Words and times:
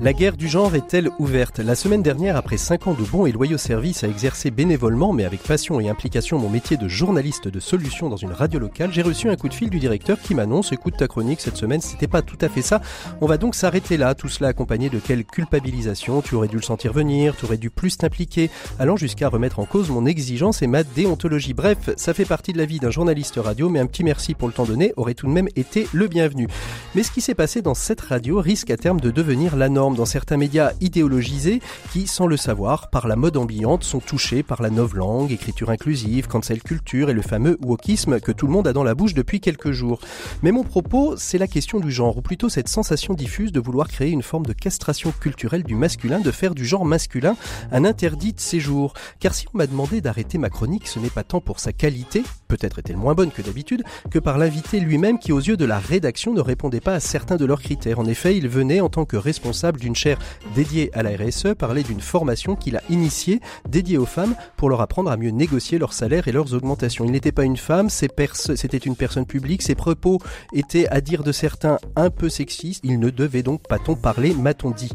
La 0.00 0.12
guerre 0.12 0.36
du 0.36 0.48
genre 0.48 0.74
est-elle 0.74 1.10
ouverte? 1.18 1.58
La 1.58 1.74
semaine 1.74 2.02
dernière, 2.02 2.36
après 2.36 2.56
5 2.56 2.86
ans 2.86 2.94
de 2.94 3.04
bons 3.04 3.26
et 3.26 3.32
loyaux 3.32 3.58
services 3.58 4.04
à 4.04 4.08
exercer 4.08 4.50
bénévolement 4.50 5.12
mais 5.12 5.24
avec 5.24 5.42
passion 5.42 5.80
et 5.80 5.88
implication 5.88 6.38
mon 6.38 6.48
métier 6.48 6.76
de 6.76 6.88
journaliste 6.88 7.48
de 7.48 7.60
solutions 7.60 8.08
dans 8.08 8.16
une 8.16 8.32
radio 8.32 8.58
locale, 8.58 8.92
j'ai 8.92 9.02
reçu 9.02 9.28
un 9.28 9.36
coup 9.36 9.48
de 9.48 9.54
fil 9.54 9.70
du 9.70 9.78
directeur 9.78 10.20
qui 10.20 10.34
m'annonce 10.34 10.72
écoute 10.72 10.96
ta 10.96 11.08
chronique 11.08 11.40
cette 11.40 11.56
semaine, 11.56 11.80
c'était 11.80 12.06
pas 12.06 12.22
tout 12.22 12.38
à 12.40 12.48
fait 12.48 12.62
ça. 12.62 12.80
On 13.20 13.26
va 13.26 13.36
donc 13.36 13.54
s'arrêter 13.54 13.96
là, 13.96 14.14
tout 14.14 14.28
cela 14.28 14.48
accompagné 14.48 14.90
de 14.90 14.98
quelle 14.98 15.24
culpabilisation, 15.24 16.20
tu 16.22 16.34
aurais 16.34 16.48
dû 16.48 16.56
le 16.56 16.62
sentir 16.62 16.92
venir, 16.92 17.36
tu 17.36 17.44
aurais 17.46 17.56
dû 17.56 17.70
plus 17.70 17.96
t'impliquer, 17.96 18.50
allant 18.78 18.96
jusqu'à 18.96 19.28
remettre 19.28 19.58
en 19.58 19.64
cause 19.64 19.90
mon 19.90 20.06
exigence 20.06 20.62
et 20.62 20.66
ma 20.66 20.82
déontologie. 20.82 21.54
Bref, 21.54 21.90
ça 21.96 22.14
fait 22.14 22.24
partie 22.24 22.52
de 22.52 22.58
la 22.58 22.66
vie 22.66 22.80
d'un 22.80 22.90
journaliste 22.90 23.38
radio, 23.42 23.68
mais 23.68 23.80
un 23.80 23.86
petit 23.86 24.04
merci 24.04 24.34
pour 24.34 24.48
le 24.48 24.54
temps 24.54 24.64
donné 24.64 24.92
aurait 24.96 25.14
tout 25.14 25.26
de 25.26 25.32
même 25.32 25.48
été 25.56 25.86
le 25.92 26.08
bienvenu. 26.08 26.48
Mais 26.94 27.02
ce 27.02 27.10
qui 27.10 27.20
s'est 27.20 27.34
passé 27.34 27.62
dans 27.62 27.74
cette 27.74 28.00
radio 28.00 28.40
risque 28.40 28.70
à 28.70 28.76
terme 28.76 29.00
de 29.00 29.10
devenir 29.10 29.56
la 29.56 29.68
norme 29.70 29.94
dans 29.94 30.04
certains 30.04 30.36
médias 30.36 30.72
idéologisés 30.80 31.60
qui, 31.92 32.06
sans 32.06 32.26
le 32.26 32.36
savoir, 32.36 32.90
par 32.90 33.08
la 33.08 33.16
mode 33.16 33.36
ambiante, 33.36 33.84
sont 33.84 34.00
touchés 34.00 34.42
par 34.42 34.62
la 34.62 34.68
langue, 34.68 35.32
écriture 35.32 35.70
inclusive, 35.70 36.26
cancel 36.26 36.62
culture 36.62 37.10
et 37.10 37.12
le 37.12 37.22
fameux 37.22 37.58
wokisme 37.60 38.20
que 38.20 38.32
tout 38.32 38.46
le 38.46 38.52
monde 38.52 38.66
a 38.66 38.72
dans 38.72 38.82
la 38.82 38.94
bouche 38.94 39.14
depuis 39.14 39.40
quelques 39.40 39.72
jours. 39.72 40.00
Mais 40.42 40.52
mon 40.52 40.64
propos, 40.64 41.16
c'est 41.16 41.38
la 41.38 41.46
question 41.46 41.80
du 41.80 41.90
genre, 41.90 42.16
ou 42.16 42.22
plutôt 42.22 42.48
cette 42.48 42.68
sensation 42.68 43.14
diffuse 43.14 43.52
de 43.52 43.60
vouloir 43.60 43.88
créer 43.88 44.10
une 44.10 44.22
forme 44.22 44.46
de 44.46 44.52
castration 44.52 45.12
culturelle 45.12 45.62
du 45.62 45.74
masculin, 45.74 46.20
de 46.20 46.30
faire 46.30 46.54
du 46.54 46.64
genre 46.64 46.84
masculin 46.84 47.36
un 47.72 47.84
interdit 47.84 48.32
de 48.32 48.40
séjour. 48.40 48.94
Car 49.18 49.34
si 49.34 49.46
on 49.52 49.58
m'a 49.58 49.66
demandé 49.66 50.00
d'arrêter 50.00 50.38
ma 50.38 50.50
chronique, 50.50 50.88
ce 50.88 50.98
n'est 50.98 51.10
pas 51.10 51.24
tant 51.24 51.40
pour 51.40 51.60
sa 51.60 51.72
qualité, 51.72 52.22
peut-être 52.48 52.78
est-elle 52.78 52.96
moins 52.96 53.14
bonne 53.14 53.30
que 53.30 53.42
d'habitude, 53.42 53.82
que 54.10 54.18
par 54.18 54.38
l'invité 54.38 54.80
lui-même 54.80 55.18
qui, 55.18 55.32
aux 55.32 55.40
yeux 55.40 55.56
de 55.56 55.64
la 55.64 55.78
rédaction, 55.78 56.32
ne 56.32 56.40
répondait 56.40 56.80
pas 56.80 56.94
à 56.94 57.00
certains 57.00 57.36
de 57.36 57.44
leurs 57.44 57.62
critères. 57.62 57.98
En 57.98 58.06
effet, 58.06 58.36
il 58.36 58.48
venait 58.48 58.80
en 58.80 58.88
tant 58.88 59.04
que 59.04 59.16
responsable 59.16 59.50
d'une 59.78 59.94
chaire 59.94 60.18
dédiée 60.54 60.90
à 60.94 61.02
la 61.02 61.10
RSE 61.10 61.54
parler 61.58 61.82
d'une 61.82 62.00
formation 62.00 62.56
qu'il 62.56 62.76
a 62.76 62.82
initiée 62.90 63.40
dédiée 63.68 63.98
aux 63.98 64.06
femmes 64.06 64.34
pour 64.56 64.68
leur 64.68 64.80
apprendre 64.80 65.10
à 65.10 65.16
mieux 65.16 65.30
négocier 65.30 65.78
leurs 65.78 65.92
salaires 65.92 66.28
et 66.28 66.32
leurs 66.32 66.54
augmentations. 66.54 67.04
Il 67.04 67.12
n'était 67.12 67.32
pas 67.32 67.44
une 67.44 67.56
femme, 67.56 67.90
c'était 67.90 68.78
une 68.78 68.96
personne 68.96 69.26
publique, 69.26 69.62
ses 69.62 69.74
propos 69.74 70.18
étaient, 70.52 70.88
à 70.88 71.00
dire 71.00 71.22
de 71.22 71.32
certains, 71.32 71.78
un 71.96 72.10
peu 72.10 72.28
sexistes, 72.28 72.80
il 72.84 72.98
ne 72.98 73.10
devait 73.10 73.42
donc 73.42 73.62
pas-on 73.68 73.94
parler, 73.94 74.34
m'a-t-on 74.34 74.70
dit. 74.70 74.92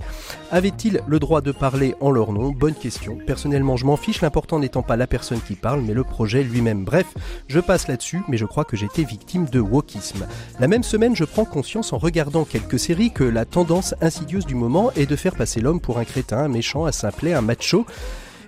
Avait-il 0.51 1.01
le 1.07 1.19
droit 1.19 1.41
de 1.41 1.51
parler 1.51 1.95
en 1.99 2.11
leur 2.11 2.31
nom? 2.31 2.51
Bonne 2.51 2.75
question. 2.75 3.17
Personnellement, 3.25 3.77
je 3.77 3.85
m'en 3.85 3.97
fiche, 3.97 4.21
l'important 4.21 4.59
n'étant 4.59 4.83
pas 4.83 4.95
la 4.95 5.07
personne 5.07 5.41
qui 5.41 5.55
parle, 5.55 5.81
mais 5.81 5.93
le 5.93 6.03
projet 6.03 6.43
lui-même. 6.43 6.85
Bref, 6.85 7.07
je 7.47 7.59
passe 7.59 7.87
là-dessus, 7.87 8.21
mais 8.27 8.37
je 8.37 8.45
crois 8.45 8.65
que 8.65 8.77
j'étais 8.77 9.03
victime 9.03 9.45
de 9.45 9.59
wokisme. 9.59 10.25
La 10.59 10.67
même 10.67 10.83
semaine, 10.83 11.15
je 11.15 11.23
prends 11.23 11.45
conscience 11.45 11.93
en 11.93 11.97
regardant 11.97 12.45
quelques 12.45 12.79
séries 12.79 13.11
que 13.11 13.23
la 13.23 13.45
tendance 13.45 13.95
insidieuse 14.01 14.45
du 14.45 14.54
moment 14.55 14.91
est 14.93 15.05
de 15.05 15.15
faire 15.15 15.35
passer 15.35 15.61
l'homme 15.61 15.79
pour 15.79 15.97
un 15.97 16.05
crétin, 16.05 16.39
un 16.39 16.47
méchant, 16.47 16.85
un 16.85 16.91
simplet, 16.91 17.33
un 17.33 17.41
macho. 17.41 17.85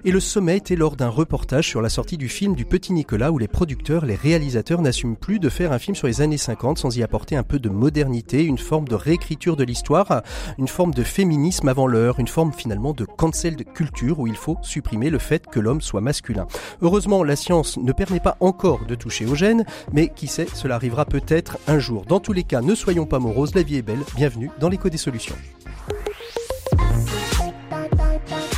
Et 0.05 0.11
le 0.11 0.19
sommet 0.19 0.57
était 0.57 0.75
lors 0.75 0.95
d'un 0.95 1.09
reportage 1.09 1.67
sur 1.67 1.81
la 1.81 1.89
sortie 1.89 2.17
du 2.17 2.29
film 2.29 2.55
du 2.55 2.65
Petit 2.65 2.93
Nicolas 2.93 3.31
où 3.31 3.37
les 3.37 3.47
producteurs, 3.47 4.05
les 4.05 4.15
réalisateurs 4.15 4.81
n'assument 4.81 5.17
plus 5.17 5.39
de 5.39 5.49
faire 5.49 5.73
un 5.73 5.79
film 5.79 5.95
sur 5.95 6.07
les 6.07 6.21
années 6.21 6.37
50 6.37 6.77
sans 6.77 6.95
y 6.95 7.03
apporter 7.03 7.35
un 7.35 7.43
peu 7.43 7.59
de 7.59 7.67
modernité, 7.67 8.43
une 8.43 8.57
forme 8.57 8.87
de 8.87 8.95
réécriture 8.95 9.57
de 9.57 9.63
l'histoire, 9.63 10.21
une 10.57 10.67
forme 10.67 10.93
de 10.93 11.03
féminisme 11.03 11.67
avant 11.67 11.87
l'heure, 11.87 12.19
une 12.19 12.27
forme 12.27 12.53
finalement 12.53 12.93
de 12.93 13.05
cancel 13.05 13.55
de 13.55 13.63
culture 13.63 14.19
où 14.19 14.27
il 14.27 14.35
faut 14.35 14.57
supprimer 14.61 15.09
le 15.09 15.19
fait 15.19 15.45
que 15.47 15.59
l'homme 15.59 15.81
soit 15.81 15.99
masculin. 15.99 16.47
Heureusement, 16.81 17.23
la 17.23 17.35
science 17.35 17.77
ne 17.77 17.91
permet 17.91 18.21
pas 18.21 18.37
encore 18.39 18.85
de 18.85 18.95
toucher 18.95 19.25
aux 19.25 19.35
gènes, 19.35 19.65
mais 19.91 20.09
qui 20.15 20.27
sait, 20.27 20.47
cela 20.53 20.75
arrivera 20.75 21.05
peut-être 21.05 21.57
un 21.67 21.79
jour. 21.79 22.05
Dans 22.05 22.19
tous 22.19 22.33
les 22.33 22.43
cas, 22.43 22.61
ne 22.61 22.75
soyons 22.75 23.05
pas 23.05 23.19
moroses, 23.19 23.55
la 23.55 23.63
vie 23.63 23.77
est 23.77 23.81
belle. 23.81 24.03
Bienvenue 24.15 24.51
dans 24.59 24.69
l'écho 24.69 24.89
des 24.89 24.97
solutions. 24.97 25.35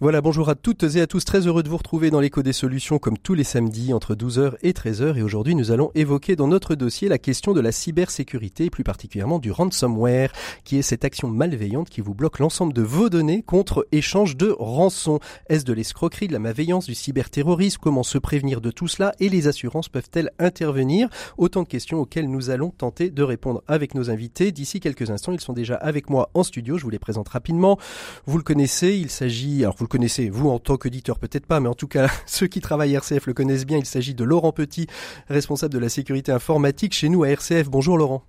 Voilà, 0.00 0.20
bonjour 0.20 0.48
à 0.48 0.56
toutes 0.56 0.82
et 0.82 1.00
à 1.00 1.06
tous, 1.06 1.24
très 1.24 1.46
heureux 1.46 1.62
de 1.62 1.68
vous 1.68 1.76
retrouver 1.76 2.10
dans 2.10 2.18
l'écho 2.18 2.42
des 2.42 2.52
solutions 2.52 2.98
comme 2.98 3.16
tous 3.16 3.34
les 3.34 3.44
samedis 3.44 3.92
entre 3.92 4.16
12h 4.16 4.54
et 4.62 4.72
13h 4.72 5.16
et 5.16 5.22
aujourd'hui 5.22 5.54
nous 5.54 5.70
allons 5.70 5.92
évoquer 5.94 6.34
dans 6.34 6.48
notre 6.48 6.74
dossier 6.74 7.08
la 7.08 7.18
question 7.18 7.52
de 7.52 7.60
la 7.60 7.70
cybersécurité 7.70 8.70
plus 8.70 8.82
particulièrement 8.82 9.38
du 9.38 9.52
ransomware 9.52 10.32
qui 10.64 10.78
est 10.78 10.82
cette 10.82 11.04
action 11.04 11.28
malveillante 11.28 11.90
qui 11.90 12.00
vous 12.00 12.12
bloque 12.12 12.40
l'ensemble 12.40 12.72
de 12.72 12.82
vos 12.82 13.08
données 13.08 13.42
contre 13.42 13.86
échange 13.92 14.36
de 14.36 14.50
rançon. 14.58 15.20
Est-ce 15.48 15.64
de 15.64 15.72
l'escroquerie, 15.72 16.26
de 16.26 16.32
la 16.32 16.40
malveillance, 16.40 16.86
du 16.86 16.96
cyberterrorisme? 16.96 17.78
Comment 17.80 18.02
se 18.02 18.18
prévenir 18.18 18.60
de 18.60 18.72
tout 18.72 18.88
cela? 18.88 19.12
Et 19.20 19.28
les 19.28 19.46
assurances 19.46 19.88
peuvent-elles 19.88 20.32
intervenir? 20.40 21.08
Autant 21.38 21.62
de 21.62 21.68
questions 21.68 22.00
auxquelles 22.00 22.28
nous 22.28 22.50
allons 22.50 22.70
tenter 22.70 23.10
de 23.10 23.22
répondre 23.22 23.62
avec 23.68 23.94
nos 23.94 24.10
invités. 24.10 24.50
D'ici 24.50 24.80
quelques 24.80 25.10
instants, 25.10 25.32
ils 25.32 25.40
sont 25.40 25.52
déjà 25.52 25.76
avec 25.76 26.10
moi 26.10 26.30
en 26.34 26.42
studio, 26.42 26.78
je 26.78 26.82
vous 26.82 26.90
les 26.90 26.98
présente 26.98 27.28
rapidement. 27.28 27.78
Vous 28.26 28.38
le 28.38 28.44
connaissez, 28.44 28.96
il 28.96 29.08
s'agit, 29.08 29.62
alors 29.62 29.76
vous 29.78 29.84
le 29.84 29.88
connaissez, 29.94 30.28
vous 30.28 30.48
en 30.48 30.58
tant 30.58 30.76
qu'auditeur 30.76 31.20
peut-être 31.20 31.46
pas, 31.46 31.60
mais 31.60 31.68
en 31.68 31.74
tout 31.74 31.86
cas 31.86 32.08
ceux 32.26 32.48
qui 32.48 32.60
travaillent 32.60 32.96
à 32.96 32.98
RCF 32.98 33.28
le 33.28 33.32
connaissent 33.32 33.64
bien. 33.64 33.78
Il 33.78 33.86
s'agit 33.86 34.12
de 34.12 34.24
Laurent 34.24 34.50
Petit, 34.50 34.88
responsable 35.28 35.72
de 35.72 35.78
la 35.78 35.88
sécurité 35.88 36.32
informatique 36.32 36.94
chez 36.94 37.08
nous 37.08 37.22
à 37.22 37.28
RCF. 37.28 37.70
Bonjour 37.70 37.96
Laurent. 37.96 38.24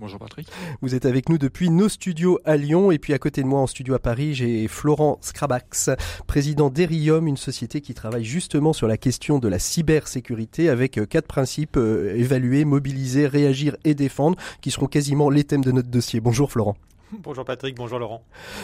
Bonjour 0.00 0.18
Patrick. 0.18 0.48
Vous 0.82 0.94
êtes 0.94 1.06
avec 1.06 1.30
nous 1.30 1.38
depuis 1.38 1.70
nos 1.70 1.88
studios 1.88 2.38
à 2.44 2.58
Lyon 2.58 2.90
et 2.90 2.98
puis 2.98 3.14
à 3.14 3.18
côté 3.18 3.40
de 3.40 3.46
moi 3.46 3.60
en 3.60 3.66
studio 3.66 3.94
à 3.94 4.00
Paris, 4.00 4.34
j'ai 4.34 4.68
Florent 4.68 5.16
Scrabax, 5.22 5.88
président 6.26 6.68
d'Erium, 6.68 7.26
une 7.26 7.38
société 7.38 7.80
qui 7.80 7.94
travaille 7.94 8.24
justement 8.24 8.74
sur 8.74 8.86
la 8.86 8.98
question 8.98 9.38
de 9.38 9.48
la 9.48 9.58
cybersécurité 9.58 10.68
avec 10.68 10.98
euh, 10.98 11.06
quatre 11.06 11.26
principes 11.26 11.78
euh, 11.78 12.14
évaluer, 12.16 12.66
mobiliser, 12.66 13.26
réagir 13.26 13.78
et 13.84 13.94
défendre 13.94 14.36
qui 14.60 14.70
seront 14.70 14.88
quasiment 14.88 15.30
les 15.30 15.44
thèmes 15.44 15.64
de 15.64 15.72
notre 15.72 15.88
dossier. 15.88 16.20
Bonjour 16.20 16.52
Florent. 16.52 16.76
Bonjour 17.22 17.44
Patrick, 17.44 17.76
bonjour 17.76 17.98
Laurent. 17.98 18.22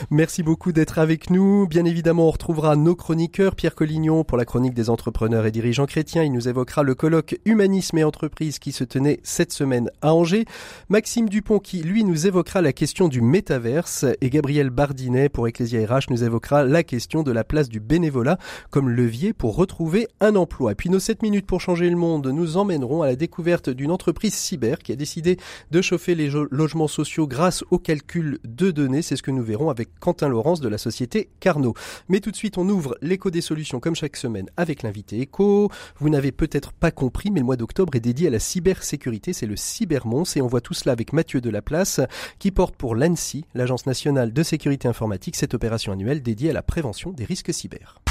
Merci 0.09 0.43
beaucoup 0.43 0.71
d'être 0.71 0.99
avec 0.99 1.29
nous. 1.29 1.67
Bien 1.67 1.85
évidemment, 1.85 2.27
on 2.27 2.31
retrouvera 2.31 2.75
nos 2.75 2.95
chroniqueurs. 2.95 3.55
Pierre 3.55 3.75
Collignon 3.75 4.23
pour 4.23 4.37
la 4.37 4.45
chronique 4.45 4.73
des 4.73 4.89
entrepreneurs 4.89 5.45
et 5.45 5.51
dirigeants 5.51 5.85
chrétiens. 5.85 6.23
Il 6.23 6.31
nous 6.31 6.47
évoquera 6.47 6.83
le 6.83 6.95
colloque 6.95 7.39
Humanisme 7.45 7.97
et 7.97 8.03
entreprise 8.03 8.59
qui 8.59 8.71
se 8.71 8.83
tenait 8.83 9.19
cette 9.23 9.51
semaine 9.51 9.91
à 10.01 10.13
Angers. 10.13 10.45
Maxime 10.89 11.29
Dupont 11.29 11.59
qui, 11.59 11.81
lui, 11.83 12.03
nous 12.03 12.27
évoquera 12.27 12.61
la 12.61 12.73
question 12.73 13.07
du 13.07 13.21
métaverse. 13.21 14.05
Et 14.21 14.29
Gabriel 14.29 14.69
Bardinet 14.69 15.29
pour 15.29 15.47
Ecclesia 15.47 15.85
RH 15.85 16.09
nous 16.09 16.23
évoquera 16.23 16.63
la 16.63 16.83
question 16.83 17.23
de 17.23 17.31
la 17.31 17.43
place 17.43 17.69
du 17.69 17.79
bénévolat 17.79 18.37
comme 18.71 18.89
levier 18.89 19.33
pour 19.33 19.55
retrouver 19.55 20.07
un 20.21 20.35
emploi. 20.35 20.71
Et 20.71 20.75
puis 20.75 20.89
nos 20.89 20.99
7 20.99 21.21
minutes 21.21 21.45
pour 21.45 21.61
changer 21.61 21.89
le 21.89 21.95
monde 21.95 22.27
nous 22.27 22.57
emmèneront 22.57 23.03
à 23.03 23.07
la 23.07 23.15
découverte 23.15 23.69
d'une 23.69 23.91
entreprise 23.91 24.33
cyber 24.33 24.79
qui 24.79 24.91
a 24.91 24.95
décidé 24.95 25.37
de 25.71 25.81
chauffer 25.81 26.15
les 26.15 26.29
logements 26.51 26.87
sociaux 26.87 27.27
grâce 27.27 27.63
au 27.71 27.77
calcul 27.77 28.38
de 28.43 28.71
données. 28.71 29.01
C'est 29.01 29.15
ce 29.15 29.23
que 29.23 29.31
nous 29.31 29.43
verrons 29.43 29.69
avec 29.69 29.89
Quentin 29.99 30.27
Laurence 30.27 30.61
de 30.61 30.69
la 30.69 30.77
société 30.77 31.29
Carnot. 31.39 31.73
Mais 32.07 32.19
tout 32.19 32.31
de 32.31 32.35
suite, 32.35 32.57
on 32.57 32.67
ouvre 32.69 32.97
l'écho 33.01 33.29
des 33.29 33.41
solutions 33.41 33.79
comme 33.79 33.95
chaque 33.95 34.17
semaine 34.17 34.49
avec 34.57 34.83
l'invité 34.83 35.19
écho. 35.19 35.69
Vous 35.97 36.09
n'avez 36.09 36.31
peut-être 36.31 36.71
pas 36.73 36.91
compris, 36.91 37.31
mais 37.31 37.39
le 37.39 37.45
mois 37.45 37.55
d'octobre 37.55 37.95
est 37.95 37.99
dédié 37.99 38.27
à 38.27 38.31
la 38.31 38.39
cybersécurité. 38.39 39.33
C'est 39.33 39.45
le 39.45 39.55
Cybermons 39.55 40.23
et 40.35 40.41
on 40.41 40.47
voit 40.47 40.61
tout 40.61 40.73
cela 40.73 40.93
avec 40.93 41.13
Mathieu 41.13 41.41
Delaplace 41.41 42.01
qui 42.39 42.51
porte 42.51 42.75
pour 42.75 42.95
l'ANSI, 42.95 43.45
l'Agence 43.53 43.85
nationale 43.85 44.33
de 44.33 44.43
sécurité 44.43 44.87
informatique, 44.87 45.35
cette 45.35 45.53
opération 45.53 45.91
annuelle 45.91 46.21
dédiée 46.21 46.49
à 46.49 46.53
la 46.53 46.63
prévention 46.63 47.11
des 47.11 47.25
risques 47.25 47.53
cyber. 47.53 48.01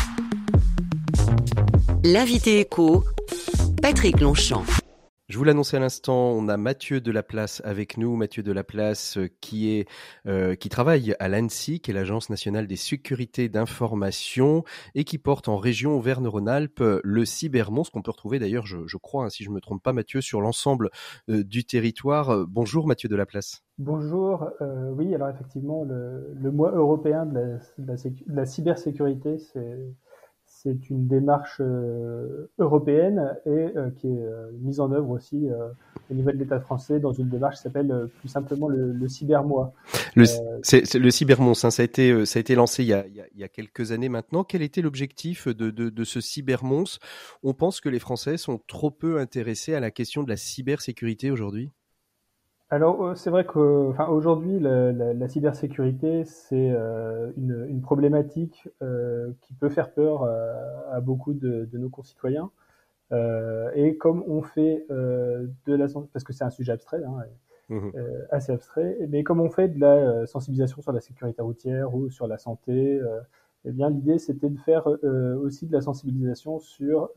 L'invité 2.04 2.60
écho, 2.60 3.04
Patrick 3.82 4.20
Longchamp. 4.20 4.64
Je 5.28 5.36
vous 5.36 5.44
l'annonçais 5.44 5.76
à 5.76 5.80
l'instant, 5.80 6.30
on 6.30 6.48
a 6.48 6.56
Mathieu 6.56 7.02
Delaplace 7.02 7.60
avec 7.62 7.98
nous, 7.98 8.16
Mathieu 8.16 8.42
Delaplace 8.42 9.18
euh, 9.18 9.28
qui 9.42 9.68
est 9.76 9.86
euh, 10.26 10.54
qui 10.54 10.70
travaille 10.70 11.14
à 11.20 11.28
l'ANSI, 11.28 11.80
qui 11.80 11.90
est 11.90 11.94
l'Agence 11.94 12.30
nationale 12.30 12.66
des 12.66 12.76
sécurités 12.76 13.50
d'information 13.50 14.64
et 14.94 15.04
qui 15.04 15.18
porte 15.18 15.48
en 15.48 15.58
région 15.58 15.98
Auvergne-Rhône-Alpes 15.98 16.82
le 17.04 17.24
Cybermons 17.26 17.82
qu'on 17.92 18.00
peut 18.00 18.10
retrouver 18.10 18.38
d'ailleurs, 18.38 18.64
je, 18.64 18.96
crois, 18.96 19.26
hein, 19.26 19.28
si 19.28 19.44
je 19.44 19.50
me 19.50 19.60
trompe 19.60 19.82
pas, 19.82 19.92
Mathieu, 19.92 20.22
sur 20.22 20.40
l'ensemble 20.40 20.88
euh, 21.28 21.44
du 21.44 21.66
territoire. 21.66 22.46
Bonjour 22.48 22.86
Mathieu 22.86 23.10
Delaplace. 23.10 23.62
Bonjour, 23.76 24.48
oui, 24.96 25.14
alors 25.14 25.28
effectivement, 25.28 25.84
le, 25.84 26.50
mois 26.50 26.72
européen 26.72 27.26
de 27.26 27.58
la 28.26 28.46
cybersécurité, 28.46 29.36
c'est 29.36 29.76
c'est 30.62 30.90
une 30.90 31.06
démarche 31.06 31.60
européenne 32.58 33.36
et 33.46 33.68
qui 33.96 34.08
est 34.08 34.26
mise 34.60 34.80
en 34.80 34.90
œuvre 34.92 35.10
aussi 35.10 35.48
au 36.10 36.14
niveau 36.14 36.30
de 36.30 36.36
l'État 36.36 36.60
français 36.60 37.00
dans 37.00 37.12
une 37.12 37.28
démarche 37.28 37.56
qui 37.56 37.62
s'appelle 37.62 38.08
plus 38.18 38.28
simplement 38.28 38.68
le, 38.68 38.92
le 38.92 39.08
cybermois. 39.08 39.72
Le, 40.14 40.24
c'est, 40.62 40.94
le 40.94 41.10
cybermons, 41.10 41.54
ça 41.54 41.68
a 41.68 41.84
été 41.84 42.24
ça 42.26 42.38
a 42.38 42.40
été 42.40 42.54
lancé 42.54 42.82
il 42.82 42.88
y 42.88 42.92
a, 42.92 43.06
il 43.06 43.40
y 43.40 43.44
a, 43.44 43.48
quelques 43.48 43.92
années 43.92 44.08
maintenant. 44.08 44.44
Quel 44.44 44.62
était 44.62 44.82
l'objectif 44.82 45.48
de, 45.48 45.70
de, 45.70 45.90
de 45.90 46.04
ce 46.04 46.20
cybermons 46.20 46.84
On 47.42 47.54
pense 47.54 47.80
que 47.80 47.88
les 47.88 47.98
Français 47.98 48.36
sont 48.36 48.60
trop 48.66 48.90
peu 48.90 49.18
intéressés 49.18 49.74
à 49.74 49.80
la 49.80 49.90
question 49.90 50.22
de 50.22 50.28
la 50.28 50.36
cybersécurité 50.36 51.30
aujourd'hui. 51.30 51.70
Alors 52.70 53.02
euh, 53.02 53.14
c'est 53.14 53.30
vrai 53.30 53.46
que, 53.46 53.88
enfin 53.90 54.08
aujourd'hui, 54.08 54.60
la, 54.60 54.92
la, 54.92 55.14
la, 55.14 55.28
cybersécurité 55.28 56.24
c'est 56.24 56.70
euh, 56.70 57.32
une, 57.38 57.66
une, 57.68 57.80
problématique 57.80 58.68
euh, 58.82 59.32
qui 59.40 59.54
peut 59.54 59.70
faire 59.70 59.92
peur 59.92 60.24
à, 60.24 60.96
à 60.96 61.00
beaucoup 61.00 61.32
de, 61.32 61.64
de, 61.64 61.78
nos 61.78 61.88
concitoyens. 61.88 62.50
Euh, 63.12 63.70
et 63.74 63.96
comme 63.96 64.22
on 64.26 64.42
fait 64.42 64.84
de 64.90 65.74
la 65.74 65.86
parce 66.12 66.24
que 66.24 66.34
c'est 66.34 66.44
un 66.44 66.50
sujet 66.50 66.72
abstrait, 66.72 67.02
hein, 67.04 67.24
mmh. 67.70 67.90
assez 68.30 68.52
abstrait, 68.52 68.98
mais 69.08 69.22
comme 69.24 69.40
on 69.40 69.48
fait 69.48 69.68
de 69.68 69.80
la 69.80 70.26
sensibilisation 70.26 70.82
sur 70.82 70.92
la 70.92 71.00
sécurité 71.00 71.40
routière 71.40 71.94
ou 71.94 72.10
sur 72.10 72.26
la 72.26 72.36
santé, 72.36 73.00
eh 73.64 73.72
bien 73.72 73.88
l'idée 73.88 74.18
c'était 74.18 74.50
de 74.50 74.58
faire 74.58 74.86
aussi 75.42 75.66
de 75.66 75.72
la 75.72 75.80
sensibilisation 75.80 76.58
sur 76.58 77.08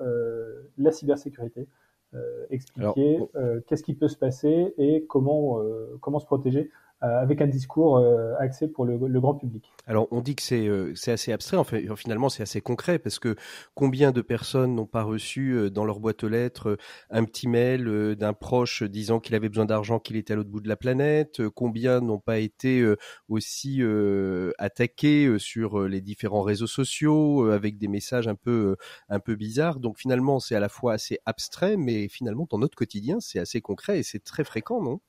la 0.78 0.92
cybersécurité. 0.92 1.68
Euh, 2.14 2.46
expliquer 2.50 3.20
euh, 3.36 3.62
qu'est-ce 3.66 3.84
qui 3.84 3.94
peut 3.94 4.10
se 4.10 4.18
passer 4.18 4.74
et 4.78 5.06
comment, 5.08 5.62
euh, 5.62 5.98
comment 6.02 6.20
se 6.20 6.26
protéger 6.26 6.70
avec 7.02 7.42
un 7.42 7.48
discours 7.48 7.98
euh, 7.98 8.34
axé 8.40 8.68
pour 8.68 8.86
le, 8.86 8.98
le, 8.98 9.20
grand 9.20 9.34
public. 9.34 9.72
Alors 9.88 10.08
on 10.12 10.22
dit 10.22 10.36
que 10.36 10.44
c'est 10.44 10.68
euh, 10.68 10.94
c'est 10.96 11.12
assez 11.12 11.32
abstrait, 11.32 11.58
en 11.58 11.64
fait, 11.64 11.84
finalement 11.96 12.30
c'est 12.30 12.44
assez 12.44 12.62
concret 12.62 13.00
parce 13.00 13.18
que 13.18 13.36
combien 13.74 14.12
de 14.12 14.22
personnes 14.22 14.76
n'ont 14.76 14.86
pas 14.86 15.02
reçu 15.04 15.72
dans 15.72 15.84
leur 15.84 16.00
boîte 16.00 16.24
aux 16.24 16.30
lettres 16.30 16.78
un 17.10 17.24
petit 17.26 17.48
mail 17.48 18.16
d'un 18.16 18.34
proche 18.34 18.84
disant 18.84 19.20
qu'il 19.20 19.34
avait 19.36 19.50
besoin 19.50 19.66
d'argent, 19.66 20.00
qu'il 20.00 20.16
était 20.16 20.34
à 20.34 20.36
l'autre 20.36 20.50
bout 20.50 20.62
de 20.62 20.70
la 20.70 20.76
planète, 20.76 21.48
combien 21.50 22.02
n'ont 22.02 22.20
pas 22.20 22.38
été 22.38 22.86
aussi 23.28 23.82
attaqués 24.60 25.38
sur 25.40 25.88
les 25.88 26.02
différents 26.02 26.42
réseaux 26.42 26.68
sociaux 26.68 27.50
avec 27.50 27.78
des 27.78 27.88
messages 27.88 28.28
un 28.28 28.36
peu 28.36 28.76
un 29.10 29.20
peu 29.20 29.36
bizarres. 29.36 29.80
Donc 29.80 29.98
finalement 29.98 30.40
c'est 30.40 30.56
à 30.56 30.60
la 30.60 30.70
fois 30.70 30.94
assez 30.94 31.20
abstrait, 31.26 31.78
mais 31.78 32.08
finalement 32.10 32.48
dans 32.50 32.60
notre 32.60 32.76
quotidien 32.76 33.20
c'est 33.20 33.40
assez 33.40 33.62
concret 33.62 34.00
et 34.00 34.04
c'est 34.04 34.24
très 34.24 34.44
fréquent, 34.44 34.82
non? 34.82 35.02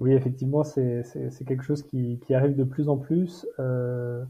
Oui, 0.00 0.14
effectivement, 0.14 0.64
c'est 0.64 1.04
quelque 1.46 1.62
chose 1.62 1.82
qui, 1.82 2.18
qui, 2.26 2.34
arrive 2.34 2.56
de 2.56 2.64
plus 2.64 2.88
en 2.88 2.96
plus. 2.96 3.46
Euh, 3.58 4.24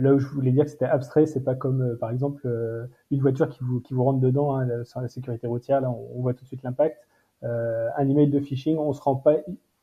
là 0.00 0.14
où 0.14 0.18
je 0.18 0.26
voulais 0.26 0.50
dire 0.50 0.64
que 0.64 0.70
c'était 0.70 0.86
abstrait, 0.86 1.26
c'est 1.26 1.44
pas 1.44 1.54
comme, 1.54 1.82
euh, 1.82 1.96
par 1.96 2.10
exemple, 2.10 2.40
euh, 2.46 2.86
une 3.10 3.20
voiture 3.20 3.50
qui 3.50 3.58
vous, 3.62 3.80
qui 3.80 3.92
vous 3.92 4.02
rentre 4.02 4.20
dedans 4.20 4.56
hein, 4.56 4.84
sur 4.84 5.02
la 5.02 5.08
sécurité 5.08 5.46
routière. 5.46 5.82
Là, 5.82 5.90
on, 5.90 6.22
voit 6.22 6.32
tout 6.32 6.44
de 6.44 6.48
suite 6.48 6.62
l'impact. 6.62 6.96
Un 7.42 8.08
email 8.08 8.28
de 8.28 8.40
phishing, 8.40 8.78
on 8.78 8.92
se 8.92 9.00
rend 9.00 9.16
pas 9.16 9.36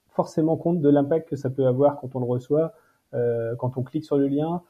forcément 0.09 0.57
compte 0.57 0.81
de 0.81 0.89
l'impact 0.89 1.29
que 1.29 1.35
ça 1.35 1.49
peut 1.51 1.67
avoir 1.67 1.99
quand 1.99 2.15
on 2.15 2.19
le 2.19 2.25
reçoit, 2.25 2.73
quand 3.11 3.77
on 3.77 3.83
clique 3.83 4.05
sur 4.05 4.17
le 4.17 4.27
lien. 4.27 4.61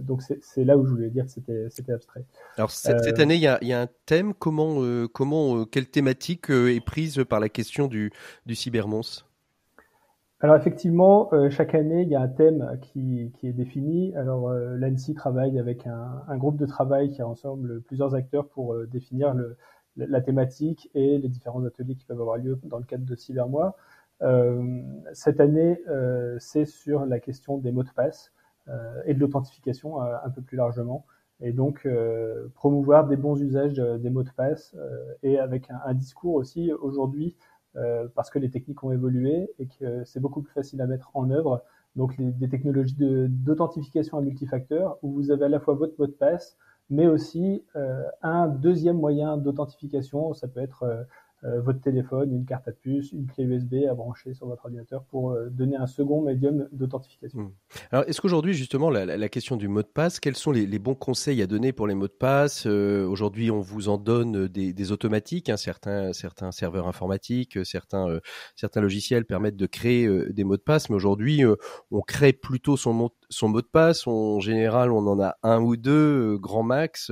Donc 0.00 0.22
c'est 0.22 0.64
là 0.64 0.76
où 0.76 0.84
je 0.84 0.90
voulais 0.90 1.10
dire 1.10 1.26
que 1.26 1.68
c'était 1.70 1.92
abstrait. 1.92 2.24
Alors 2.56 2.72
cette, 2.72 3.20
année, 3.20 3.36
il 3.36 3.40
y 3.40 3.46
a, 3.46 3.62
y 3.62 3.72
a, 3.72 3.82
un 3.82 3.88
thème. 4.06 4.34
Comment, 4.34 5.06
comment, 5.12 5.64
quelle 5.64 5.86
thématique 5.86 6.50
est 6.50 6.84
prise 6.84 7.22
par 7.28 7.38
la 7.38 7.48
question 7.48 7.86
du, 7.86 8.10
du 8.46 8.56
alors 10.44 10.56
effectivement, 10.56 11.30
euh, 11.32 11.48
chaque 11.48 11.74
année, 11.74 12.02
il 12.02 12.08
y 12.08 12.14
a 12.14 12.20
un 12.20 12.28
thème 12.28 12.78
qui, 12.82 13.32
qui 13.38 13.48
est 13.48 13.54
défini. 13.54 14.14
Alors 14.14 14.50
euh, 14.50 14.76
l'ANSI 14.76 15.14
travaille 15.14 15.58
avec 15.58 15.86
un, 15.86 16.22
un, 16.28 16.36
groupe 16.36 16.58
de 16.58 16.66
travail 16.66 17.08
qui 17.08 17.22
rassemble 17.22 17.80
plusieurs 17.80 18.14
acteurs 18.14 18.46
pour 18.50 18.74
euh, 18.74 18.86
définir 18.86 19.32
le, 19.32 19.56
la 19.96 20.20
thématique 20.20 20.90
et 20.94 21.16
les 21.16 21.28
différents 21.30 21.64
ateliers 21.64 21.94
qui 21.94 22.04
peuvent 22.04 22.20
avoir 22.20 22.36
lieu 22.36 22.60
dans 22.64 22.76
le 22.76 22.84
cadre 22.84 23.06
de 23.06 23.16
Cybermois. 23.16 23.74
Euh, 24.20 24.82
cette 25.14 25.40
année, 25.40 25.80
c'est 26.38 26.66
sur 26.66 27.06
la 27.06 27.20
question 27.20 27.56
des 27.56 27.72
mots 27.72 27.82
de 27.82 27.92
passe 27.96 28.30
et 29.06 29.14
de 29.14 29.20
l'authentification 29.20 30.02
un 30.02 30.28
peu 30.28 30.42
plus 30.42 30.58
largement. 30.58 31.06
Et 31.40 31.52
donc 31.52 31.88
promouvoir 32.54 33.06
des 33.06 33.16
bons 33.16 33.40
usages 33.40 33.76
des 33.76 34.10
mots 34.10 34.22
de 34.24 34.30
passe 34.30 34.76
et 35.22 35.38
avec 35.38 35.70
un, 35.70 35.80
un 35.86 35.94
discours 35.94 36.34
aussi 36.34 36.70
aujourd'hui 36.72 37.34
parce 38.14 38.30
que 38.30 38.38
les 38.38 38.50
techniques 38.50 38.82
ont 38.84 38.92
évolué 38.92 39.50
et 39.58 39.66
que 39.66 40.04
c'est 40.04 40.20
beaucoup 40.20 40.42
plus 40.42 40.52
facile 40.52 40.80
à 40.80 40.86
mettre 40.86 41.10
en 41.14 41.30
œuvre. 41.30 41.62
Donc 41.96 42.16
les, 42.18 42.30
des 42.32 42.48
technologies 42.48 42.96
d'authentification 42.98 44.18
à 44.18 44.20
multifacteur 44.20 44.98
où 45.02 45.12
vous 45.12 45.30
avez 45.30 45.44
à 45.44 45.48
la 45.48 45.60
fois 45.60 45.74
votre 45.74 45.94
mot 45.98 46.06
de 46.06 46.12
passe, 46.12 46.56
mais 46.90 47.06
aussi 47.06 47.64
euh, 47.76 48.02
un 48.22 48.48
deuxième 48.48 48.98
moyen 48.98 49.36
d'authentification. 49.36 50.34
Ça 50.34 50.48
peut 50.48 50.60
être 50.60 50.82
euh, 50.82 50.96
euh, 50.96 51.04
votre 51.44 51.80
téléphone, 51.80 52.32
une 52.32 52.46
carte 52.46 52.68
à 52.68 52.72
puce, 52.72 53.12
une 53.12 53.26
clé 53.26 53.44
USB 53.44 53.86
à 53.90 53.94
brancher 53.94 54.34
sur 54.34 54.46
votre 54.46 54.64
ordinateur 54.64 55.04
pour 55.04 55.32
euh, 55.32 55.50
donner 55.50 55.76
un 55.76 55.86
second 55.86 56.22
médium 56.22 56.68
d'authentification. 56.72 57.40
Mmh. 57.40 57.52
Alors, 57.90 58.04
est-ce 58.08 58.20
qu'aujourd'hui, 58.20 58.54
justement, 58.54 58.90
la, 58.90 59.28
question 59.28 59.56
du 59.56 59.68
mot 59.68 59.82
de 59.82 59.86
passe, 59.86 60.20
quels 60.20 60.36
sont 60.36 60.52
les, 60.52 60.78
bons 60.78 60.94
conseils 60.94 61.42
à 61.42 61.46
donner 61.46 61.72
pour 61.72 61.86
les 61.86 61.94
mots 61.94 62.08
de 62.08 62.12
passe? 62.12 62.66
Euh, 62.66 63.06
Aujourd'hui, 63.06 63.50
on 63.50 63.60
vous 63.60 63.88
en 63.88 63.98
donne 63.98 64.48
des, 64.48 64.92
automatiques. 64.92 65.48
Hein, 65.48 65.56
certains, 65.56 66.12
certains 66.12 66.52
serveurs 66.52 66.88
informatiques, 66.88 67.58
certains, 67.64 68.08
euh, 68.08 68.20
certains 68.56 68.80
logiciels 68.80 69.24
permettent 69.24 69.56
de 69.56 69.66
créer 69.66 70.06
euh, 70.06 70.32
des 70.32 70.44
mots 70.44 70.56
de 70.56 70.62
passe, 70.62 70.90
mais 70.90 70.96
aujourd'hui, 70.96 71.42
on 71.90 72.00
crée 72.00 72.32
plutôt 72.32 72.76
son 72.76 72.92
mot, 72.92 73.14
son 73.28 73.48
mot 73.48 73.60
de 73.60 73.66
passe. 73.66 74.06
en 74.06 74.40
général, 74.40 74.92
on 74.92 75.06
en 75.06 75.20
a 75.20 75.36
un 75.42 75.60
ou 75.60 75.76
deux, 75.76 76.36
grand 76.38 76.62
max. 76.62 77.10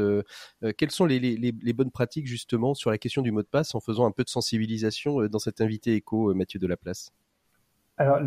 quelles 0.79 0.91
sont 0.91 1.07
les, 1.07 1.73
bonnes 1.73 1.91
pratiques, 1.91 2.27
justement, 2.27 2.75
sur 2.75 2.91
la 2.91 2.99
question 2.99 3.23
du 3.23 3.33
mot 3.33 3.43
de 3.43 3.49
passe 3.49 3.75
en 3.75 3.81
faisant 3.81 4.07
un 4.07 4.11
peu 4.11 4.25
de 4.25 4.29
sensibilisation 4.29 5.21
euh, 5.21 5.29
dans 5.29 5.39
cet 5.39 5.61
invité 5.61 6.03
euh, 6.13 6.35
Mathieu 6.35 6.59
Delaplace? 6.59 7.13
Alors, 7.97 8.21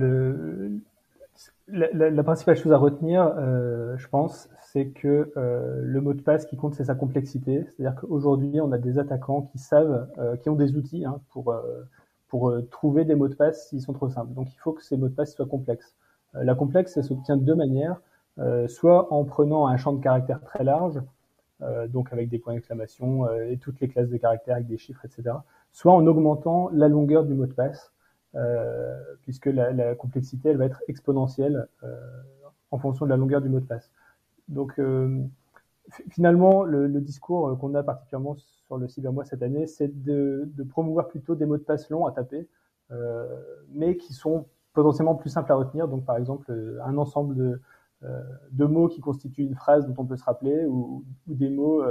la, 1.67 2.09
la, 2.09 2.23
principale 2.23 2.55
chose 2.55 2.71
à 2.71 2.77
retenir, 2.77 3.33
euh, 3.37 3.97
je 3.97 4.07
pense, 4.07 4.49
c'est 4.61 4.89
que 4.89 5.31
euh, 5.37 5.81
le 5.81 6.01
mot 6.01 6.13
de 6.13 6.21
passe 6.21 6.45
qui 6.45 6.57
compte, 6.57 6.75
c'est 6.75 6.85
sa 6.85 6.95
complexité. 6.95 7.65
C'est-à-dire 7.65 7.99
qu'aujourd'hui, 7.99 8.61
on 8.61 8.71
a 8.71 8.77
des 8.77 8.99
attaquants 8.99 9.43
qui 9.43 9.57
savent, 9.57 10.07
euh, 10.17 10.35
qui 10.37 10.49
ont 10.49 10.55
des 10.55 10.75
outils 10.75 11.05
hein, 11.05 11.21
pour, 11.31 11.51
euh, 11.51 11.83
pour 12.27 12.53
trouver 12.69 13.05
des 13.05 13.15
mots 13.15 13.27
de 13.27 13.35
passe 13.35 13.69
s'ils 13.69 13.81
sont 13.81 13.93
trop 13.93 14.09
simples. 14.09 14.33
Donc, 14.33 14.53
il 14.53 14.57
faut 14.59 14.73
que 14.73 14.83
ces 14.83 14.97
mots 14.97 15.07
de 15.09 15.13
passe 15.13 15.33
soient 15.33 15.45
complexes. 15.45 15.95
La 16.41 16.55
complexe, 16.55 16.93
ça 16.93 17.03
s'obtient 17.03 17.37
de 17.37 17.43
deux 17.43 17.55
manières. 17.55 18.01
soit 18.67 19.11
en 19.13 19.23
prenant 19.23 19.67
un 19.67 19.77
champ 19.77 19.93
de 19.93 20.01
caractère 20.01 20.41
très 20.41 20.63
large, 20.63 21.01
donc 21.89 22.11
avec 22.11 22.29
des 22.29 22.39
points 22.39 22.53
d'exclamation 22.53 23.29
et 23.31 23.57
toutes 23.57 23.79
les 23.79 23.87
classes 23.87 24.09
de 24.09 24.17
caractères 24.17 24.55
avec 24.55 24.67
des 24.67 24.77
chiffres, 24.77 25.05
etc 25.05 25.35
soit 25.75 25.91
en 25.91 26.07
augmentant 26.07 26.69
la 26.71 26.87
longueur 26.87 27.25
du 27.25 27.33
mot 27.33 27.45
de 27.47 27.51
passe, 27.51 27.91
euh, 28.35 28.97
puisque 29.23 29.47
la, 29.47 29.93
complexité, 29.95 30.47
elle 30.47 30.57
va 30.57 30.65
être 30.65 30.81
exponentielle 30.87 31.67
euh, 31.83 31.97
en 32.71 32.77
fonction 32.77 33.05
de 33.05 33.09
la 33.09 33.17
longueur 33.17 33.41
du 33.41 33.49
mot 33.49 33.59
de 33.59 33.65
passe. 33.65 33.91
Donc, 34.47 34.79
euh, 34.79 35.21
finalement, 36.09 36.63
le, 36.63 37.01
discours 37.01 37.59
qu'on 37.59 37.75
a 37.75 37.83
particulièrement 37.83 38.37
sur 38.37 38.77
le 38.77 38.87
cybermois 38.87 39.25
cette 39.25 39.43
année, 39.43 39.67
c'est 39.67 40.01
de, 40.01 40.49
promouvoir 40.69 41.09
plutôt 41.09 41.35
des 41.35 41.45
mots 41.45 41.57
de 41.57 41.63
passe 41.63 41.89
longs 41.89 42.05
à 42.05 42.13
taper, 42.13 42.47
euh, 42.91 43.25
mais 43.73 43.97
qui 43.97 44.13
sont 44.13 44.45
potentiellement 44.75 45.15
plus 45.15 45.31
simples 45.31 45.51
à 45.51 45.55
retenir. 45.55 45.87
Donc, 45.87 46.05
par 46.05 46.17
exemple, 46.17 46.53
un 46.83 46.97
ensemble 46.97 47.35
de, 47.35 47.61
euh, 48.03 48.21
de 48.51 48.65
mots 48.65 48.87
qui 48.87 49.01
constituent 49.01 49.43
une 49.43 49.55
phrase 49.55 49.87
dont 49.87 49.95
on 49.97 50.05
peut 50.05 50.17
se 50.17 50.23
rappeler, 50.23 50.65
ou, 50.65 51.03
ou 51.27 51.33
des 51.33 51.49
mots 51.49 51.83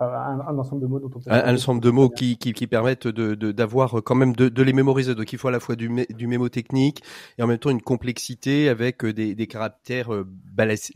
un, 0.00 0.40
un, 0.40 0.58
ensemble 0.58 0.82
de 0.82 0.86
mots 0.86 0.98
dont 0.98 1.10
on 1.14 1.20
peut 1.20 1.30
un, 1.30 1.54
ensemble 1.54 1.80
de 1.80 1.90
mots 1.90 2.08
qui, 2.08 2.36
qui, 2.38 2.52
qui 2.52 2.66
permettent 2.66 3.06
de 3.06 3.34
d'avoir 3.52 3.96
de, 3.96 4.00
quand 4.00 4.14
même 4.14 4.34
de, 4.34 4.48
de, 4.48 4.62
les 4.62 4.72
mémoriser. 4.72 5.14
Donc 5.14 5.32
il 5.32 5.38
faut 5.38 5.48
à 5.48 5.50
la 5.50 5.60
fois 5.60 5.76
du, 5.76 5.88
mé, 5.88 6.06
du 6.10 6.26
mémo 6.26 6.48
technique 6.48 7.02
et 7.38 7.42
en 7.42 7.46
même 7.46 7.58
temps 7.58 7.70
une 7.70 7.82
complexité 7.82 8.68
avec 8.68 9.04
euh, 9.04 9.12
des, 9.12 9.34
des 9.34 9.46
caractères 9.46 10.12
euh, 10.12 10.26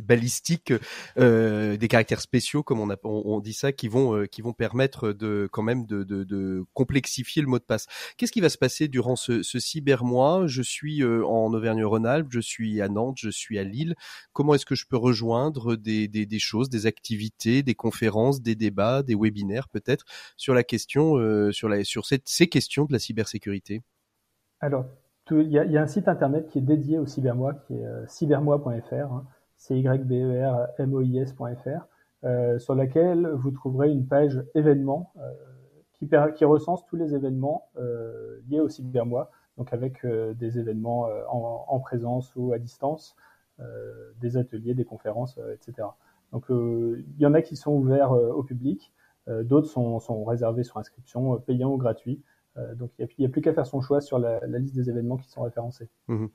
balistiques, 0.01 0.73
euh, 1.19 1.77
des 1.77 1.89
caractères 1.89 2.21
spéciaux 2.21 2.63
comme 2.63 2.81
on, 2.81 2.91
a, 2.91 2.97
on, 3.05 3.23
on, 3.27 3.41
dit 3.41 3.53
ça, 3.53 3.73
qui 3.73 3.89
vont 3.89 4.17
euh, 4.17 4.27
qui 4.27 4.43
vont 4.43 4.53
permettre 4.53 5.13
de 5.13 5.49
quand 5.53 5.63
même 5.63 5.87
de, 5.87 6.03
de, 6.03 6.25
de 6.25 6.65
complexifier 6.73 7.43
le 7.43 7.49
mot 7.49 7.59
de 7.59 7.65
passe. 7.65 7.87
Qu'est-ce 8.17 8.33
qui 8.33 8.41
va 8.41 8.49
se 8.49 8.59
passer 8.59 8.89
durant 8.89 9.17
ce, 9.17 9.43
ce 9.43 9.59
cybermois? 9.59 10.47
Je 10.47 10.63
suis 10.63 11.05
en 11.05 11.53
Auvergne-Rhône-Alpes, 11.53 12.29
je 12.31 12.41
suis 12.41 12.81
à 12.81 12.89
Nantes, 12.89 13.19
je 13.19 13.31
suis 13.31 13.59
à 13.59 13.65
Lille. 13.65 13.95
Comment 14.33 14.55
est-ce 14.55 14.67
que 14.67 14.75
je 14.75 14.87
peux 14.87 14.97
rejoindre 14.97 15.77
des, 15.77 16.09
des, 16.09 16.27
des 16.27 16.39
choses, 16.39 16.69
des 16.69 16.87
activités, 16.87 17.63
des 17.63 17.75
conférences, 17.75 18.41
des 18.41 18.55
débats 18.55 18.94
des 19.03 19.15
webinaires 19.15 19.69
peut-être 19.69 20.05
sur 20.37 20.55
la 20.55 20.63
question, 20.63 21.17
euh, 21.17 21.53
sur, 21.53 21.69
ces 22.05 22.47
questions 22.49 22.85
de 22.85 22.93
la 22.93 22.99
cybersécurité. 22.99 23.83
Alors, 24.61 24.87
il 25.31 25.49
y, 25.49 25.59
a 25.59 25.83
un 25.83 25.87
site 25.87 26.09
internet 26.09 26.49
qui 26.49 26.59
est 26.59 26.63
dédié 26.63 26.99
au 26.99 27.07
cybermois, 27.07 27.55
qui 27.55 27.75
est 27.75 27.85
euh, 27.85 28.07
cybermois.fr, 28.07 28.93
hein, 28.93 29.25
c 29.57 29.79
y 29.79 29.87
e 29.87 31.25
euh, 32.25 32.59
sur 32.59 32.75
laquelle 32.75 33.29
vous 33.29 33.51
trouverez 33.51 33.91
une 33.91 34.07
page 34.07 34.43
événements 34.55 35.13
qui, 35.93 36.45
recense 36.45 36.85
tous 36.87 36.97
les 36.97 37.15
événements 37.15 37.71
liés 38.49 38.61
au 38.61 38.69
cybermois, 38.69 39.31
donc 39.57 39.73
avec 39.73 40.05
des 40.05 40.59
événements 40.59 41.09
en, 41.31 41.65
en, 41.67 41.81
présence 41.81 42.33
ou 42.37 42.53
à 42.53 42.59
distance, 42.59 43.17
des 44.21 44.37
ateliers, 44.37 44.75
des 44.75 44.85
conférences, 44.85 45.39
etc. 45.55 45.89
Donc 46.35 46.45
il 46.51 47.19
y 47.19 47.25
en 47.25 47.33
a 47.33 47.41
qui 47.41 47.57
sont 47.57 47.73
ouverts 47.73 48.11
au 48.11 48.43
public, 48.43 48.93
d'autres 49.29 49.69
sont, 49.69 50.25
réservés 50.25 50.65
sur 50.65 50.77
inscription, 50.77 51.39
payants 51.39 51.71
ou 51.71 51.79
gratuits. 51.79 52.21
Euh, 52.57 52.75
donc 52.75 52.91
il 52.99 53.09
n'y 53.19 53.27
a, 53.27 53.29
plus 53.29 53.41
qu'à 53.41 53.53
faire 53.53 53.67
son 53.67 53.81
choix 53.81 54.01
sur 54.01 54.19
la, 54.19 54.39
liste 54.59 54.75
des 54.75 54.89
événements 54.89 55.17
qui 55.17 55.29
sont 55.29 55.43
référencés. 55.43 55.89
Mhm. 56.09 56.29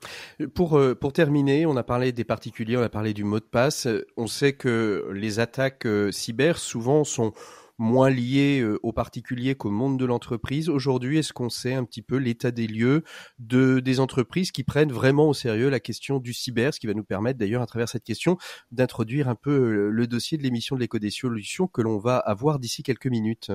Pour, 0.54 0.76
euh, 0.76 0.94
pour 0.94 1.12
terminer, 1.12 1.64
on 1.66 1.76
a 1.76 1.82
parlé 1.82 2.12
des 2.12 2.24
particuliers, 2.24 2.76
on 2.76 2.82
a 2.82 2.90
parlé 2.90 3.14
du 3.14 3.24
mot 3.24 3.40
de 3.40 3.44
passe. 3.44 3.88
On 4.16 4.26
sait 4.26 4.52
que 4.52 5.10
les 5.14 5.40
attaques 5.40 5.86
euh, 5.86 6.12
cyber 6.12 6.58
souvent 6.58 7.04
sont 7.04 7.32
moins 7.80 8.10
liées 8.10 8.64
aux 8.82 8.92
particuliers 8.92 9.54
qu'au 9.54 9.70
monde 9.70 9.98
de 9.98 10.04
l'entreprise. 10.04 10.68
Aujourd'hui, 10.68 11.18
est-ce 11.18 11.32
qu'on 11.32 11.48
sait 11.48 11.74
un 11.74 11.84
petit 11.84 12.02
peu 12.02 12.16
l'état 12.16 12.50
des 12.50 12.66
lieux 12.66 13.02
de, 13.38 13.80
des 13.80 13.98
entreprises 13.98 14.52
qui 14.52 14.62
prennent 14.64 14.92
vraiment 14.92 15.28
au 15.28 15.34
sérieux 15.34 15.70
la 15.70 15.80
question 15.80 16.18
du 16.18 16.32
cyber, 16.32 16.74
ce 16.74 16.78
qui 16.78 16.86
va 16.86 16.94
nous 16.94 17.04
permettre 17.04 17.38
d'ailleurs 17.38 17.62
à 17.62 17.66
travers 17.66 17.88
cette 17.88 18.04
question 18.04 18.36
d'introduire 18.70 19.28
un 19.28 19.34
peu 19.34 19.90
le 19.90 20.06
dossier 20.06 20.38
de 20.38 20.42
l'émission 20.42 20.76
de 20.76 20.80
l'éco 20.80 20.98
des 20.98 21.10
solutions 21.10 21.66
que 21.66 21.82
l'on 21.82 21.98
va 21.98 22.18
avoir 22.18 22.58
d'ici 22.58 22.82
quelques 22.82 23.08
minutes? 23.08 23.50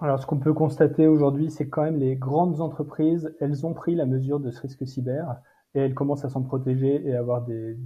Alors, 0.00 0.20
ce 0.20 0.26
qu'on 0.26 0.38
peut 0.38 0.52
constater 0.52 1.06
aujourd'hui, 1.06 1.50
c'est 1.50 1.68
quand 1.68 1.82
même 1.82 1.98
les 1.98 2.16
grandes 2.16 2.60
entreprises, 2.60 3.34
elles 3.40 3.64
ont 3.64 3.74
pris 3.74 3.94
la 3.94 4.06
mesure 4.06 4.40
de 4.40 4.50
ce 4.50 4.60
risque 4.60 4.86
cyber 4.86 5.36
et 5.74 5.80
elles 5.80 5.94
commencent 5.94 6.24
à 6.24 6.28
s'en 6.28 6.42
protéger 6.42 7.06
et 7.06 7.14
à 7.14 7.20
avoir 7.20 7.42
des, 7.44 7.76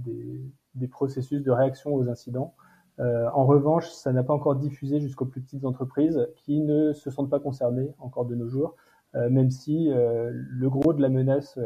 des, 0.73 0.87
processus 0.87 1.43
de 1.43 1.51
réaction 1.51 1.93
aux 1.93 2.09
incidents. 2.09 2.55
Euh, 2.99 3.29
en 3.33 3.45
revanche, 3.45 3.89
ça 3.89 4.11
n'a 4.11 4.23
pas 4.23 4.33
encore 4.33 4.55
diffusé 4.55 4.99
jusqu'aux 4.99 5.25
plus 5.25 5.41
petites 5.41 5.65
entreprises 5.65 6.27
qui 6.35 6.59
ne 6.59 6.93
se 6.93 7.09
sentent 7.09 7.29
pas 7.29 7.39
concernées 7.39 7.93
encore 7.99 8.25
de 8.25 8.35
nos 8.35 8.49
jours, 8.49 8.75
euh, 9.15 9.29
même 9.29 9.49
si 9.49 9.91
euh, 9.91 10.31
le 10.33 10.69
gros 10.69 10.93
de 10.93 11.01
la 11.01 11.09
menace 11.09 11.57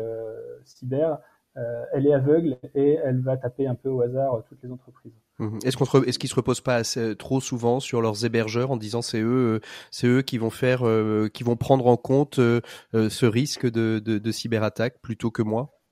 cyber, 0.64 1.20
elle 1.94 2.08
est 2.08 2.14
aveugle 2.14 2.58
et 2.74 2.98
elle 3.04 3.22
va 3.22 3.38
taper 3.38 3.68
un 3.68 3.76
peu 3.76 3.88
au 3.88 4.02
hasard 4.02 4.44
toutes 4.50 4.64
les 4.64 4.72
entreprises. 4.72 5.14
Mhm. 5.38 5.60
Est-ce 5.64 5.78
qu'on 5.78 6.02
est-ce 6.02 6.18
qu'ils 6.18 6.30
se 6.30 6.36
reposent 6.36 6.62
pas 6.62 6.76
assez, 6.76 7.16
trop 7.16 7.42
souvent 7.42 7.80
sur 7.80 8.02
leurs 8.02 8.26
hébergeurs 8.26 8.72
en 8.72 8.78
disant 8.78 9.04
c'est 9.04 9.22
eux, 9.22 9.62
c'est 9.92 10.08
eux 10.08 10.24
qui 10.24 10.40
vont 10.40 10.50
faire, 10.50 10.80
qui 11.32 11.44
vont 11.44 11.56
prendre 11.56 11.86
en 11.86 11.96
compte 11.98 12.38
ce 12.38 13.26
risque 13.26 13.70
de, 13.70 14.00
de, 14.04 14.18
de, 14.18 14.32
cyberattaque 14.32 15.00
plutôt 15.04 15.30
que 15.30 15.44
moi? 15.44 15.83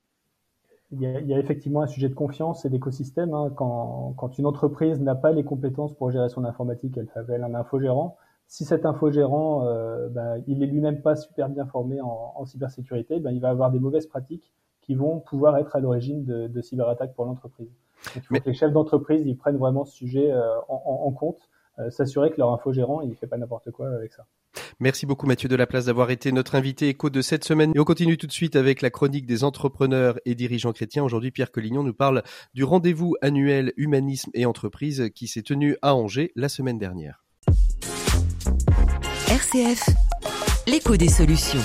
Il 0.92 1.00
y, 1.00 1.06
a, 1.06 1.20
il 1.20 1.26
y, 1.26 1.34
a, 1.34 1.38
effectivement 1.38 1.82
un 1.82 1.86
sujet 1.86 2.08
de 2.08 2.14
confiance 2.14 2.64
et 2.64 2.70
d'écosystème. 2.70 3.32
Hein. 3.32 3.50
Quand, 3.56 4.14
quand, 4.16 4.38
une 4.38 4.46
entreprise 4.46 5.00
n'a 5.00 5.14
pas 5.14 5.32
les 5.32 5.44
compétences 5.44 5.94
pour 5.94 6.10
gérer 6.10 6.28
son 6.28 6.44
informatique, 6.44 6.96
elle 6.96 7.08
fait 7.08 7.20
appel 7.20 7.42
à 7.42 7.46
un 7.46 7.54
infogérant. 7.54 8.16
Si 8.46 8.64
cet 8.64 8.84
infogérant, 8.84 9.66
euh, 9.66 10.08
ben, 10.10 10.42
il 10.46 10.62
est 10.62 10.66
lui-même 10.66 11.00
pas 11.00 11.16
super 11.16 11.48
bien 11.48 11.64
formé 11.64 12.00
en, 12.02 12.34
en 12.36 12.44
cybersécurité, 12.44 13.20
ben, 13.20 13.30
il 13.30 13.40
va 13.40 13.48
avoir 13.48 13.70
des 13.70 13.78
mauvaises 13.78 14.06
pratiques 14.06 14.52
qui 14.82 14.94
vont 14.94 15.20
pouvoir 15.20 15.56
être 15.56 15.74
à 15.76 15.80
l'origine 15.80 16.24
de, 16.24 16.48
de 16.48 16.60
cyberattaques 16.60 17.14
pour 17.14 17.24
l'entreprise. 17.24 17.70
il 18.16 18.20
faut 18.20 18.34
que 18.34 18.44
les 18.44 18.52
chefs 18.52 18.72
d'entreprise 18.72 19.24
ils 19.24 19.36
prennent 19.36 19.56
vraiment 19.56 19.84
ce 19.84 19.94
sujet 19.94 20.30
euh, 20.30 20.42
en, 20.68 21.04
en, 21.06 21.10
compte, 21.12 21.48
s'assurer 21.90 22.30
que 22.30 22.36
leur 22.38 22.52
infogérant 22.52 23.00
il 23.00 23.14
fait 23.16 23.26
pas 23.26 23.36
n'importe 23.36 23.70
quoi 23.70 23.88
avec 23.88 24.12
ça. 24.12 24.26
Merci 24.80 25.06
beaucoup 25.06 25.26
Mathieu 25.26 25.48
Delaplace 25.48 25.86
d'avoir 25.86 26.10
été 26.10 26.32
notre 26.32 26.54
invité 26.54 26.88
écho 26.88 27.10
de 27.10 27.22
cette 27.22 27.44
semaine. 27.44 27.72
Et 27.74 27.80
on 27.80 27.84
continue 27.84 28.18
tout 28.18 28.26
de 28.26 28.32
suite 28.32 28.56
avec 28.56 28.82
la 28.82 28.90
chronique 28.90 29.26
des 29.26 29.44
entrepreneurs 29.44 30.18
et 30.24 30.34
dirigeants 30.34 30.72
chrétiens. 30.72 31.04
Aujourd'hui, 31.04 31.30
Pierre 31.30 31.52
Collignon 31.52 31.82
nous 31.82 31.94
parle 31.94 32.22
du 32.54 32.64
rendez-vous 32.64 33.14
annuel 33.22 33.72
Humanisme 33.76 34.30
et 34.34 34.46
Entreprise 34.46 35.10
qui 35.14 35.28
s'est 35.28 35.42
tenu 35.42 35.76
à 35.82 35.94
Angers 35.94 36.32
la 36.36 36.48
semaine 36.48 36.78
dernière. 36.78 37.24
RCF, 39.30 39.88
l'écho 40.66 40.96
des 40.96 41.08
solutions. 41.08 41.60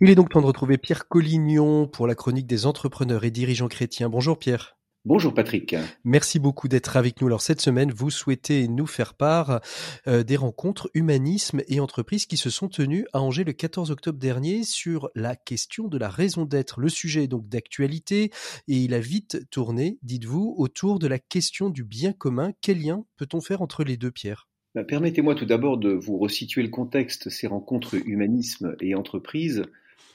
Il 0.00 0.10
est 0.10 0.16
donc 0.16 0.30
temps 0.30 0.40
de 0.40 0.46
retrouver 0.46 0.78
Pierre 0.78 1.06
Collignon 1.06 1.86
pour 1.86 2.08
la 2.08 2.16
chronique 2.16 2.48
des 2.48 2.66
entrepreneurs 2.66 3.22
et 3.24 3.30
dirigeants 3.30 3.68
chrétiens. 3.68 4.08
Bonjour 4.08 4.36
Pierre. 4.36 4.76
Bonjour 5.04 5.34
Patrick. 5.34 5.74
Merci 6.04 6.38
beaucoup 6.38 6.68
d'être 6.68 6.96
avec 6.96 7.20
nous. 7.20 7.26
Alors 7.26 7.42
cette 7.42 7.60
semaine, 7.60 7.90
vous 7.90 8.08
souhaitez 8.08 8.68
nous 8.68 8.86
faire 8.86 9.14
part 9.14 9.60
euh, 10.06 10.22
des 10.22 10.36
rencontres 10.36 10.88
humanisme 10.94 11.60
et 11.66 11.80
entreprise 11.80 12.26
qui 12.26 12.36
se 12.36 12.50
sont 12.50 12.68
tenues 12.68 13.04
à 13.12 13.20
Angers 13.20 13.42
le 13.42 13.52
14 13.52 13.90
octobre 13.90 14.20
dernier 14.20 14.62
sur 14.62 15.10
la 15.16 15.34
question 15.34 15.88
de 15.88 15.98
la 15.98 16.08
raison 16.08 16.44
d'être. 16.44 16.80
Le 16.80 16.88
sujet 16.88 17.24
est 17.24 17.28
donc 17.28 17.48
d'actualité 17.48 18.30
et 18.68 18.76
il 18.76 18.94
a 18.94 19.00
vite 19.00 19.50
tourné, 19.50 19.98
dites-vous, 20.02 20.54
autour 20.56 21.00
de 21.00 21.08
la 21.08 21.18
question 21.18 21.68
du 21.68 21.82
bien 21.82 22.12
commun. 22.12 22.52
Quel 22.60 22.80
lien 22.80 23.04
peut-on 23.16 23.40
faire 23.40 23.60
entre 23.60 23.82
les 23.82 23.96
deux, 23.96 24.12
Pierre? 24.12 24.46
Ben, 24.76 24.84
Permettez-moi 24.84 25.34
tout 25.34 25.46
d'abord 25.46 25.78
de 25.78 25.90
vous 25.90 26.16
resituer 26.16 26.62
le 26.62 26.68
contexte. 26.68 27.28
Ces 27.28 27.48
rencontres 27.48 27.96
humanisme 28.06 28.76
et 28.80 28.94
entreprise 28.94 29.64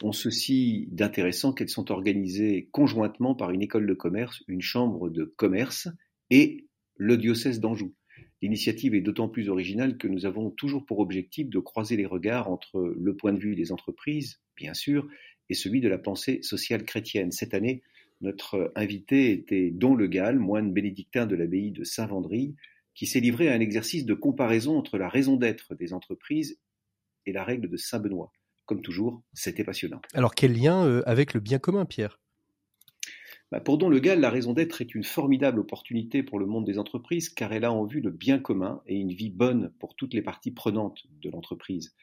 ont 0.03 0.11
ceci 0.11 0.87
d'intéressant 0.91 1.53
qu'elles 1.53 1.69
sont 1.69 1.91
organisées 1.91 2.69
conjointement 2.71 3.35
par 3.35 3.51
une 3.51 3.61
école 3.61 3.87
de 3.87 3.93
commerce, 3.93 4.43
une 4.47 4.61
chambre 4.61 5.09
de 5.09 5.23
commerce 5.23 5.87
et 6.29 6.67
le 6.95 7.17
diocèse 7.17 7.59
d'Anjou. 7.59 7.93
L'initiative 8.41 8.93
est 8.93 9.01
d'autant 9.01 9.29
plus 9.29 9.49
originale 9.49 9.97
que 9.97 10.07
nous 10.07 10.25
avons 10.25 10.51
toujours 10.51 10.85
pour 10.85 10.99
objectif 10.99 11.49
de 11.49 11.59
croiser 11.59 11.97
les 11.97 12.05
regards 12.05 12.49
entre 12.49 12.95
le 12.97 13.15
point 13.15 13.33
de 13.33 13.39
vue 13.39 13.55
des 13.55 13.71
entreprises, 13.71 14.39
bien 14.55 14.73
sûr, 14.73 15.07
et 15.49 15.55
celui 15.55 15.81
de 15.81 15.87
la 15.87 15.97
pensée 15.97 16.41
sociale 16.43 16.83
chrétienne. 16.83 17.31
Cette 17.31 17.53
année, 17.53 17.81
notre 18.21 18.71
invité 18.75 19.31
était 19.31 19.71
Don 19.71 19.95
Le 19.95 20.07
Gall, 20.07 20.37
moine 20.37 20.71
bénédictin 20.71 21.25
de 21.25 21.35
l'abbaye 21.35 21.71
de 21.71 21.83
Saint-Vendry, 21.83 22.55
qui 22.93 23.05
s'est 23.05 23.19
livré 23.19 23.49
à 23.49 23.53
un 23.53 23.59
exercice 23.59 24.05
de 24.05 24.13
comparaison 24.13 24.77
entre 24.77 24.97
la 24.97 25.09
raison 25.09 25.35
d'être 25.35 25.75
des 25.75 25.93
entreprises 25.93 26.59
et 27.25 27.31
la 27.31 27.43
règle 27.43 27.69
de 27.69 27.77
Saint-Benoît 27.77 28.31
comme 28.67 28.81
toujours, 28.81 29.23
c'était 29.33 29.63
passionnant. 29.63 30.01
Alors 30.13 30.35
quel 30.35 30.53
lien 30.53 30.85
euh, 30.85 31.01
avec 31.07 31.33
le 31.33 31.39
bien 31.39 31.57
commun, 31.57 31.85
Pierre? 31.85 32.19
Bah, 33.49 33.61
Pour 33.61 33.77
Don 33.77 33.89
Le 33.89 33.99
Gall, 33.99 34.19
la 34.19 34.29
raison 34.29 34.53
d'être 34.53 34.81
est 34.81 34.93
une 34.93 35.05
formidable 35.05 35.59
opportunité 35.59 36.21
pour 36.21 36.37
le 36.37 36.45
monde 36.45 36.65
des 36.65 36.77
entreprises 36.77 37.29
car 37.29 37.53
elle 37.53 37.63
a 37.63 37.71
en 37.71 37.85
vue 37.85 38.01
le 38.01 38.11
bien 38.11 38.39
commun 38.39 38.81
et 38.85 38.95
une 38.95 39.13
vie 39.13 39.29
bonne 39.29 39.71
pour 39.79 39.95
toutes 39.95 40.13
les 40.13 40.21
parties 40.21 40.51
prenantes 40.51 41.07
de 41.21 41.29
l'entreprise. 41.29 41.95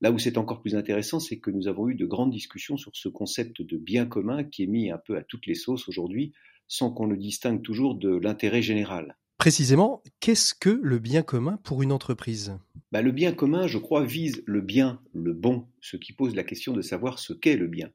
Là 0.00 0.12
où 0.12 0.18
c'est 0.18 0.38
encore 0.38 0.60
plus 0.60 0.76
intéressant, 0.76 1.18
c'est 1.18 1.38
que 1.38 1.50
nous 1.50 1.66
avons 1.66 1.88
eu 1.88 1.96
de 1.96 2.06
grandes 2.06 2.30
discussions 2.30 2.76
sur 2.76 2.94
ce 2.94 3.08
concept 3.08 3.60
de 3.60 3.76
bien 3.76 4.06
commun 4.06 4.44
qui 4.44 4.62
est 4.62 4.68
mis 4.68 4.90
un 4.90 4.98
peu 4.98 5.16
à 5.16 5.24
toutes 5.24 5.46
les 5.46 5.54
sauces 5.54 5.88
aujourd'hui, 5.88 6.32
sans 6.68 6.90
qu'on 6.90 7.06
le 7.06 7.16
distingue 7.16 7.62
toujours 7.62 7.96
de 7.96 8.10
l'intérêt 8.10 8.62
général. 8.62 9.16
Précisément, 9.44 10.02
qu'est-ce 10.20 10.54
que 10.54 10.70
le 10.70 10.98
bien 10.98 11.22
commun 11.22 11.58
pour 11.64 11.82
une 11.82 11.92
entreprise? 11.92 12.56
Bah, 12.92 13.02
Le 13.02 13.12
bien 13.12 13.34
commun, 13.34 13.66
je 13.66 13.76
crois, 13.76 14.02
vise 14.02 14.42
le 14.46 14.62
bien, 14.62 15.02
le 15.12 15.34
bon, 15.34 15.66
ce 15.82 15.98
qui 15.98 16.14
pose 16.14 16.34
la 16.34 16.44
question 16.44 16.72
de 16.72 16.80
savoir 16.80 17.18
ce 17.18 17.34
qu'est 17.34 17.58
le 17.58 17.66
bien. 17.66 17.90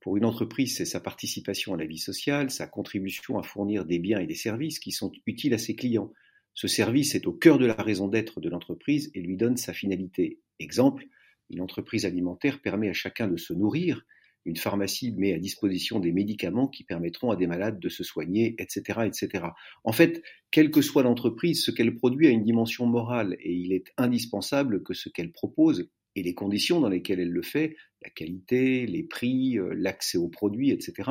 Pour 0.00 0.16
une 0.16 0.24
entreprise, 0.24 0.76
c'est 0.76 0.84
sa 0.84 0.98
participation 0.98 1.72
à 1.72 1.76
la 1.76 1.86
vie 1.86 1.98
sociale, 1.98 2.50
sa 2.50 2.66
contribution 2.66 3.38
à 3.38 3.44
fournir 3.44 3.84
des 3.84 4.00
biens 4.00 4.18
et 4.18 4.26
des 4.26 4.34
services 4.34 4.80
qui 4.80 4.90
sont 4.90 5.12
utiles 5.24 5.54
à 5.54 5.58
ses 5.58 5.76
clients. 5.76 6.12
Ce 6.54 6.66
service 6.66 7.14
est 7.14 7.28
au 7.28 7.32
cœur 7.32 7.58
de 7.58 7.66
la 7.66 7.74
raison 7.74 8.08
d'être 8.08 8.40
de 8.40 8.48
l'entreprise 8.48 9.12
et 9.14 9.20
lui 9.20 9.36
donne 9.36 9.56
sa 9.56 9.72
finalité. 9.72 10.40
Exemple, 10.58 11.06
une 11.48 11.60
entreprise 11.60 12.06
alimentaire 12.06 12.60
permet 12.60 12.88
à 12.88 12.92
chacun 12.92 13.28
de 13.28 13.36
se 13.36 13.52
nourrir, 13.52 14.04
une 14.44 14.56
pharmacie 14.56 15.12
met 15.16 15.34
à 15.34 15.38
disposition 15.38 16.00
des 16.00 16.12
médicaments 16.12 16.68
qui 16.68 16.84
permettront 16.84 17.30
à 17.30 17.36
des 17.36 17.46
malades 17.46 17.78
de 17.78 17.88
se 17.88 18.02
soigner, 18.02 18.54
etc., 18.58 19.00
etc. 19.06 19.44
En 19.84 19.92
fait, 19.92 20.22
quelle 20.50 20.70
que 20.70 20.80
soit 20.80 21.02
l'entreprise, 21.02 21.62
ce 21.62 21.70
qu'elle 21.70 21.94
produit 21.94 22.26
a 22.26 22.30
une 22.30 22.44
dimension 22.44 22.86
morale 22.86 23.36
et 23.40 23.52
il 23.52 23.72
est 23.72 23.92
indispensable 23.96 24.82
que 24.82 24.94
ce 24.94 25.08
qu'elle 25.08 25.32
propose 25.32 25.90
et 26.14 26.22
les 26.22 26.34
conditions 26.34 26.80
dans 26.80 26.88
lesquelles 26.88 27.20
elle 27.20 27.30
le 27.30 27.42
fait, 27.42 27.76
la 28.02 28.10
qualité, 28.10 28.86
les 28.86 29.02
prix, 29.02 29.58
euh, 29.58 29.74
l'accès 29.74 30.18
aux 30.18 30.28
produits, 30.28 30.70
etc., 30.70 31.10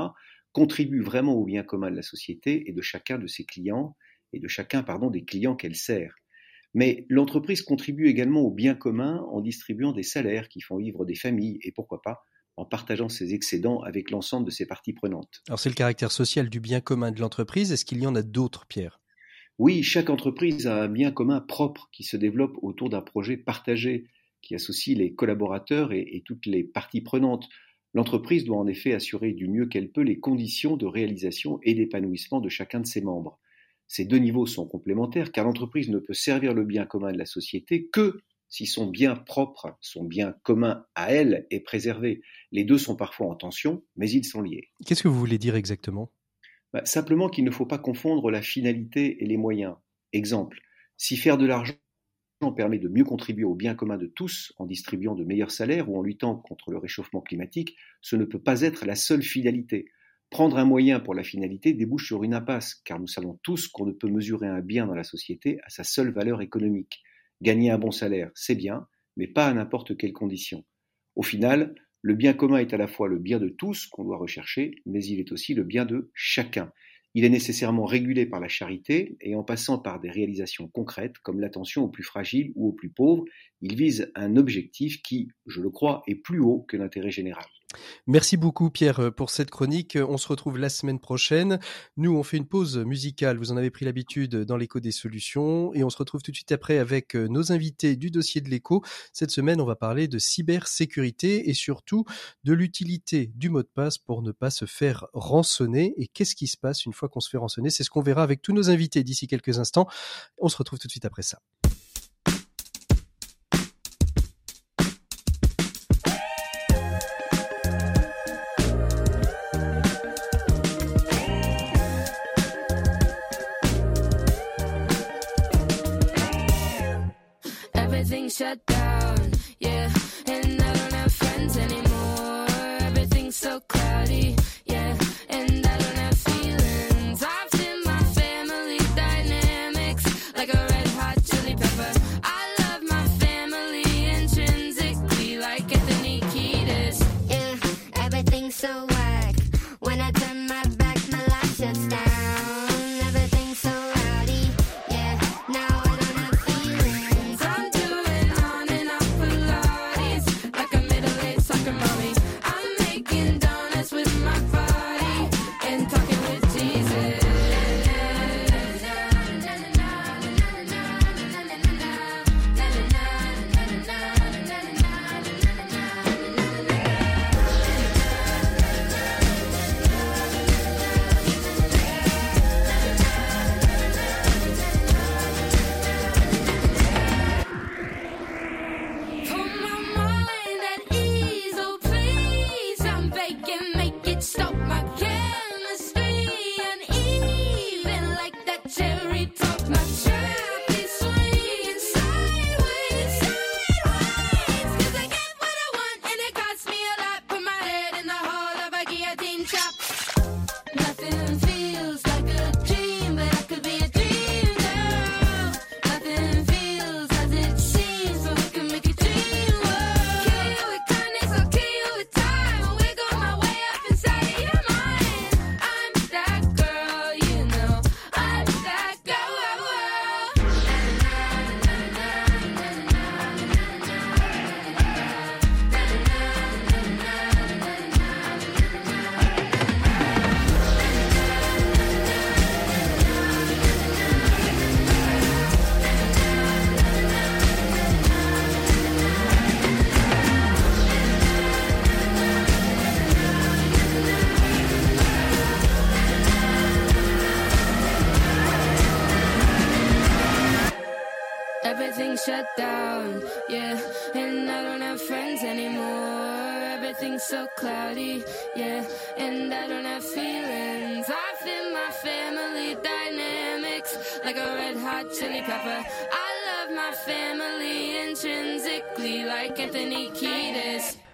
contribuent 0.52 1.04
vraiment 1.04 1.36
au 1.36 1.46
bien 1.46 1.64
commun 1.64 1.92
de 1.92 1.96
la 1.96 2.02
société 2.02 2.70
et 2.70 2.74
de 2.74 2.82
chacun 2.82 3.18
de 3.18 3.28
ses 3.28 3.46
clients 3.46 3.96
et 4.34 4.40
de 4.40 4.48
chacun, 4.48 4.84
pardon, 4.84 5.10
des 5.10 5.24
clients 5.24 5.56
qu'elle 5.56 5.76
sert. 5.76 6.16
Mais 6.74 7.06
l'entreprise 7.10 7.62
contribue 7.62 8.08
également 8.08 8.42
au 8.42 8.52
bien 8.52 8.76
commun 8.76 9.26
en 9.32 9.42
distribuant 9.42 9.94
des 9.94 10.04
salaires 10.04 10.50
qui 10.50 10.62
font 10.62 10.78
vivre 10.78 11.06
des 11.06 11.16
familles 11.16 11.60
et 11.62 11.72
pourquoi 11.72 12.02
pas 12.02 12.24
en 12.58 12.66
partageant 12.66 13.08
ses 13.08 13.34
excédents 13.34 13.82
avec 13.82 14.12
l'ensemble 14.12 14.46
de 14.46 14.52
ses 14.52 14.66
parties 14.66 14.94
prenantes. 14.94 15.42
Alors 15.48 15.60
c'est 15.60 15.70
le 15.70 15.76
caractère 15.76 16.12
social 16.12 16.50
du 16.50 16.60
bien 16.60 16.82
commun 16.82 17.12
de 17.12 17.22
l'entreprise. 17.22 17.72
Est-ce 17.72 17.86
qu'il 17.86 18.02
y 18.02 18.08
en 18.08 18.16
a 18.16 18.24
d'autres, 18.24 18.66
Pierre? 18.66 19.00
Oui, 19.60 19.82
chaque 19.84 20.10
entreprise 20.10 20.68
a 20.68 20.84
un 20.84 20.88
bien 20.88 21.12
commun 21.12 21.40
propre 21.40 21.90
qui 21.92 22.04
se 22.04 22.18
développe 22.18 22.58
autour 22.62 22.90
d'un 22.90 23.02
projet 23.02 23.38
partagé 23.38 24.08
qui 24.42 24.54
associe 24.54 24.98
les 24.98 25.14
collaborateurs 25.14 25.94
et, 25.94 26.08
et 26.12 26.22
toutes 26.22 26.46
les 26.46 26.64
parties 26.64 27.02
prenantes. 27.02 27.48
L'entreprise 27.94 28.44
doit 28.44 28.58
en 28.58 28.68
effet 28.68 28.94
assurer 28.94 29.32
du 29.32 29.48
mieux 29.48 29.66
qu'elle 29.66 29.92
peut 29.92 30.02
les 30.02 30.20
conditions 30.20 30.78
de 30.78 30.86
réalisation 30.86 31.60
et 31.64 31.74
d'épanouissement 31.74 32.40
de 32.40 32.50
chacun 32.50 32.80
de 32.80 32.86
ses 32.86 33.02
membres. 33.02 33.40
Ces 33.88 34.06
deux 34.06 34.18
niveaux 34.18 34.46
sont 34.46 34.68
complémentaires 34.68 35.32
car 35.32 35.46
l'entreprise 35.46 35.90
ne 35.90 36.00
peut 36.00 36.14
servir 36.14 36.54
le 36.54 36.66
bien 36.66 36.86
commun 36.86 37.12
de 37.12 37.18
la 37.18 37.26
société 37.26 37.88
que 37.88 38.20
si 38.50 38.66
son 38.66 38.88
bien 38.88 39.16
propre, 39.16 39.78
son 39.82 40.04
bien 40.04 40.34
commun 40.44 40.86
à 40.96 41.12
elle 41.12 41.48
est 41.50 41.60
préservé. 41.60 42.22
Les 42.52 42.64
deux 42.64 42.78
sont 42.78 42.96
parfois 42.96 43.28
en 43.28 43.36
tension, 43.36 43.84
mais 43.96 44.10
ils 44.10 44.26
sont 44.26 44.42
liés. 44.42 44.70
Qu'est-ce 44.86 45.04
que 45.04 45.08
vous 45.08 45.20
voulez 45.20 45.38
dire 45.38 45.56
exactement? 45.56 46.12
Bah, 46.74 46.86
Simplement 46.86 47.30
qu'il 47.30 47.46
ne 47.46 47.52
faut 47.52 47.66
pas 47.66 47.78
confondre 47.78 48.32
la 48.32 48.42
finalité 48.42 49.24
et 49.24 49.28
les 49.28 49.38
moyens. 49.38 49.76
Exemple, 50.14 50.60
si 50.96 51.18
faire 51.18 51.38
de 51.38 51.46
l'argent 51.46 51.76
permet 52.56 52.80
de 52.80 52.88
mieux 52.88 53.04
contribuer 53.04 53.46
au 53.46 53.56
bien 53.56 53.76
commun 53.76 53.98
de 53.98 54.06
tous 54.06 54.54
en 54.58 54.66
distribuant 54.66 55.16
de 55.16 55.24
meilleurs 55.24 55.52
salaires 55.52 55.90
ou 55.90 55.98
en 55.98 56.02
luttant 56.02 56.36
contre 56.36 56.72
le 56.72 56.78
réchauffement 56.78 57.22
climatique, 57.22 57.76
ce 58.02 58.16
ne 58.16 58.26
peut 58.26 58.42
pas 58.42 58.62
être 58.62 58.86
la 58.86 58.96
seule 58.96 59.24
finalité. 59.24 59.92
Prendre 60.30 60.58
un 60.58 60.66
moyen 60.66 61.00
pour 61.00 61.16
la 61.16 61.24
finalité 61.24 61.74
débouche 61.74 62.08
sur 62.08 62.24
une 62.24 62.34
impasse, 62.34 62.76
car 62.76 63.00
nous 63.00 63.08
savons 63.08 63.40
tous 63.44 63.68
qu'on 63.68 63.86
ne 63.86 63.94
peut 63.94 64.10
mesurer 64.10 64.48
un 64.48 64.60
bien 64.60 64.86
dans 64.86 64.94
la 64.94 65.04
société 65.04 65.60
à 65.64 65.70
sa 65.70 65.84
seule 65.84 66.12
valeur 66.12 66.42
économique. 66.42 67.02
Gagner 67.42 67.70
un 67.72 67.78
bon 67.78 67.92
salaire, 67.92 68.32
c'est 68.34 68.56
bien, 68.56 68.88
mais 69.16 69.28
pas 69.28 69.48
à 69.48 69.54
n'importe 69.54 69.96
quelle 69.98 70.14
condition. 70.14 70.66
Au 71.16 71.24
final, 71.24 71.76
le 72.02 72.16
bien 72.16 72.34
commun 72.34 72.58
est 72.58 72.74
à 72.74 72.78
la 72.78 72.88
fois 72.88 73.08
le 73.08 73.20
bien 73.20 73.40
de 73.40 73.50
tous 73.50 73.88
qu'on 73.88 74.04
doit 74.04 74.18
rechercher, 74.18 74.76
mais 74.86 75.04
il 75.04 75.20
est 75.20 75.32
aussi 75.32 75.54
le 75.54 75.64
bien 75.64 75.86
de 75.86 76.10
chacun. 76.14 76.72
Il 77.14 77.26
est 77.26 77.30
nécessairement 77.30 77.86
régulé 77.86 78.26
par 78.26 78.40
la 78.40 78.48
charité 78.48 79.18
et 79.22 79.36
en 79.36 79.44
passant 79.44 79.80
par 79.80 80.00
des 80.00 80.12
réalisations 80.12 80.68
concrètes 80.68 81.18
comme 81.20 81.40
l'attention 81.40 81.84
aux 81.84 81.90
plus 81.90 82.04
fragiles 82.04 82.52
ou 82.56 82.70
aux 82.70 82.74
plus 82.74 82.90
pauvres, 82.90 83.26
il 83.62 83.76
vise 83.76 84.12
un 84.16 84.36
objectif 84.36 85.02
qui, 85.02 85.30
je 85.48 85.62
le 85.62 85.70
crois, 85.70 86.04
est 86.08 86.16
plus 86.16 86.40
haut 86.40 86.66
que 86.68 86.78
l'intérêt 86.78 87.12
général. 87.12 87.46
Merci 88.06 88.38
beaucoup 88.38 88.70
Pierre 88.70 89.00
euh, 89.00 89.12
pour 89.12 89.30
cette 89.30 89.52
chronique. 89.52 89.98
On 90.08 90.18
se 90.18 90.28
retrouve 90.28 90.58
la 90.58 90.70
semaine 90.70 91.00
prochaine. 91.00 91.60
Nous, 91.98 92.16
on 92.16 92.24
fait 92.24 92.38
une 92.38 92.48
pause 92.48 92.78
musicale. 92.78 93.38
Vous 93.38 93.52
en 93.52 93.58
avez 93.58 93.70
pris 93.70 93.86
l'habitude 93.86 94.36
dans 94.36 94.58
l'écho 94.58 94.80
des 94.80 94.92
solutions. 94.92 95.74
Et 95.74 95.84
on 95.84 95.90
se 95.90 95.98
retrouve 95.98 96.22
tout 96.22 96.32
de 96.32 96.36
suite 96.36 96.52
après 96.52 96.78
avec 96.78 97.16
euh, 97.16 97.28
nos 97.28 97.52
invités 97.52 97.96
du 97.96 98.12
dossier 98.12 98.42
de 98.42 98.50
l'écho. 98.50 98.84
Cette 99.14 99.32
semaine, 99.32 99.62
on 99.62 99.66
va 99.66 99.76
parler 99.76 100.08
de 100.08 100.20
cybersécurité 100.20 101.50
et 101.50 101.54
surtout 101.54 102.06
de 102.44 102.54
l'utilité 102.54 103.32
du 103.36 103.50
mot 103.50 103.62
de 103.62 103.70
passe 103.74 103.98
pour 103.98 104.22
ne 104.22 104.32
pas 104.32 104.50
se 104.50 104.66
faire 104.66 105.08
rançonner. 105.14 105.94
Et 105.98 106.08
qu'est-ce 106.08 106.36
qui 106.36 106.48
se 106.48 106.58
passe 106.58 106.86
une 106.86 106.94
fois 106.94 107.10
qu'on 107.10 107.20
se 107.20 107.30
fait 107.30 107.38
rançonner? 107.38 107.70
C'est 107.70 107.84
ce 107.84 107.90
qu'on 107.90 108.02
verra 108.02 108.24
avec 108.24 108.42
tous 108.42 108.54
nos 108.54 108.70
invités 108.70 109.04
d'ici 109.04 109.28
quelques 109.28 109.60
instants. 109.60 109.88
On 110.38 110.50
se 110.50 110.58
retrouve 110.58 110.80
tout 110.80 110.88
de 110.88 110.92
suite 110.92 111.06
après 111.06 111.24
ça. 111.24 111.40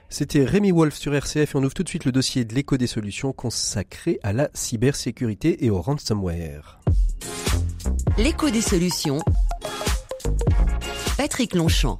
C'était 0.09 0.45
Rémi 0.45 0.71
Wolf 0.71 0.95
sur 0.95 1.15
RCF 1.15 1.55
et 1.55 1.57
on 1.57 1.63
ouvre 1.63 1.73
tout 1.73 1.83
de 1.83 1.89
suite 1.89 2.05
le 2.05 2.11
dossier 2.11 2.45
de 2.45 2.53
l'écho 2.53 2.77
des 2.77 2.87
solutions 2.87 3.33
consacré 3.33 4.19
à 4.21 4.31
la 4.31 4.49
cybersécurité 4.53 5.65
et 5.65 5.71
au 5.71 5.81
ransomware. 5.81 6.79
L'écho 8.17 8.49
des 8.49 8.61
solutions. 8.61 9.19
Patrick 11.17 11.55
Longchamp. 11.55 11.97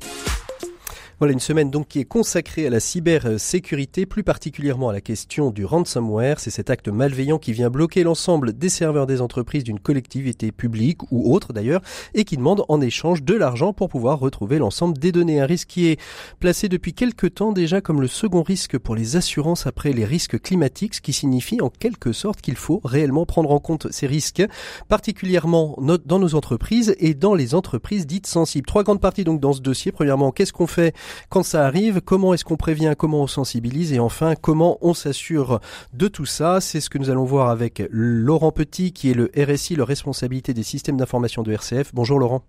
Voilà 1.24 1.32
une 1.32 1.40
semaine 1.40 1.72
donc 1.72 1.88
qui 1.88 2.02
est 2.02 2.04
consacrée 2.04 2.68
à 2.68 2.70
la 2.70 2.82
cybersécurité, 2.82 4.06
plus 4.06 4.24
particulièrement 4.24 4.90
à 4.90 4.92
la 4.92 5.00
question 5.00 5.52
du 5.52 5.64
ransomware. 5.64 6.38
C'est 6.42 6.50
cet 6.50 6.70
acte 6.70 6.90
malveillant 6.90 7.38
qui 7.38 7.54
vient 7.54 7.70
bloquer 7.70 8.04
l'ensemble 8.04 8.52
des 8.52 8.68
serveurs 8.68 9.08
des 9.08 9.22
entreprises 9.22 9.64
d'une 9.64 9.80
collectivité 9.80 10.52
publique 10.52 11.00
ou 11.12 11.34
autre 11.34 11.54
d'ailleurs 11.54 11.80
et 12.14 12.26
qui 12.26 12.36
demande 12.36 12.66
en 12.68 12.82
échange 12.82 13.24
de 13.24 13.36
l'argent 13.36 13.72
pour 13.72 13.88
pouvoir 13.88 14.20
retrouver 14.20 14.58
l'ensemble 14.58 14.98
des 14.98 15.14
données. 15.14 15.40
Un 15.40 15.46
risque 15.46 15.70
qui 15.70 15.88
est 15.88 16.02
placé 16.42 16.68
depuis 16.68 16.94
quelque 16.94 17.28
temps 17.28 17.54
déjà 17.54 17.80
comme 17.80 18.02
le 18.02 18.08
second 18.10 18.44
risque 18.44 18.78
pour 18.78 18.94
les 18.94 19.16
assurances 19.16 19.66
après 19.66 19.94
les 19.94 20.04
risques 20.04 20.42
climatiques, 20.42 20.96
ce 20.96 21.02
qui 21.02 21.14
signifie 21.14 21.62
en 21.62 21.70
quelque 21.70 22.12
sorte 22.12 22.42
qu'il 22.42 22.58
faut 22.58 22.82
réellement 22.84 23.26
prendre 23.26 23.52
en 23.52 23.62
compte 23.62 23.90
ces 23.94 24.08
risques, 24.08 24.44
particulièrement 24.90 25.80
dans 26.06 26.20
nos 26.20 26.36
entreprises 26.36 26.98
et 27.00 27.14
dans 27.14 27.34
les 27.34 27.56
entreprises 27.56 28.08
dites 28.08 28.28
sensibles. 28.28 28.68
Trois 28.68 28.84
grandes 28.84 29.00
parties 29.00 29.24
donc 29.24 29.40
dans 29.40 29.54
ce 29.54 29.62
dossier. 29.62 29.94
Premièrement, 29.94 30.34
qu'est-ce 30.34 30.52
qu'on 30.52 30.68
fait 30.68 30.94
quand 31.30 31.44
ça 31.44 31.66
arrive, 31.66 32.02
comment 32.02 32.34
est-ce 32.34 32.46
qu'on 32.46 32.58
prévient, 32.58 32.94
comment 32.98 33.22
on 33.22 33.28
sensibilise 33.28 33.94
et 33.94 34.00
enfin 34.00 34.36
comment 34.36 34.78
on 34.82 34.94
s'assure 34.94 35.60
de 35.94 36.08
tout 36.08 36.26
ça? 36.26 36.62
C'est 36.62 36.82
ce 36.82 36.90
que 36.90 36.98
nous 36.98 37.10
allons 37.10 37.26
voir 37.26 37.50
avec 37.50 37.84
Laurent 37.90 38.52
Petit 38.52 38.94
qui 38.94 39.12
est 39.12 39.14
le 39.14 39.32
RSI, 39.38 39.76
le 39.76 39.84
responsabilité 39.84 40.54
des 40.54 40.64
systèmes 40.64 40.98
d'information 40.98 41.44
de 41.44 41.52
RCF. 41.52 41.94
Bonjour 41.94 42.20
Laurent. 42.20 42.44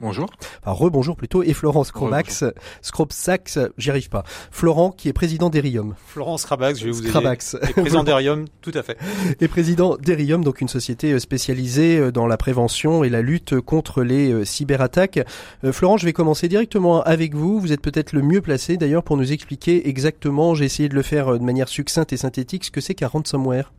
Bonjour. 0.00 0.28
Enfin, 0.62 0.72
rebonjour 0.72 1.16
plutôt. 1.16 1.44
Et 1.44 1.52
Florence 1.52 1.88
Scrobax, 1.88 2.44
Scrobax, 2.82 3.58
j'y 3.78 3.90
arrive 3.90 4.08
pas. 4.08 4.24
Florent, 4.50 4.90
qui 4.90 5.08
est 5.08 5.12
président 5.12 5.50
d'Erium. 5.50 5.94
Florence 6.06 6.42
Scrabax, 6.42 6.80
je 6.80 6.86
vais 6.86 6.90
vous 6.90 7.06
aider. 7.06 7.10
Et 7.68 7.72
président 7.72 8.02
d'Erium, 8.02 8.46
tout 8.60 8.72
à 8.74 8.82
fait. 8.82 8.98
Et 9.40 9.46
président 9.46 9.96
d'Erium, 9.96 10.42
donc 10.42 10.60
une 10.60 10.68
société 10.68 11.12
euh, 11.12 11.20
spécialisée 11.20 11.98
euh, 11.98 12.10
dans 12.10 12.26
la 12.26 12.36
prévention 12.36 13.04
et 13.04 13.08
la 13.08 13.22
lutte 13.22 13.60
contre 13.60 14.02
les 14.02 14.32
euh, 14.32 14.44
cyberattaques. 14.44 15.20
Florent, 15.70 15.96
je 15.96 16.06
vais 16.06 16.12
commencer 16.12 16.48
directement 16.48 17.00
avec 17.02 17.34
vous. 17.34 17.60
Vous 17.60 17.72
êtes 17.72 17.80
peut-être 17.80 18.12
le 18.12 18.22
mieux 18.22 18.40
placé 18.40 18.76
d'ailleurs 18.76 19.04
pour 19.04 19.16
nous 19.16 19.32
expliquer 19.32 19.88
exactement, 19.88 20.54
j'ai 20.54 20.64
essayé 20.64 20.88
de 20.88 20.94
le 20.94 21.02
faire 21.02 21.38
de 21.38 21.44
manière 21.44 21.68
succincte 21.68 22.12
et 22.12 22.16
synthétique, 22.16 22.64
ce 22.64 22.70
que 22.70 22.80
c'est 22.80 22.94
qu'un 22.94 23.08
ransomware. 23.08 23.72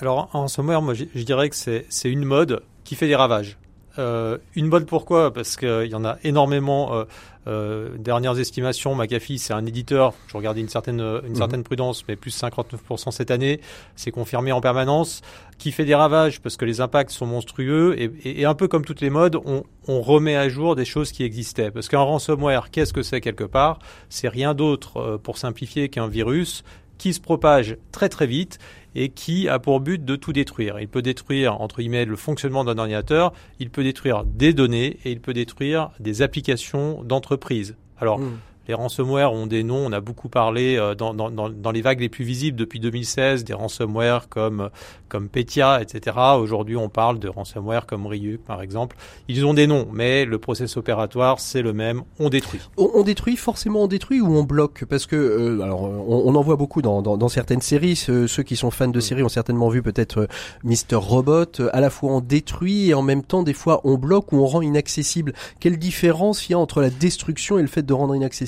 Alors, 0.00 0.28
en 0.34 0.40
ransomware, 0.42 0.82
moi, 0.82 0.94
je 0.94 1.22
dirais 1.22 1.48
que 1.48 1.56
c'est 1.56 2.10
une 2.10 2.24
mode 2.24 2.62
qui 2.84 2.96
fait 2.96 3.06
des 3.06 3.16
ravages. 3.16 3.56
Euh, 3.98 4.38
une 4.54 4.66
mode 4.68 4.86
pourquoi 4.86 5.32
Parce 5.32 5.56
qu'il 5.56 5.86
y 5.86 5.94
en 5.94 6.04
a 6.04 6.16
énormément. 6.24 6.94
Euh, 6.94 7.04
euh, 7.48 7.90
dernières 7.96 8.38
estimations, 8.40 8.96
McAfee, 8.96 9.38
c'est 9.38 9.52
un 9.52 9.64
éditeur. 9.64 10.14
Je 10.26 10.36
regardais 10.36 10.60
une 10.60 10.68
certaine 10.68 10.98
une 11.00 11.28
Mhm. 11.30 11.34
certaine 11.36 11.62
prudence, 11.62 12.02
mais 12.08 12.16
plus 12.16 12.32
59% 12.32 13.12
cette 13.12 13.30
année. 13.30 13.60
C'est 13.94 14.10
confirmé 14.10 14.50
en 14.50 14.60
permanence. 14.60 15.22
Qui 15.58 15.70
fait 15.72 15.84
des 15.84 15.94
ravages 15.94 16.40
parce 16.40 16.56
que 16.56 16.64
les 16.64 16.80
impacts 16.80 17.10
sont 17.12 17.24
monstrueux 17.24 17.94
et, 17.98 18.10
et- 18.24 18.40
et 18.40 18.44
un 18.44 18.54
peu 18.54 18.66
comme 18.68 18.84
toutes 18.84 19.00
les 19.00 19.10
modes, 19.10 19.36
on, 19.46 19.62
on 19.86 20.02
remet 20.02 20.34
à 20.36 20.48
jour 20.48 20.74
des 20.74 20.84
choses 20.84 21.12
qui 21.12 21.22
existaient. 21.22 21.70
Parce 21.70 21.88
qu'un 21.88 22.00
ransomware, 22.00 22.70
qu'est-ce 22.72 22.92
que 22.92 23.02
c'est 23.02 23.20
quelque 23.20 23.44
part? 23.44 23.78
C'est 24.08 24.28
rien 24.28 24.52
d'autre, 24.52 24.96
euh, 24.98 25.16
pour 25.16 25.38
simplifier, 25.38 25.88
qu'un 25.88 26.08
virus 26.08 26.64
qui 26.98 27.12
se 27.12 27.20
propage 27.20 27.76
très 27.92 28.08
très 28.08 28.26
vite 28.26 28.58
et 28.94 29.10
qui 29.10 29.48
a 29.48 29.58
pour 29.58 29.80
but 29.80 30.04
de 30.04 30.16
tout 30.16 30.32
détruire. 30.32 30.80
Il 30.80 30.88
peut 30.88 31.02
détruire, 31.02 31.60
entre 31.60 31.78
guillemets, 31.80 32.06
le 32.06 32.16
fonctionnement 32.16 32.64
d'un 32.64 32.78
ordinateur, 32.78 33.32
il 33.58 33.70
peut 33.70 33.82
détruire 33.82 34.24
des 34.24 34.54
données 34.54 34.98
et 35.04 35.12
il 35.12 35.20
peut 35.20 35.34
détruire 35.34 35.90
des 36.00 36.22
applications 36.22 37.02
d'entreprise. 37.04 37.76
Alors, 37.98 38.20
Mm. 38.20 38.38
Les 38.68 38.74
ransomware 38.74 39.32
ont 39.32 39.46
des 39.46 39.62
noms, 39.62 39.86
on 39.86 39.92
a 39.92 40.00
beaucoup 40.00 40.28
parlé 40.28 40.76
euh, 40.76 40.94
dans, 40.94 41.14
dans, 41.14 41.30
dans, 41.30 41.48
dans 41.48 41.70
les 41.70 41.82
vagues 41.82 42.00
les 42.00 42.08
plus 42.08 42.24
visibles 42.24 42.58
depuis 42.58 42.80
2016, 42.80 43.44
des 43.44 43.54
ransomware 43.54 44.28
comme, 44.28 44.70
comme 45.08 45.28
Petya, 45.28 45.80
etc. 45.80 46.16
Aujourd'hui, 46.38 46.76
on 46.76 46.88
parle 46.88 47.18
de 47.18 47.28
ransomware 47.28 47.86
comme 47.86 48.06
Ryuk, 48.06 48.40
par 48.44 48.62
exemple. 48.62 48.96
Ils 49.28 49.46
ont 49.46 49.54
des 49.54 49.66
noms, 49.66 49.88
mais 49.92 50.24
le 50.24 50.38
process 50.38 50.76
opératoire, 50.76 51.40
c'est 51.40 51.62
le 51.62 51.72
même, 51.72 52.02
on 52.18 52.28
détruit. 52.28 52.60
On, 52.76 52.90
on 52.94 53.02
détruit 53.02 53.36
forcément 53.36 53.76
on 53.82 53.86
détruit 53.86 54.20
ou 54.20 54.36
on 54.36 54.42
bloque? 54.42 54.84
Parce 54.84 55.06
que 55.06 55.16
euh, 55.16 55.60
alors 55.62 55.82
on, 55.82 56.22
on 56.26 56.34
en 56.34 56.42
voit 56.42 56.56
beaucoup 56.56 56.82
dans, 56.82 57.02
dans, 57.02 57.16
dans 57.16 57.28
certaines 57.28 57.60
séries 57.60 57.96
ceux, 57.96 58.26
ceux 58.26 58.42
qui 58.42 58.56
sont 58.56 58.70
fans 58.70 58.88
de 58.88 59.00
séries 59.00 59.22
ont 59.22 59.28
certainement 59.28 59.68
vu 59.68 59.82
peut-être 59.82 60.22
euh, 60.22 60.26
Mister 60.64 60.96
Robot 60.96 61.60
euh, 61.60 61.70
à 61.72 61.80
la 61.80 61.90
fois 61.90 62.12
on 62.12 62.20
détruit 62.20 62.90
et 62.90 62.94
en 62.94 63.02
même 63.02 63.22
temps 63.22 63.42
des 63.42 63.52
fois 63.52 63.80
on 63.84 63.96
bloque 63.96 64.32
ou 64.32 64.38
on 64.38 64.46
rend 64.46 64.62
inaccessible 64.62 65.32
quelle 65.60 65.78
différence 65.78 66.48
il 66.48 66.52
y 66.52 66.54
a 66.54 66.58
entre 66.58 66.80
la 66.80 66.90
destruction 66.90 67.58
et 67.58 67.62
le 67.62 67.68
fait 67.68 67.82
de 67.82 67.92
rendre 67.92 68.14
inaccessible? 68.14 68.46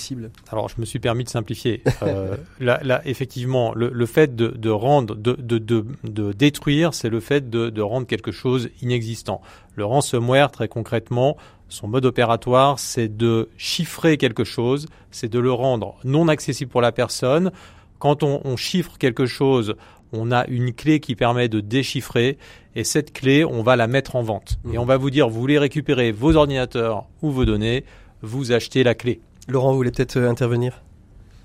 Alors, 0.50 0.68
je 0.68 0.74
me 0.78 0.84
suis 0.84 0.98
permis 0.98 1.24
de 1.24 1.28
simplifier. 1.28 1.82
Euh, 2.02 2.36
là, 2.60 2.80
là, 2.82 3.02
effectivement, 3.04 3.74
le, 3.74 3.90
le 3.92 4.06
fait 4.06 4.34
de, 4.34 4.48
de 4.48 4.70
rendre, 4.70 5.14
de, 5.14 5.32
de, 5.32 5.58
de, 5.58 5.84
de 6.04 6.32
détruire, 6.32 6.94
c'est 6.94 7.08
le 7.08 7.20
fait 7.20 7.50
de, 7.50 7.80
rendre 7.80 8.06
quelque 8.06 8.32
chose 8.32 8.70
inexistant. 8.82 9.40
Le 9.74 9.84
ransomware, 9.84 10.50
très 10.50 10.68
concrètement, 10.68 11.36
son 11.68 11.88
mode 11.88 12.06
opératoire, 12.06 12.78
c'est 12.78 13.14
de 13.14 13.48
chiffrer 13.56 14.16
quelque 14.16 14.44
chose, 14.44 14.86
c'est 15.10 15.28
de 15.28 15.38
le 15.38 15.52
rendre 15.52 15.96
non 16.04 16.28
accessible 16.28 16.70
pour 16.70 16.80
la 16.80 16.92
personne. 16.92 17.52
Quand 17.98 18.22
on, 18.22 18.40
on 18.44 18.56
chiffre 18.56 18.98
quelque 18.98 19.26
chose, 19.26 19.74
on 20.12 20.32
a 20.32 20.46
une 20.46 20.72
clé 20.72 21.00
qui 21.00 21.14
permet 21.14 21.48
de 21.48 21.60
déchiffrer 21.60 22.38
et 22.74 22.84
cette 22.84 23.12
clé, 23.12 23.44
on 23.44 23.62
va 23.62 23.76
la 23.76 23.86
mettre 23.86 24.16
en 24.16 24.22
vente. 24.22 24.58
Et 24.72 24.78
on 24.78 24.84
va 24.84 24.96
vous 24.96 25.10
dire, 25.10 25.28
vous 25.28 25.40
voulez 25.40 25.58
récupérer 25.58 26.12
vos 26.12 26.36
ordinateurs 26.36 27.06
ou 27.22 27.30
vos 27.30 27.44
données, 27.44 27.84
vous 28.22 28.52
achetez 28.52 28.84
la 28.84 28.94
clé. 28.94 29.20
Laurent 29.48 29.70
vous 29.70 29.78
voulez 29.78 29.90
peut-être 29.90 30.18
euh, 30.18 30.30
intervenir? 30.30 30.82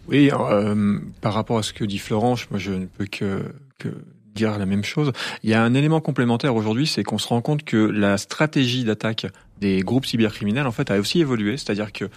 Oui, 0.10 0.30
euh, 0.32 1.00
par 1.22 1.34
rapport 1.34 1.58
à 1.58 1.64
ce 1.64 1.72
que 1.72 1.86
dit 1.86 1.98
Florent, 1.98 2.36
moi 2.52 2.60
je 2.60 2.74
ne 2.74 2.86
peux 2.86 3.06
que, 3.06 3.54
que 3.80 3.90
dire 4.36 4.58
la 4.58 4.66
même 4.66 4.84
chose. 4.84 5.14
Il 5.44 5.50
y 5.50 5.54
a 5.54 5.64
un 5.64 5.74
élément 5.74 6.02
complémentaire 6.02 6.56
aujourd'hui, 6.56 6.86
c'est 6.86 7.04
qu'on 7.04 7.18
se 7.18 7.28
rend 7.30 7.42
compte 7.42 7.64
que 7.64 7.78
la 7.78 8.18
stratégie 8.18 8.84
d'attaque 8.84 9.28
des 9.62 9.80
groupes 9.82 10.06
cybercriminels 10.06 10.68
en 10.68 10.72
fait 10.72 10.92
a 10.92 11.00
aussi 11.00 11.22
évolué, 11.22 11.56
c'est-à-dire 11.56 11.94
que 11.94 12.10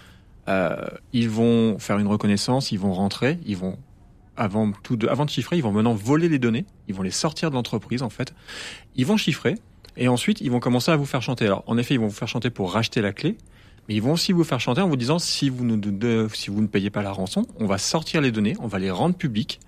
euh, 0.49 0.77
ils 1.13 1.31
vont 1.31 1.79
faire 1.79 1.99
une 1.99 2.09
reconnaissance, 2.09 2.73
ils 2.73 2.79
vont 2.79 2.93
rentrer, 2.93 3.39
ils 3.47 3.57
vont 3.57 3.79
avant 4.37 4.73
tout 4.83 4.97
de, 4.97 5.07
avant 5.07 5.25
de 5.25 5.31
chiffrer, 5.31 5.57
ils 5.57 5.63
vont 5.63 5.73
maintenant 5.73 5.95
voler 5.95 6.29
les 6.29 6.39
données, 6.39 6.67
ils 6.89 6.95
vont 6.95 7.03
les 7.03 7.11
sortir 7.11 7.51
de 7.51 7.55
l'entreprise 7.55 8.03
en 8.03 8.11
fait, 8.11 8.35
ils 8.97 9.07
vont 9.07 9.17
chiffrer 9.17 9.55
et 9.97 10.09
ensuite 10.09 10.41
ils 10.41 10.51
vont 10.51 10.61
commencer 10.61 10.91
à 10.91 10.97
vous 10.97 11.07
faire 11.07 11.23
chanter. 11.23 11.47
Alors 11.47 11.63
en 11.67 11.79
effet, 11.79 11.95
ils 11.95 12.01
vont 12.01 12.09
vous 12.09 12.15
faire 12.15 12.29
chanter 12.29 12.51
pour 12.51 12.73
racheter 12.73 13.01
la 13.01 13.13
clé, 13.13 13.39
mais 13.89 13.95
ils 13.95 14.03
vont 14.03 14.13
aussi 14.13 14.33
vous 14.33 14.45
faire 14.45 14.61
chanter 14.61 14.81
en 14.81 14.89
vous 14.89 14.97
disant 14.97 15.19
si 15.19 15.49
vous 15.49 15.65
ne, 15.65 16.29
si 16.33 16.51
vous 16.51 16.61
ne 16.61 16.67
payez 16.67 16.91
pas 16.91 17.03
la 17.03 17.13
rançon, 17.13 17.47
on 17.59 17.67
va 17.67 17.79
sortir 17.79 18.21
les 18.21 18.33
données, 18.33 18.55
on 18.61 18.67
va 18.67 18.79
les 18.79 18.91
rendre 18.91 19.15
publiques. 19.15 19.61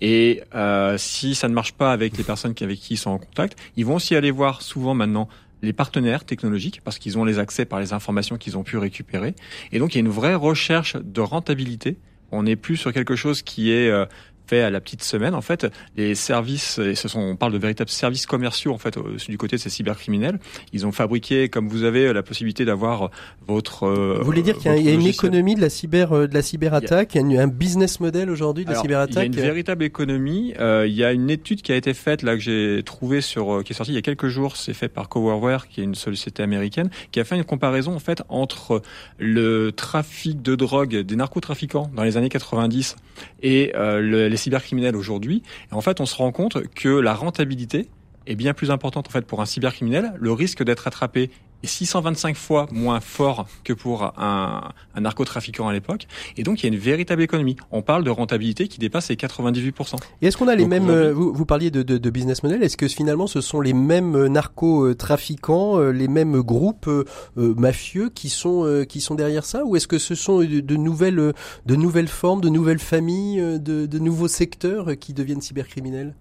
Et 0.00 0.42
euh, 0.54 0.96
si 0.98 1.34
ça 1.34 1.48
ne 1.48 1.54
marche 1.54 1.72
pas 1.72 1.92
avec 1.92 2.16
les 2.16 2.24
personnes 2.24 2.54
avec 2.60 2.78
qui 2.78 2.94
ils 2.94 2.98
sont 2.98 3.10
en 3.10 3.18
contact, 3.18 3.58
ils 3.76 3.84
vont 3.84 3.96
aussi 3.96 4.14
aller 4.14 4.30
voir 4.30 4.62
souvent 4.62 4.94
maintenant 4.94 5.28
les 5.62 5.72
partenaires 5.72 6.24
technologiques 6.24 6.80
parce 6.84 6.98
qu'ils 6.98 7.18
ont 7.18 7.24
les 7.24 7.38
accès 7.38 7.64
par 7.64 7.80
les 7.80 7.92
informations 7.92 8.36
qu'ils 8.36 8.56
ont 8.56 8.62
pu 8.62 8.76
récupérer. 8.78 9.34
Et 9.72 9.78
donc 9.78 9.94
il 9.94 9.98
y 9.98 10.00
a 10.00 10.04
une 10.04 10.12
vraie 10.12 10.34
recherche 10.34 10.96
de 10.96 11.20
rentabilité. 11.20 11.96
On 12.32 12.42
n'est 12.42 12.56
plus 12.56 12.76
sur 12.76 12.92
quelque 12.92 13.16
chose 13.16 13.42
qui 13.42 13.70
est 13.70 13.88
euh, 13.88 14.04
fait 14.46 14.60
à 14.62 14.70
la 14.70 14.80
petite 14.80 15.02
semaine. 15.02 15.34
En 15.34 15.40
fait, 15.40 15.66
les 15.96 16.14
services, 16.14 16.78
et 16.78 16.94
ce 16.94 17.08
sont, 17.08 17.20
on 17.20 17.36
parle 17.36 17.52
de 17.52 17.58
véritables 17.58 17.90
services 17.90 18.26
commerciaux 18.26 18.72
en 18.72 18.78
fait 18.78 18.98
du 19.28 19.38
côté 19.38 19.56
de 19.56 19.60
ces 19.60 19.70
cybercriminels. 19.70 20.38
Ils 20.72 20.86
ont 20.86 20.92
fabriqué, 20.92 21.48
comme 21.48 21.68
vous 21.68 21.84
avez 21.84 22.12
la 22.12 22.22
possibilité 22.22 22.64
d'avoir 22.64 23.10
votre. 23.46 23.84
euh, 23.86 24.16
vous 24.18 24.24
voulez 24.24 24.42
dire 24.42 24.56
qu'il 24.58 24.66
y 24.70 24.74
a, 24.74 24.76
y 24.76 24.92
une 24.94 25.06
économie 25.06 25.54
de 25.54 25.60
la 25.60 25.70
cyber 25.70 26.12
euh, 26.12 26.26
de 26.26 26.34
la 26.34 26.42
cyberattaque 26.42 27.14
il 27.14 27.32
y 27.32 27.38
a 27.38 27.42
un 27.42 27.46
business 27.48 28.00
model 28.00 28.30
aujourd'hui 28.30 28.64
de 28.64 28.70
la 28.70 28.78
Alors, 28.80 28.84
Il 28.86 28.90
y 28.90 28.94
a 28.94 28.98
cyberattaque 29.06 29.26
une 29.26 29.32
véritable 29.42 29.84
économie. 29.84 30.54
Euh, 30.60 30.86
il 30.86 30.94
y 30.94 31.04
a 31.04 31.12
une 31.12 31.28
étude 31.30 31.62
qui 31.62 31.72
a 31.72 31.76
été 31.76 31.92
faite 31.94 32.22
là 32.22 32.34
que 32.34 32.40
j'ai 32.40 32.82
trouvée 32.84 33.20
sur 33.20 33.52
euh, 33.58 33.62
qui 33.62 33.72
est 33.72 33.76
sortie 33.76 33.92
il 33.92 33.96
y 33.96 33.98
a 33.98 34.02
quelques 34.02 34.28
jours. 34.28 34.56
C'est 34.56 34.74
fait 34.74 34.88
par 34.88 35.08
Coverware, 35.08 35.68
qui 35.68 35.80
est 35.80 35.84
une 35.84 35.94
société 35.94 36.42
américaine, 36.42 36.88
qui 37.12 37.20
a 37.20 37.24
fait 37.24 37.36
une 37.36 37.44
comparaison 37.44 37.94
en 37.94 37.98
fait 37.98 38.22
entre 38.28 38.82
le 39.18 39.72
trafic 39.72 40.42
de 40.42 40.54
drogue 40.54 40.96
des 40.96 41.16
narcotrafiquants 41.16 41.90
dans 41.94 42.04
les 42.04 42.16
années 42.16 42.28
90 42.28 42.96
et 43.42 43.72
euh, 43.74 44.00
le- 44.00 44.28
les 44.28 44.35
cybercriminels 44.36 44.96
aujourd'hui. 44.96 45.42
En 45.70 45.80
fait, 45.80 46.00
on 46.00 46.06
se 46.06 46.14
rend 46.14 46.32
compte 46.32 46.66
que 46.68 46.88
la 46.88 47.14
rentabilité 47.14 47.88
est 48.26 48.34
bien 48.34 48.54
plus 48.54 48.70
importante 48.70 49.08
en 49.08 49.10
fait 49.10 49.26
pour 49.26 49.40
un 49.40 49.46
cybercriminel. 49.46 50.12
Le 50.18 50.32
risque 50.32 50.62
d'être 50.62 50.86
attrapé 50.86 51.30
625 51.64 52.36
fois 52.36 52.66
moins 52.70 53.00
fort 53.00 53.46
que 53.64 53.72
pour 53.72 54.04
un, 54.18 54.72
un 54.94 55.00
narcotrafiquant 55.00 55.68
à 55.68 55.72
l'époque. 55.72 56.06
Et 56.36 56.42
donc, 56.42 56.62
il 56.62 56.66
y 56.66 56.70
a 56.70 56.72
une 56.72 56.80
véritable 56.80 57.22
économie. 57.22 57.56
On 57.70 57.82
parle 57.82 58.04
de 58.04 58.10
rentabilité 58.10 58.68
qui 58.68 58.78
dépasse 58.78 59.08
les 59.08 59.16
98%. 59.16 59.96
Et 60.22 60.26
est-ce 60.26 60.36
qu'on 60.36 60.48
a 60.48 60.54
les 60.54 60.62
Donc, 60.62 60.70
mêmes 60.70 61.10
vous, 61.10 61.32
vous 61.32 61.46
parliez 61.46 61.70
de, 61.70 61.82
de, 61.82 61.98
de 61.98 62.10
business 62.10 62.42
model 62.42 62.62
Est-ce 62.62 62.76
que 62.76 62.88
finalement 62.88 63.26
ce 63.26 63.40
sont 63.40 63.60
les 63.60 63.72
mêmes 63.72 64.14
euh, 64.14 64.28
narco-trafiquants, 64.28 65.78
euh, 65.78 65.90
les 65.90 66.08
mêmes 66.08 66.40
groupes 66.40 66.88
euh, 66.88 67.04
euh, 67.38 67.54
mafieux 67.56 68.10
qui 68.10 68.28
sont 68.28 68.64
euh, 68.64 68.84
qui 68.84 69.00
sont 69.00 69.14
derrière 69.14 69.44
ça, 69.44 69.64
ou 69.64 69.76
est-ce 69.76 69.88
que 69.88 69.98
ce 69.98 70.14
sont 70.14 70.40
de, 70.40 70.60
de 70.60 70.76
nouvelles 70.76 71.32
de 71.66 71.76
nouvelles 71.76 72.08
formes, 72.08 72.40
de 72.40 72.48
nouvelles 72.48 72.78
familles, 72.78 73.40
de, 73.58 73.86
de 73.86 73.98
nouveaux 73.98 74.28
secteurs 74.28 74.96
qui 74.98 75.12
deviennent 75.14 75.40
cybercriminels? 75.40 76.14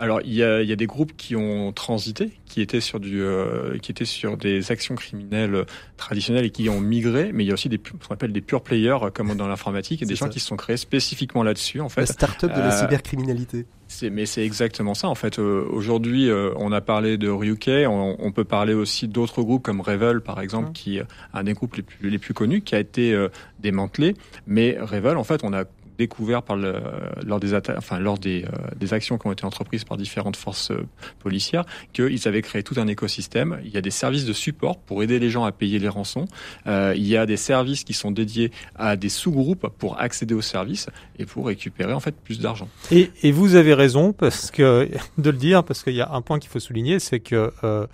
Alors, 0.00 0.20
il 0.22 0.32
y 0.32 0.44
a, 0.44 0.62
il 0.62 0.68
y 0.68 0.72
a 0.72 0.76
des 0.76 0.86
groupes 0.86 1.16
qui 1.16 1.34
ont 1.34 1.72
transité, 1.72 2.30
qui 2.46 2.60
étaient 2.60 2.80
sur 2.80 3.00
du, 3.00 3.20
euh, 3.20 3.78
qui 3.78 3.90
étaient 3.90 4.04
sur 4.04 4.36
des 4.36 4.70
actions 4.70 4.94
criminelles 4.94 5.54
euh, 5.54 5.64
traditionnelles 5.96 6.44
et 6.44 6.50
qui 6.50 6.68
ont 6.68 6.80
migré. 6.80 7.30
Mais 7.32 7.44
il 7.44 7.48
y 7.48 7.50
a 7.50 7.54
aussi 7.54 7.68
des, 7.68 7.80
ce 7.84 8.06
qu'on 8.06 8.14
appelle 8.14 8.32
des 8.32 8.40
pure 8.40 8.62
players, 8.62 8.98
euh, 9.02 9.10
comme 9.10 9.34
dans 9.34 9.48
l'informatique, 9.48 10.00
et 10.02 10.06
des 10.06 10.14
gens 10.14 10.28
qui 10.28 10.38
se 10.38 10.46
sont 10.46 10.56
créés 10.56 10.76
spécifiquement 10.76 11.42
là-dessus, 11.42 11.80
en 11.80 11.84
La 11.84 11.90
fait. 11.90 12.06
start-up 12.06 12.52
de 12.54 12.60
la 12.60 12.72
euh, 12.74 12.80
cybercriminalité. 12.80 13.66
C'est, 13.90 14.10
mais 14.10 14.26
c'est 14.26 14.44
exactement 14.44 14.92
ça 14.92 15.08
en 15.08 15.14
fait. 15.14 15.38
Euh, 15.38 15.64
aujourd'hui, 15.70 16.28
euh, 16.28 16.50
on 16.56 16.72
a 16.72 16.82
parlé 16.82 17.16
de 17.16 17.30
Ryuk, 17.30 17.64
on, 17.68 18.16
on 18.18 18.32
peut 18.32 18.44
parler 18.44 18.74
aussi 18.74 19.08
d'autres 19.08 19.40
groupes 19.42 19.62
comme 19.62 19.80
Revel 19.80 20.20
par 20.20 20.42
exemple, 20.42 20.72
qui 20.72 20.98
est 20.98 21.04
un 21.32 21.42
des 21.44 21.54
groupes 21.54 21.74
les 21.74 21.82
plus, 21.82 22.10
les 22.10 22.18
plus 22.18 22.34
connus, 22.34 22.60
qui 22.60 22.74
a 22.74 22.80
été 22.80 23.14
euh, 23.14 23.28
démantelé. 23.60 24.14
Mais 24.46 24.76
Revel, 24.78 25.16
en 25.16 25.24
fait, 25.24 25.42
on 25.42 25.54
a 25.54 25.64
découvert 25.98 26.42
par 26.42 26.56
le, 26.56 26.80
lors 27.26 27.40
des 27.40 27.54
enfin 27.54 27.98
lors 27.98 28.18
des, 28.18 28.44
euh, 28.44 28.48
des 28.76 28.94
actions 28.94 29.18
qui 29.18 29.26
ont 29.26 29.32
été 29.32 29.44
entreprises 29.44 29.84
par 29.84 29.96
différentes 29.96 30.36
forces 30.36 30.70
euh, 30.70 30.86
policières 31.18 31.64
qu'ils 31.92 32.28
avaient 32.28 32.42
créé 32.42 32.62
tout 32.62 32.74
un 32.78 32.86
écosystème. 32.86 33.60
Il 33.64 33.70
y 33.70 33.76
a 33.76 33.80
des 33.80 33.90
services 33.90 34.24
de 34.24 34.32
support 34.32 34.78
pour 34.78 35.02
aider 35.02 35.18
les 35.18 35.28
gens 35.28 35.44
à 35.44 35.52
payer 35.52 35.78
les 35.78 35.88
rançons. 35.88 36.26
Euh, 36.66 36.94
il 36.96 37.06
y 37.06 37.16
a 37.16 37.26
des 37.26 37.36
services 37.36 37.84
qui 37.84 37.94
sont 37.94 38.12
dédiés 38.12 38.52
à 38.76 38.96
des 38.96 39.08
sous-groupes 39.08 39.68
pour 39.78 40.00
accéder 40.00 40.34
aux 40.34 40.40
services 40.40 40.88
et 41.18 41.26
pour 41.26 41.46
récupérer 41.46 41.92
en 41.92 42.00
fait 42.00 42.14
plus 42.14 42.40
d'argent. 42.40 42.68
Et, 42.90 43.10
et 43.22 43.32
vous 43.32 43.56
avez 43.56 43.74
raison 43.74 44.12
parce 44.12 44.50
que 44.50 44.88
de 45.18 45.30
le 45.30 45.36
dire 45.36 45.64
parce 45.64 45.82
qu'il 45.82 45.94
y 45.94 46.00
a 46.00 46.10
un 46.12 46.22
point 46.22 46.38
qu'il 46.38 46.50
faut 46.50 46.60
souligner, 46.60 47.00
c'est 47.00 47.20
que 47.20 47.52
euh, 47.64 47.86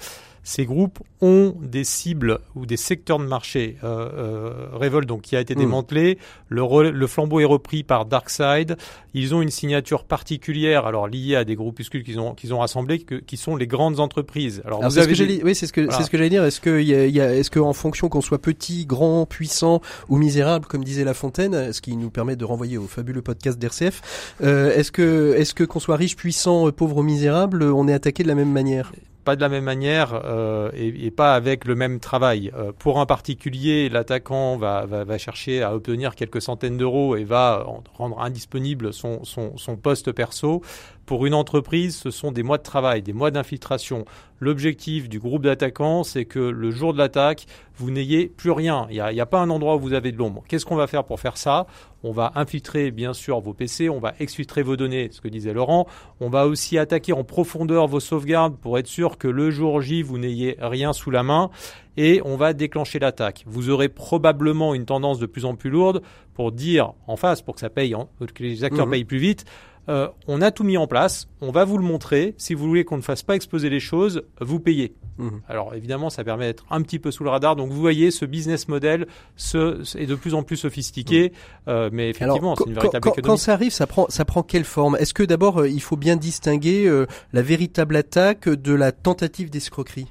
ces 0.44 0.64
groupes 0.66 1.00
ont 1.20 1.54
des 1.61 1.83
cibles 1.85 2.38
ou 2.54 2.66
des 2.66 2.76
secteurs 2.76 3.18
de 3.18 3.24
marché. 3.24 3.76
Euh, 3.83 4.09
euh, 4.14 4.50
Revolt, 4.74 5.07
donc 5.09 5.22
qui 5.22 5.35
a 5.37 5.40
été 5.40 5.54
Mm. 5.57 5.59
démantelé, 5.59 6.18
le, 6.48 6.90
le 6.90 7.07
flambeau 7.07 7.40
est 7.40 7.44
repris 7.46 7.83
par 7.83 8.04
DarkSide. 8.04 8.76
Ils 9.14 9.35
ont 9.35 9.40
une 9.42 9.50
signature 9.50 10.04
particulière, 10.04 10.87
alors 10.87 11.09
liée 11.09 11.35
à 11.35 11.44
des 11.44 11.54
groupuscules 11.57 12.02
qu'ils 12.04 12.20
ont 12.20 12.35
qu'ils 12.35 12.52
ont 12.54 12.59
rassemblés, 12.59 12.98
que- 13.00 13.14
qui 13.16 13.37
sont 13.37 13.57
les 13.57 13.66
grandes 13.66 14.00
entreprises. 14.00 14.61
Alors, 14.64 14.80
Alors, 14.80 14.90
vous 14.90 14.96
ce 14.96 15.00
avez 15.00 15.09
que 15.09 15.14
j'allais, 15.14 15.40
oui, 15.42 15.54
c'est 15.54 15.66
ce 15.66 15.72
que 15.72 15.80
Voilà. 15.80 15.96
c'est 15.96 16.04
ce 16.04 16.11
que 16.11 16.18
j'allais 16.18 16.30
dire. 16.30 16.44
Est-ce 16.44 16.61
que 16.61 16.80
y 16.80 16.94
a, 16.94 17.07
y 17.07 17.20
a- 17.20 17.35
est-ce 17.35 17.50
que 17.50 17.59
en 17.61 17.72
fonction 17.72 18.09
qu'on 18.09 18.20
soit 18.20 18.38
petit, 18.40 18.85
grand, 18.87 19.24
puissant 19.26 19.80
ou 20.09 20.18
misérable, 20.18 20.66
comme 20.66 20.85
disait 20.85 21.04
La 21.04 21.14
Fontaine, 21.14 21.72
ce 21.72 21.80
qui 21.80 21.96
nous 21.96 22.11
permet 22.11 22.37
de 22.37 22.44
renvoyer 22.44 22.76
au 22.76 22.87
fabuleux 22.87 23.22
podcast 23.22 23.59
d'RCF, 23.59 24.35
euh, 24.42 24.74
est-ce 24.76 24.92
que 24.92 25.35
est-ce 25.38 25.54
que 25.54 25.64
qu'on 25.64 25.80
soit 25.80 25.96
riche, 25.96 26.16
puissant, 26.16 26.70
pauvre 26.70 26.98
ou 26.98 27.02
misérable, 27.02 27.62
on 27.62 27.88
est 27.88 27.94
attaqué 27.94 28.22
de 28.24 28.28
la 28.28 28.35
même 28.35 28.52
manière? 28.52 28.92
Pas 29.24 29.37
de 29.37 29.40
la 29.40 29.48
même 29.48 29.64
manière 29.64 30.20
euh, 30.24 30.70
et, 30.74 31.10
pas 31.10 31.34
avec 31.34 31.64
le 31.64 31.74
même 31.74 32.00
travail. 32.00 32.52
Euh, 32.54 32.72
pour 32.78 33.00
un 33.00 33.06
particulier, 33.06 33.88
l'attaquant 33.88 34.56
va, 34.56 34.87
chercher 35.18 35.62
à 35.62 35.74
obtenir 35.74 36.14
quelques 36.14 36.42
centaines 36.42 36.76
d'euros 36.76 37.16
et 37.16 37.24
va 37.24 37.64
en- 37.66 37.82
rendre 37.94 38.20
indisponible 38.20 38.92
son, 38.92 39.24
son, 39.24 39.56
son 39.56 39.76
poste 39.76 40.12
perso. 40.12 40.62
Pour 41.06 41.26
une 41.26 41.34
entreprise, 41.34 41.96
ce 41.96 42.10
sont 42.10 42.32
des 42.32 42.42
mois 42.42 42.56
de 42.56 42.62
travail, 42.62 43.02
des 43.02 43.12
mois 43.12 43.30
d'infiltration. 43.30 44.06
L'objectif 44.40 45.08
du 45.08 45.18
groupe 45.18 45.42
d'attaquants, 45.42 46.02
c'est 46.02 46.24
que 46.24 46.38
le 46.38 46.70
jour 46.70 46.92
de 46.94 46.98
l'attaque, 46.98 47.44
vous 47.76 47.90
n'ayez 47.90 48.26
plus 48.28 48.50
rien. 48.50 48.86
Il 48.90 48.94
n'y 49.12 49.20
a, 49.20 49.26
pas 49.26 49.40
un 49.40 49.50
endroit 49.50 49.76
où 49.76 49.80
vous 49.80 49.92
avez 49.92 50.12
de 50.12 50.16
l'ombre. 50.16 50.42
Qu'est-ce 50.48 50.64
qu'on 50.64 50.76
va 50.76 50.86
faire 50.86 51.04
pour 51.04 51.20
faire 51.20 51.36
ça? 51.36 51.66
On 52.04 52.12
va 52.12 52.32
infiltrer 52.36 52.90
bien 52.90 53.12
sûr 53.12 53.40
vos 53.40 53.52
PC, 53.52 53.88
on 53.90 53.98
va 54.00 54.14
exfiltrer 54.18 54.62
vos 54.62 54.76
données, 54.76 55.08
ce 55.12 55.20
que 55.20 55.28
disait 55.28 55.52
Laurent. 55.52 55.86
On 56.20 56.28
va 56.30 56.46
aussi 56.46 56.78
attaquer 56.78 57.12
en 57.12 57.22
profondeur 57.24 57.86
vos 57.86 58.00
sauvegardes 58.00 58.56
pour 58.56 58.78
être 58.78 58.86
sûr 58.86 59.18
que 59.18 59.28
le 59.28 59.50
jour 59.50 59.80
J, 59.82 60.02
vous 60.02 60.18
n'ayez 60.18 60.56
rien 60.60 60.92
sous 60.92 61.10
la 61.10 61.22
main. 61.22 61.50
Et 61.96 62.20
on 62.24 62.36
va 62.36 62.54
déclencher 62.54 62.98
l'attaque. 62.98 63.44
Vous 63.46 63.70
aurez 63.70 63.88
probablement 63.88 64.74
une 64.74 64.84
tendance 64.84 65.18
de 65.18 65.26
plus 65.26 65.44
en 65.44 65.54
plus 65.54 65.70
lourde 65.70 66.02
pour 66.34 66.50
dire 66.50 66.92
en 67.06 67.16
face, 67.16 67.40
pour 67.42 67.54
que 67.54 67.60
ça 67.60 67.70
paye, 67.70 67.94
en- 67.94 68.08
que 68.34 68.42
les 68.42 68.64
acteurs 68.64 68.86
Mhm. 68.86 68.92
payent 68.92 69.04
plus 69.04 69.18
vite. 69.18 69.44
Euh, 69.88 70.08
on 70.28 70.40
a 70.40 70.50
tout 70.50 70.64
mis 70.64 70.76
en 70.76 70.86
place, 70.86 71.28
on 71.40 71.50
va 71.50 71.64
vous 71.64 71.76
le 71.78 71.84
montrer. 71.84 72.34
Si 72.38 72.54
vous 72.54 72.66
voulez 72.66 72.84
qu'on 72.84 72.96
ne 72.96 73.02
fasse 73.02 73.22
pas 73.22 73.34
exploser 73.36 73.68
les 73.70 73.80
choses, 73.80 74.22
vous 74.40 74.60
payez. 74.60 74.94
Mhm. 75.18 75.42
Alors 75.48 75.74
évidemment, 75.74 76.10
ça 76.10 76.24
permet 76.24 76.46
d'être 76.46 76.64
un 76.70 76.82
petit 76.82 76.98
peu 76.98 77.10
sous 77.10 77.22
le 77.24 77.30
radar. 77.30 77.54
Donc 77.54 77.70
vous 77.70 77.80
voyez, 77.80 78.10
ce 78.10 78.24
business 78.24 78.66
model 78.68 79.06
se, 79.36 79.82
est 79.98 80.06
de 80.06 80.14
plus 80.14 80.34
en 80.34 80.42
plus 80.42 80.56
sophistiqué, 80.56 81.32
euh, 81.68 81.90
mais 81.92 82.10
effectivement, 82.10 82.56
c'est 82.56 82.64
une 82.66 82.74
véritable 82.74 83.02
quand- 83.04 83.12
économie. 83.12 83.26
quand 83.32 83.36
ça 83.36 83.52
arrive, 83.52 83.72
ça 83.72 83.86
prend, 83.86 84.06
ça 84.08 84.24
prend 84.24 84.42
quelle 84.42 84.64
forme? 84.64 84.96
Est-ce 84.96 85.14
que 85.14 85.22
d'abord, 85.22 85.58
euh, 85.60 85.68
il 85.68 85.80
faut 85.82 85.96
bien 85.96 86.16
distinguer 86.16 86.86
euh, 86.86 87.06
la 87.32 87.42
véritable 87.42 87.94
attaque 87.96 88.48
de 88.48 88.72
la 88.74 88.90
tentative 88.92 89.50
d'escroquerie? 89.50 90.08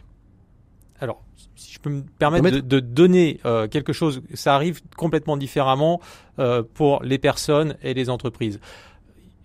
Alors, 0.99 1.21
si 1.55 1.73
je 1.73 1.79
peux 1.79 1.89
me 1.89 2.03
permettre 2.19 2.49
de, 2.49 2.59
de 2.62 2.79
donner 2.79 3.39
euh, 3.45 3.67
quelque 3.67 3.91
chose, 3.91 4.21
ça 4.36 4.55
arrive 4.55 4.81
complètement 4.95 5.36
différemment 5.36 5.99
euh, 6.39 6.63
pour 6.73 7.03
les 7.03 7.17
personnes 7.17 7.75
et 7.83 7.93
les 7.93 8.09
entreprises. 8.09 8.59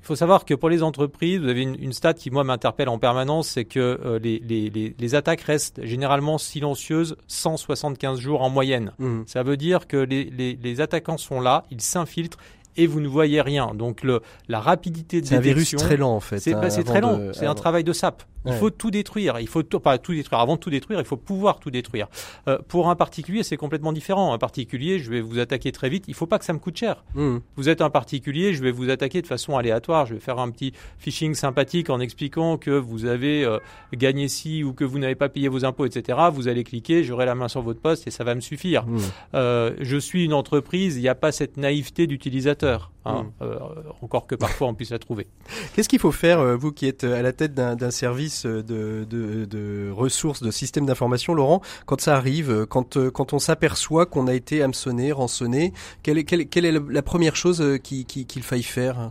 Il 0.02 0.06
faut 0.08 0.16
savoir 0.16 0.44
que 0.44 0.54
pour 0.54 0.70
les 0.70 0.82
entreprises, 0.82 1.40
vous 1.40 1.48
avez 1.48 1.62
une, 1.62 1.76
une 1.78 1.92
stat 1.92 2.14
qui 2.14 2.30
moi 2.30 2.42
m'interpelle 2.44 2.88
en 2.88 2.98
permanence, 2.98 3.48
c'est 3.48 3.64
que 3.66 3.78
euh, 4.04 4.18
les, 4.18 4.38
les, 4.38 4.70
les, 4.70 4.94
les 4.98 5.14
attaques 5.14 5.42
restent 5.42 5.84
généralement 5.84 6.38
silencieuses 6.38 7.16
175 7.26 8.18
jours 8.18 8.42
en 8.42 8.48
moyenne. 8.50 8.92
Mhm. 8.98 9.24
Ça 9.26 9.42
veut 9.42 9.56
dire 9.56 9.86
que 9.86 9.96
les, 9.96 10.80
attaquants 10.80 11.18
sont 11.18 11.40
là, 11.40 11.64
ils 11.70 11.80
s'infiltrent 11.80 12.38
et 12.76 12.86
vous 12.86 13.00
ne 13.00 13.08
voyez 13.08 13.40
rien. 13.42 13.74
Donc 13.74 14.02
le, 14.02 14.22
la 14.48 14.60
rapidité 14.60 15.20
de 15.20 15.26
C'est 15.26 15.36
un 15.36 15.40
virus 15.40 15.70
détection, 15.70 15.78
très 15.86 15.96
lent 15.96 16.14
en 16.14 16.20
fait. 16.20 16.38
c'est 16.38 16.54
hein, 16.54 16.60
bah, 16.62 16.68
très 16.70 17.00
lent, 17.00 17.18
de- 17.18 17.32
c'est 17.32 17.46
un 17.46 17.54
travail 17.54 17.84
de 17.84 17.92
sape. 17.92 18.22
Il 18.44 18.52
Ouais. 18.52 18.56
faut 18.56 18.70
tout 18.70 18.90
détruire, 18.90 19.40
il 19.40 19.48
faut 19.48 19.62
tout, 19.62 19.80
pas 19.80 19.98
tout 19.98 20.12
détruire. 20.14 20.40
Avant 20.40 20.54
de 20.54 20.60
tout 20.60 20.70
détruire, 20.70 21.00
il 21.00 21.04
faut 21.04 21.16
pouvoir 21.16 21.58
tout 21.58 21.70
détruire. 21.70 22.06
Euh, 22.46 22.58
pour 22.68 22.88
un 22.88 22.94
particulier, 22.96 23.42
c'est 23.42 23.56
complètement 23.56 23.92
différent. 23.92 24.32
Un 24.32 24.38
particulier, 24.38 24.98
je 25.00 25.10
vais 25.10 25.20
vous 25.20 25.38
attaquer 25.38 25.72
très 25.72 25.88
vite. 25.88 26.04
Il 26.08 26.14
faut 26.14 26.26
pas 26.26 26.38
que 26.38 26.44
ça 26.44 26.52
me 26.52 26.58
coûte 26.58 26.76
cher. 26.76 27.04
Mhm. 27.14 27.40
Vous 27.56 27.68
êtes 27.68 27.80
un 27.80 27.90
particulier, 27.90 28.54
je 28.54 28.62
vais 28.62 28.70
vous 28.70 28.90
attaquer 28.90 29.22
de 29.22 29.26
façon 29.26 29.56
aléatoire. 29.56 30.06
Je 30.06 30.14
vais 30.14 30.20
faire 30.20 30.38
un 30.38 30.50
petit 30.50 30.72
phishing 30.98 31.34
sympathique 31.34 31.90
en 31.90 32.00
expliquant 32.00 32.56
que 32.58 32.70
vous 32.70 33.04
avez 33.06 33.44
euh, 33.44 33.58
gagné 33.92 34.28
ci 34.28 34.62
ou 34.64 34.72
que 34.72 34.84
vous 34.84 34.98
n'avez 34.98 35.16
pas 35.16 35.28
payé 35.28 35.48
vos 35.48 35.64
impôts, 35.64 35.84
etc. 35.86 36.18
Vous 36.32 36.46
allez 36.48 36.64
cliquer, 36.64 37.02
j'aurai 37.04 37.26
la 37.26 37.34
main 37.34 37.48
sur 37.48 37.62
votre 37.62 37.80
poste 37.80 38.06
et 38.06 38.10
ça 38.10 38.24
va 38.24 38.34
me 38.34 38.40
suffire. 38.40 38.86
Mhm. 38.86 39.00
Euh, 39.34 39.74
je 39.80 39.96
suis 39.96 40.24
une 40.24 40.32
entreprise, 40.32 40.96
il 40.96 41.02
n'y 41.02 41.08
a 41.08 41.14
pas 41.16 41.32
cette 41.32 41.56
naïveté 41.56 42.06
d'utilisateur. 42.06 42.92
hein. 43.04 43.22
Mm. 43.40 43.42
Euh, 43.44 43.58
encore 44.02 44.26
que 44.26 44.34
parfois 44.34 44.68
on 44.68 44.74
puisse 44.74 44.90
la 44.90 44.98
trouver. 44.98 45.26
Qu'est-ce 45.74 45.88
qu'il 45.88 45.98
faut 45.98 46.12
faire, 46.12 46.56
vous 46.58 46.72
qui 46.72 46.86
êtes 46.86 47.04
à 47.04 47.22
la 47.22 47.32
tête 47.32 47.54
d'un 47.54 47.90
service 47.90 48.27
de, 48.44 49.06
de, 49.08 49.44
de 49.44 49.90
ressources, 49.90 50.42
de 50.42 50.50
système 50.50 50.86
d'information, 50.86 51.34
Laurent, 51.34 51.60
quand 51.86 52.00
ça 52.00 52.16
arrive, 52.16 52.66
quand, 52.66 52.96
euh, 52.96 53.10
quand 53.10 53.32
on 53.32 53.38
s'aperçoit 53.38 54.06
qu'on 54.06 54.26
a 54.26 54.34
été 54.34 54.62
hameçonné, 54.62 55.12
rançonné, 55.12 55.72
quelle 56.02 56.18
est, 56.18 56.24
quelle, 56.24 56.48
quelle 56.48 56.64
est 56.64 56.72
la, 56.72 57.02
première 57.02 57.36
chose 57.36 57.60
euh, 57.60 57.78
qui- 57.78 58.04
qui- 58.04 58.26
qu'il 58.26 58.42
faille 58.42 58.62
faire? 58.62 59.10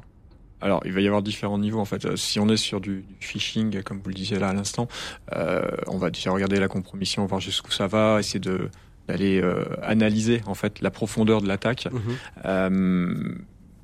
Alors, 0.59 0.81
il 0.85 0.91
va 0.93 1.01
y 1.01 1.05
avoir 1.07 1.21
différents 1.21 1.59
niveaux 1.59 1.79
en 1.79 1.85
fait. 1.85 2.05
Euh, 2.05 2.15
Si 2.15 2.39
on 2.39 2.49
est 2.49 2.57
sur 2.57 2.81
du, 2.81 3.03
du 3.03 3.15
phishing, 3.27 3.83
comme 3.83 3.99
vous 4.03 4.09
le 4.09 4.15
disiez 4.15 4.39
là 4.39 4.49
à 4.49 4.53
l'instant, 4.53 4.87
euh, 5.35 5.61
on 5.87 5.97
va 5.99 6.09
déjà 6.09 6.31
regarder 6.31 6.59
la 6.59 6.67
compromission, 6.67 7.25
voir 7.27 7.39
jusqu'où 7.41 7.71
ça 7.71 7.87
va, 7.87 8.19
essayer 8.19 8.39
de 8.39 8.69
d'aller 9.07 9.39
euh, 9.41 9.63
analyser 9.83 10.41
en 10.47 10.53
fait 10.53 10.81
la 10.81 10.91
profondeur 10.91 11.41
de 11.41 11.47
l'attaque. 11.47 11.87
Mhm. 11.91 12.01
Euh, 12.45 13.35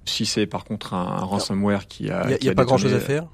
si 0.05 0.25
c'est 0.25 0.45
par 0.47 0.65
contre 0.65 0.93
un, 0.93 1.01
un 1.17 1.23
ransomware 1.23 1.87
qui 1.87 2.09
a, 2.09 2.29
Il 2.29 2.43
n'y 2.43 2.49
a, 2.49 2.53
pas 2.55 2.65
grand-chose 2.65 2.93
à 2.93 2.97
détonné- 2.97 3.05
faire? 3.05 3.27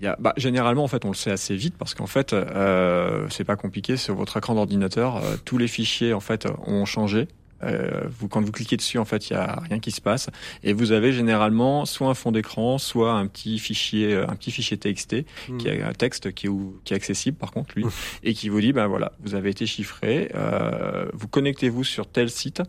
Il 0.00 0.04
y 0.04 0.06
a, 0.08 0.16
bah, 0.18 0.32
généralement, 0.36 0.84
en 0.84 0.88
fait, 0.88 1.04
on 1.04 1.08
le 1.08 1.14
sait 1.14 1.30
assez 1.30 1.54
vite 1.56 1.74
parce 1.78 1.94
qu'en 1.94 2.06
fait, 2.06 2.32
euh, 2.32 3.26
c'est 3.30 3.44
pas 3.44 3.56
compliqué. 3.56 3.96
Sur 3.96 4.14
votre 4.14 4.36
écran 4.36 4.54
d'ordinateur, 4.54 5.16
euh, 5.16 5.36
tous 5.44 5.58
les 5.58 5.68
fichiers 5.68 6.12
en 6.12 6.20
fait 6.20 6.46
ont 6.66 6.84
changé. 6.84 7.28
Euh, 7.64 8.02
vous, 8.18 8.26
quand 8.26 8.40
vous 8.40 8.50
cliquez 8.50 8.76
dessus, 8.76 8.98
en 8.98 9.04
fait, 9.04 9.30
il 9.30 9.34
y 9.34 9.36
a 9.36 9.60
rien 9.68 9.78
qui 9.78 9.92
se 9.92 10.00
passe, 10.00 10.30
et 10.64 10.72
vous 10.72 10.90
avez 10.90 11.12
généralement 11.12 11.84
soit 11.86 12.08
un 12.08 12.14
fond 12.14 12.32
d'écran, 12.32 12.76
soit 12.78 13.12
un 13.12 13.28
petit 13.28 13.60
fichier, 13.60 14.14
euh, 14.14 14.26
un 14.28 14.34
petit 14.34 14.50
fichier 14.50 14.76
TXT 14.76 15.24
Mhm. 15.48 15.58
qui 15.58 15.68
a 15.70 15.86
un 15.86 15.92
texte 15.92 16.32
qui 16.32 16.48
est, 16.48 16.50
qui 16.82 16.92
est 16.92 16.96
accessible 16.96 17.36
par 17.36 17.52
contre 17.52 17.74
lui, 17.76 17.84
Mhm. 17.84 17.90
et 18.24 18.34
qui 18.34 18.48
vous 18.48 18.60
dit, 18.60 18.72
ben 18.72 18.88
voilà, 18.88 19.12
vous 19.22 19.36
avez 19.36 19.50
été 19.50 19.66
chiffré, 19.66 20.32
euh, 20.34 21.06
vous 21.12 21.28
connectez-vous 21.28 21.84
sur 21.84 22.08
tel 22.08 22.30
site 22.30 22.62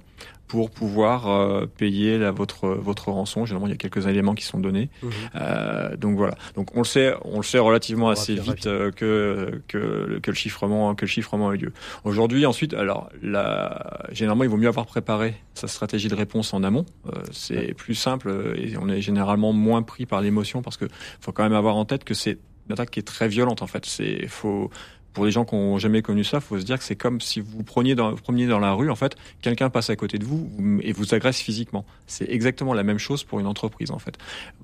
pour 0.48 0.70
pouvoir 0.70 1.28
euh, 1.28 1.66
payer 1.66 2.18
la, 2.18 2.32
votre 2.32 2.68
votre 2.68 3.10
rançon. 3.10 3.46
Généralement, 3.46 3.68
il 3.68 3.72
y 3.72 3.74
a 3.74 3.78
quelques 3.78 4.08
éléments 4.08 4.36
qui 4.36 4.44
sont 4.44 4.60
donnés. 4.60 4.90
Mhm. 5.02 5.12
Euh, 5.36 5.98
donc 5.98 6.18
voilà. 6.18 6.36
Donc 6.56 6.76
on 6.76 6.80
le 6.80 6.86
sait, 6.86 7.14
on 7.24 7.38
le 7.38 7.44
sait 7.44 7.60
relativement 7.60 8.10
assez 8.10 8.36
rapide, 8.36 8.54
vite 8.56 8.68
euh, 8.68 8.92
que, 8.92 9.62
que 9.68 10.20
que 10.20 10.32
le 10.32 10.36
chiffrement 10.36 10.96
que 10.96 11.06
le 11.06 11.10
chiffrement 11.10 11.50
a 11.50 11.56
eu 11.56 11.58
lieu. 11.58 11.74
Aujourd'hui, 12.04 12.46
ensuite, 12.46 12.74
alors 12.74 13.10
la, 13.22 14.02
généralement, 14.12 14.44
il 14.44 14.50
vaut 14.50 14.58
mieux 14.58 14.68
avoir 14.68 14.86
préparé 14.86 15.36
sa 15.54 15.68
stratégie 15.68 16.08
de 16.08 16.16
réponse 16.16 16.54
en 16.54 16.64
amont. 16.64 16.86
Euh, 17.08 17.22
c'est 17.32 17.74
plus 17.74 17.96
simple 17.96 18.54
et 18.56 18.78
on 18.78 18.90
est 18.90 19.02
généralement 19.02 19.54
moins 19.54 19.82
pris 19.82 20.06
par 20.06 20.22
l'émotion 20.22 20.62
parce 20.62 20.78
que 20.78 20.86
faut 21.20 21.32
quand 21.32 21.44
même 21.44 21.54
avoir 21.54 21.76
en 21.76 21.86
tête 21.86 22.04
que 22.04 22.14
c'est 22.14 22.38
une 22.68 22.74
attaque 22.74 22.92
qui 22.92 23.00
est 23.00 23.04
très 23.04 23.28
violente 23.28 23.62
en 23.62 23.68
fait. 23.68 23.86
C'est 23.86 24.28
faut 24.28 24.70
pour 25.14 25.26
les 25.26 25.32
gens 25.32 25.46
qui 25.46 25.56
ont 25.56 25.78
jamais 25.78 26.02
connu 26.02 26.24
ça, 26.24 26.40
faut 26.40 26.60
se 26.60 26.66
dire 26.66 26.78
que 26.78 26.84
c'est 26.84 26.96
comme 26.96 27.22
si 27.22 27.40
vous 27.40 27.64
preniez 27.64 27.96
dans, 27.96 28.12
vous 28.12 28.22
preniez 28.22 28.48
dans 28.48 28.60
la 28.60 28.74
rue, 28.74 28.90
en 28.90 28.96
fait, 28.96 29.16
quelqu'un 29.42 29.70
passe 29.70 29.90
à 29.90 29.96
côté 29.96 30.18
de 30.18 30.26
vous 30.26 30.50
et 30.82 30.92
vous 30.92 31.14
agresse 31.14 31.40
physiquement. 31.40 31.86
C'est 32.08 32.30
exactement 32.30 32.74
la 32.74 32.84
même 32.84 32.98
chose 32.98 33.24
pour 33.24 33.40
une 33.40 33.48
entreprise, 33.48 33.92
en 33.92 34.00
fait. 34.00 34.18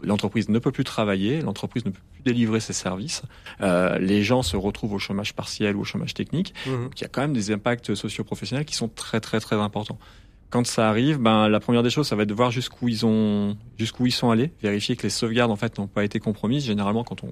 L'entreprise 0.03 0.49
ne 0.49 0.59
peut 0.59 0.71
plus 0.71 0.83
travailler, 0.83 1.41
l'entreprise 1.41 1.85
ne 1.85 1.91
peut 1.91 1.99
plus 2.13 2.23
délivrer 2.23 2.59
ses 2.59 2.73
services, 2.73 3.21
euh, 3.61 3.97
les 3.99 4.23
gens 4.23 4.41
se 4.41 4.57
retrouvent 4.57 4.93
au 4.93 4.99
chômage 4.99 5.33
partiel 5.33 5.75
ou 5.75 5.81
au 5.81 5.85
chômage 5.85 6.13
technique. 6.13 6.53
Mhm. 6.65 6.83
Donc 6.83 6.99
il 6.99 7.03
y 7.03 7.05
a 7.05 7.09
quand 7.09 7.21
même 7.21 7.33
des 7.33 7.51
impacts 7.51 7.93
socio-professionnels 7.93 8.65
qui 8.65 8.75
sont 8.75 8.87
très 8.87 9.19
très 9.19 9.39
très 9.39 9.55
importants. 9.55 9.99
Quand 10.49 10.65
ça 10.65 10.89
arrive, 10.89 11.19
ben 11.19 11.47
la 11.47 11.59
première 11.59 11.83
des 11.83 11.91
choses, 11.91 12.07
ça 12.07 12.15
va 12.15 12.23
être 12.23 12.29
de 12.29 12.33
voir 12.33 12.49
jusqu'où 12.49 12.87
ils 12.87 13.05
ont, 13.05 13.55
jusqu'où 13.77 14.07
ils 14.07 14.11
sont 14.11 14.31
allés, 14.31 14.51
vérifier 14.63 14.95
que 14.95 15.03
les 15.03 15.11
sauvegardes 15.11 15.51
en 15.51 15.55
fait 15.55 15.77
n'ont 15.77 15.87
pas 15.87 16.03
été 16.03 16.19
compromises. 16.19 16.65
Généralement, 16.65 17.03
quand 17.03 17.23
on 17.23 17.31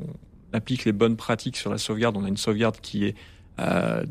applique 0.54 0.86
les 0.86 0.94
bonnes 0.94 1.18
pratiques 1.18 1.58
sur 1.58 1.72
la 1.72 1.78
sauvegarde, 1.78 2.18
on 2.18 2.26
a 2.26 2.28
une 2.28 2.38
sauvegarde 2.38 2.80
qui 2.82 3.06
est 3.06 3.16
euh, 3.60 4.06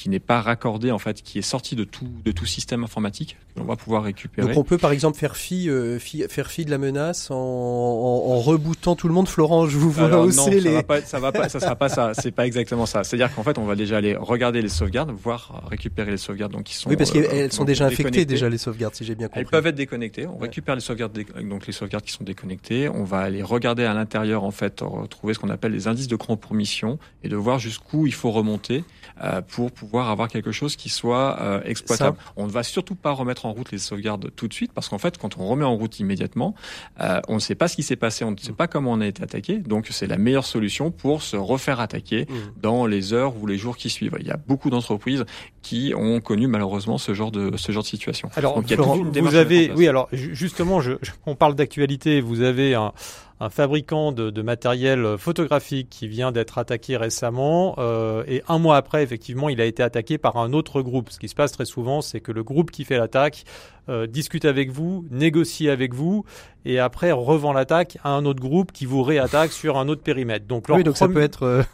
qui 0.00 0.08
n'est 0.08 0.18
pas 0.18 0.40
raccordée 0.40 0.90
en 0.90 0.98
fait, 0.98 1.20
qui 1.22 1.38
est 1.38 1.42
sortie 1.42 1.76
de 1.76 1.84
tout 1.84 2.08
de 2.24 2.32
tout 2.32 2.46
système 2.46 2.84
informatique 2.84 3.36
que 3.54 3.60
l'on 3.60 3.66
va 3.66 3.76
pouvoir 3.76 4.02
récupérer. 4.02 4.48
Donc 4.48 4.56
on 4.56 4.64
peut 4.64 4.78
par 4.78 4.92
exemple 4.92 5.18
faire 5.18 5.36
fi, 5.36 5.68
euh, 5.68 5.98
fi- 5.98 6.24
faire 6.30 6.50
fi 6.50 6.64
de 6.64 6.70
la 6.70 6.78
menace 6.78 7.30
en, 7.30 7.34
en, 7.36 8.32
en 8.32 8.38
rebootant 8.40 8.96
tout 8.96 9.08
le 9.08 9.12
monde. 9.14 9.28
Florent, 9.28 9.66
je 9.66 9.76
vous 9.76 9.90
vois 9.90 10.06
Alors, 10.06 10.22
non, 10.22 10.28
hausser 10.28 10.60
ça 10.60 10.68
les. 10.68 10.72
va 10.72 10.82
pas, 10.82 11.00
ça 11.02 11.20
va 11.20 11.32
pas, 11.32 11.48
ça 11.50 11.60
sera 11.60 11.76
pas 11.76 11.90
ça. 11.90 12.12
C'est 12.14 12.30
pas 12.30 12.46
exactement 12.46 12.86
ça. 12.86 13.04
C'est-à-dire 13.04 13.34
qu'en 13.34 13.42
fait, 13.42 13.58
on 13.58 13.64
va 13.66 13.76
déjà 13.76 13.98
aller 13.98 14.16
regarder 14.16 14.62
les 14.62 14.70
sauvegardes, 14.70 15.10
voir 15.10 15.64
récupérer 15.68 16.10
les 16.12 16.16
sauvegardes 16.16 16.52
donc 16.52 16.62
qui 16.64 16.74
sont. 16.74 16.88
Oui, 16.88 16.96
parce 16.96 17.10
euh, 17.14 17.22
qu'elles 17.28 17.52
sont 17.52 17.64
déjà 17.64 17.84
infectées 17.86 18.24
déjà 18.24 18.48
les 18.48 18.56
sauvegardes, 18.58 18.94
si 18.94 19.04
j'ai 19.04 19.14
bien 19.14 19.26
compris. 19.28 19.40
Elles 19.40 19.46
peuvent 19.46 19.66
être 19.66 19.74
déconnectées. 19.74 20.26
On 20.26 20.36
Ouais. 20.36 20.46
récupère 20.46 20.74
les 20.76 20.80
sauvegardes, 20.80 21.18
donc 21.42 21.66
les 21.66 21.72
sauvegardes 21.74 22.04
qui 22.04 22.12
sont 22.12 22.24
déconnectées. 22.24 22.88
On 22.88 23.04
va 23.04 23.18
aller 23.18 23.42
regarder 23.42 23.84
à 23.84 23.92
l'intérieur, 23.92 24.44
en 24.44 24.50
fait, 24.50 24.80
retrouver 24.80 25.34
ce 25.34 25.38
qu'on 25.38 25.50
appelle 25.50 25.72
les 25.72 25.88
indices 25.88 26.08
de 26.08 26.16
compromission 26.16 26.98
et 27.22 27.28
de 27.28 27.36
voir 27.36 27.58
jusqu'où 27.58 28.06
il 28.06 28.14
faut 28.14 28.30
remonter 28.30 28.84
euh, 29.22 29.42
pour 29.42 29.70
pouvoir 29.72 29.89
avoir 29.98 30.28
quelque 30.28 30.52
chose 30.52 30.76
qui 30.76 30.88
soit 30.88 31.38
euh, 31.40 31.60
exploitable. 31.64 32.16
On 32.36 32.46
ne 32.46 32.50
va 32.50 32.62
surtout 32.62 32.94
pas 32.94 33.10
remettre 33.10 33.46
en 33.46 33.52
route 33.52 33.72
les 33.72 33.78
sauvegardes 33.78 34.30
tout 34.36 34.46
de 34.48 34.54
suite 34.54 34.72
parce 34.72 34.88
qu'en 34.88 34.98
fait, 34.98 35.18
quand 35.18 35.36
on 35.38 35.46
remet 35.46 35.64
en 35.64 35.76
route 35.76 35.98
immédiatement, 35.98 36.54
euh, 37.00 37.20
on 37.28 37.34
ne 37.34 37.40
sait 37.40 37.54
pas 37.54 37.66
ce 37.68 37.76
qui 37.76 37.82
s'est 37.82 37.96
passé, 37.96 38.24
on 38.24 38.30
ne 38.30 38.36
sait 38.36 38.52
pas 38.52 38.68
comment 38.68 38.92
on 38.92 39.00
a 39.00 39.06
été 39.06 39.22
attaqué. 39.22 39.58
Donc, 39.58 39.88
c'est 39.90 40.06
la 40.06 40.16
meilleure 40.18 40.44
solution 40.46 40.90
pour 40.90 41.22
se 41.22 41.36
refaire 41.36 41.80
attaquer 41.80 42.26
Mhm. 42.28 42.36
dans 42.62 42.86
les 42.86 43.12
heures 43.12 43.34
ou 43.40 43.46
les 43.46 43.58
jours 43.58 43.76
qui 43.76 43.90
suivent. 43.90 44.16
Il 44.20 44.26
y 44.26 44.30
a 44.30 44.36
beaucoup 44.36 44.70
d'entreprises 44.70 45.24
qui 45.62 45.92
ont 45.96 46.20
connu 46.20 46.46
malheureusement 46.46 46.96
ce 46.98 47.12
genre 47.14 47.30
de 47.30 47.56
ce 47.56 47.72
genre 47.72 47.82
de 47.82 47.88
situation. 47.88 48.30
Alors, 48.36 48.54
Donc, 48.54 48.64
il 48.66 48.70
y 48.70 48.74
a 48.74 48.76
Florent, 48.76 48.98
toute 48.98 49.16
une 49.16 49.24
vous 49.24 49.34
avez, 49.34 49.72
oui, 49.76 49.88
alors 49.88 50.08
ju- 50.12 50.34
justement, 50.34 50.80
je, 50.80 50.92
je- 51.02 51.10
on 51.26 51.34
parle 51.34 51.54
d'actualité. 51.54 52.20
Vous 52.20 52.40
avez 52.42 52.74
un, 52.74 52.92
un 53.40 53.48
fabricant 53.48 54.12
de, 54.12 54.28
de 54.28 54.42
matériel 54.42 55.16
photographique 55.18 55.88
qui 55.88 56.08
vient 56.08 56.30
d'être 56.30 56.58
attaqué 56.58 56.98
récemment, 56.98 57.74
euh, 57.78 58.22
et 58.28 58.42
un 58.48 58.58
mois 58.58 58.76
après, 58.76 59.02
effectivement, 59.02 59.48
il 59.48 59.60
a 59.60 59.64
été 59.64 59.82
attaqué 59.82 60.18
par 60.18 60.36
un 60.36 60.52
autre 60.52 60.82
groupe. 60.82 61.10
Ce 61.10 61.18
qui 61.18 61.28
se 61.28 61.34
passe 61.34 61.52
très 61.52 61.64
souvent, 61.64 62.02
c'est 62.02 62.20
que 62.20 62.32
le 62.32 62.42
groupe 62.42 62.70
qui 62.70 62.84
fait 62.84 62.98
l'attaque 62.98 63.44
euh, 63.88 64.06
discute 64.06 64.44
avec 64.44 64.70
vous, 64.70 65.06
négocie 65.10 65.70
avec 65.70 65.94
vous, 65.94 66.24
et 66.66 66.78
après 66.78 67.12
revend 67.12 67.54
l'attaque 67.54 67.96
à 68.04 68.10
un 68.10 68.26
autre 68.26 68.40
groupe 68.40 68.72
qui 68.72 68.84
vous 68.84 69.02
réattaque 69.02 69.52
sur 69.52 69.78
un 69.78 69.88
autre 69.88 70.02
périmètre. 70.02 70.46
Donc, 70.46 70.68
leur 70.68 70.76
Oui, 70.76 70.84
donc 70.84 70.98
ça 70.98 71.08
peut 71.08 71.22
être. 71.22 71.64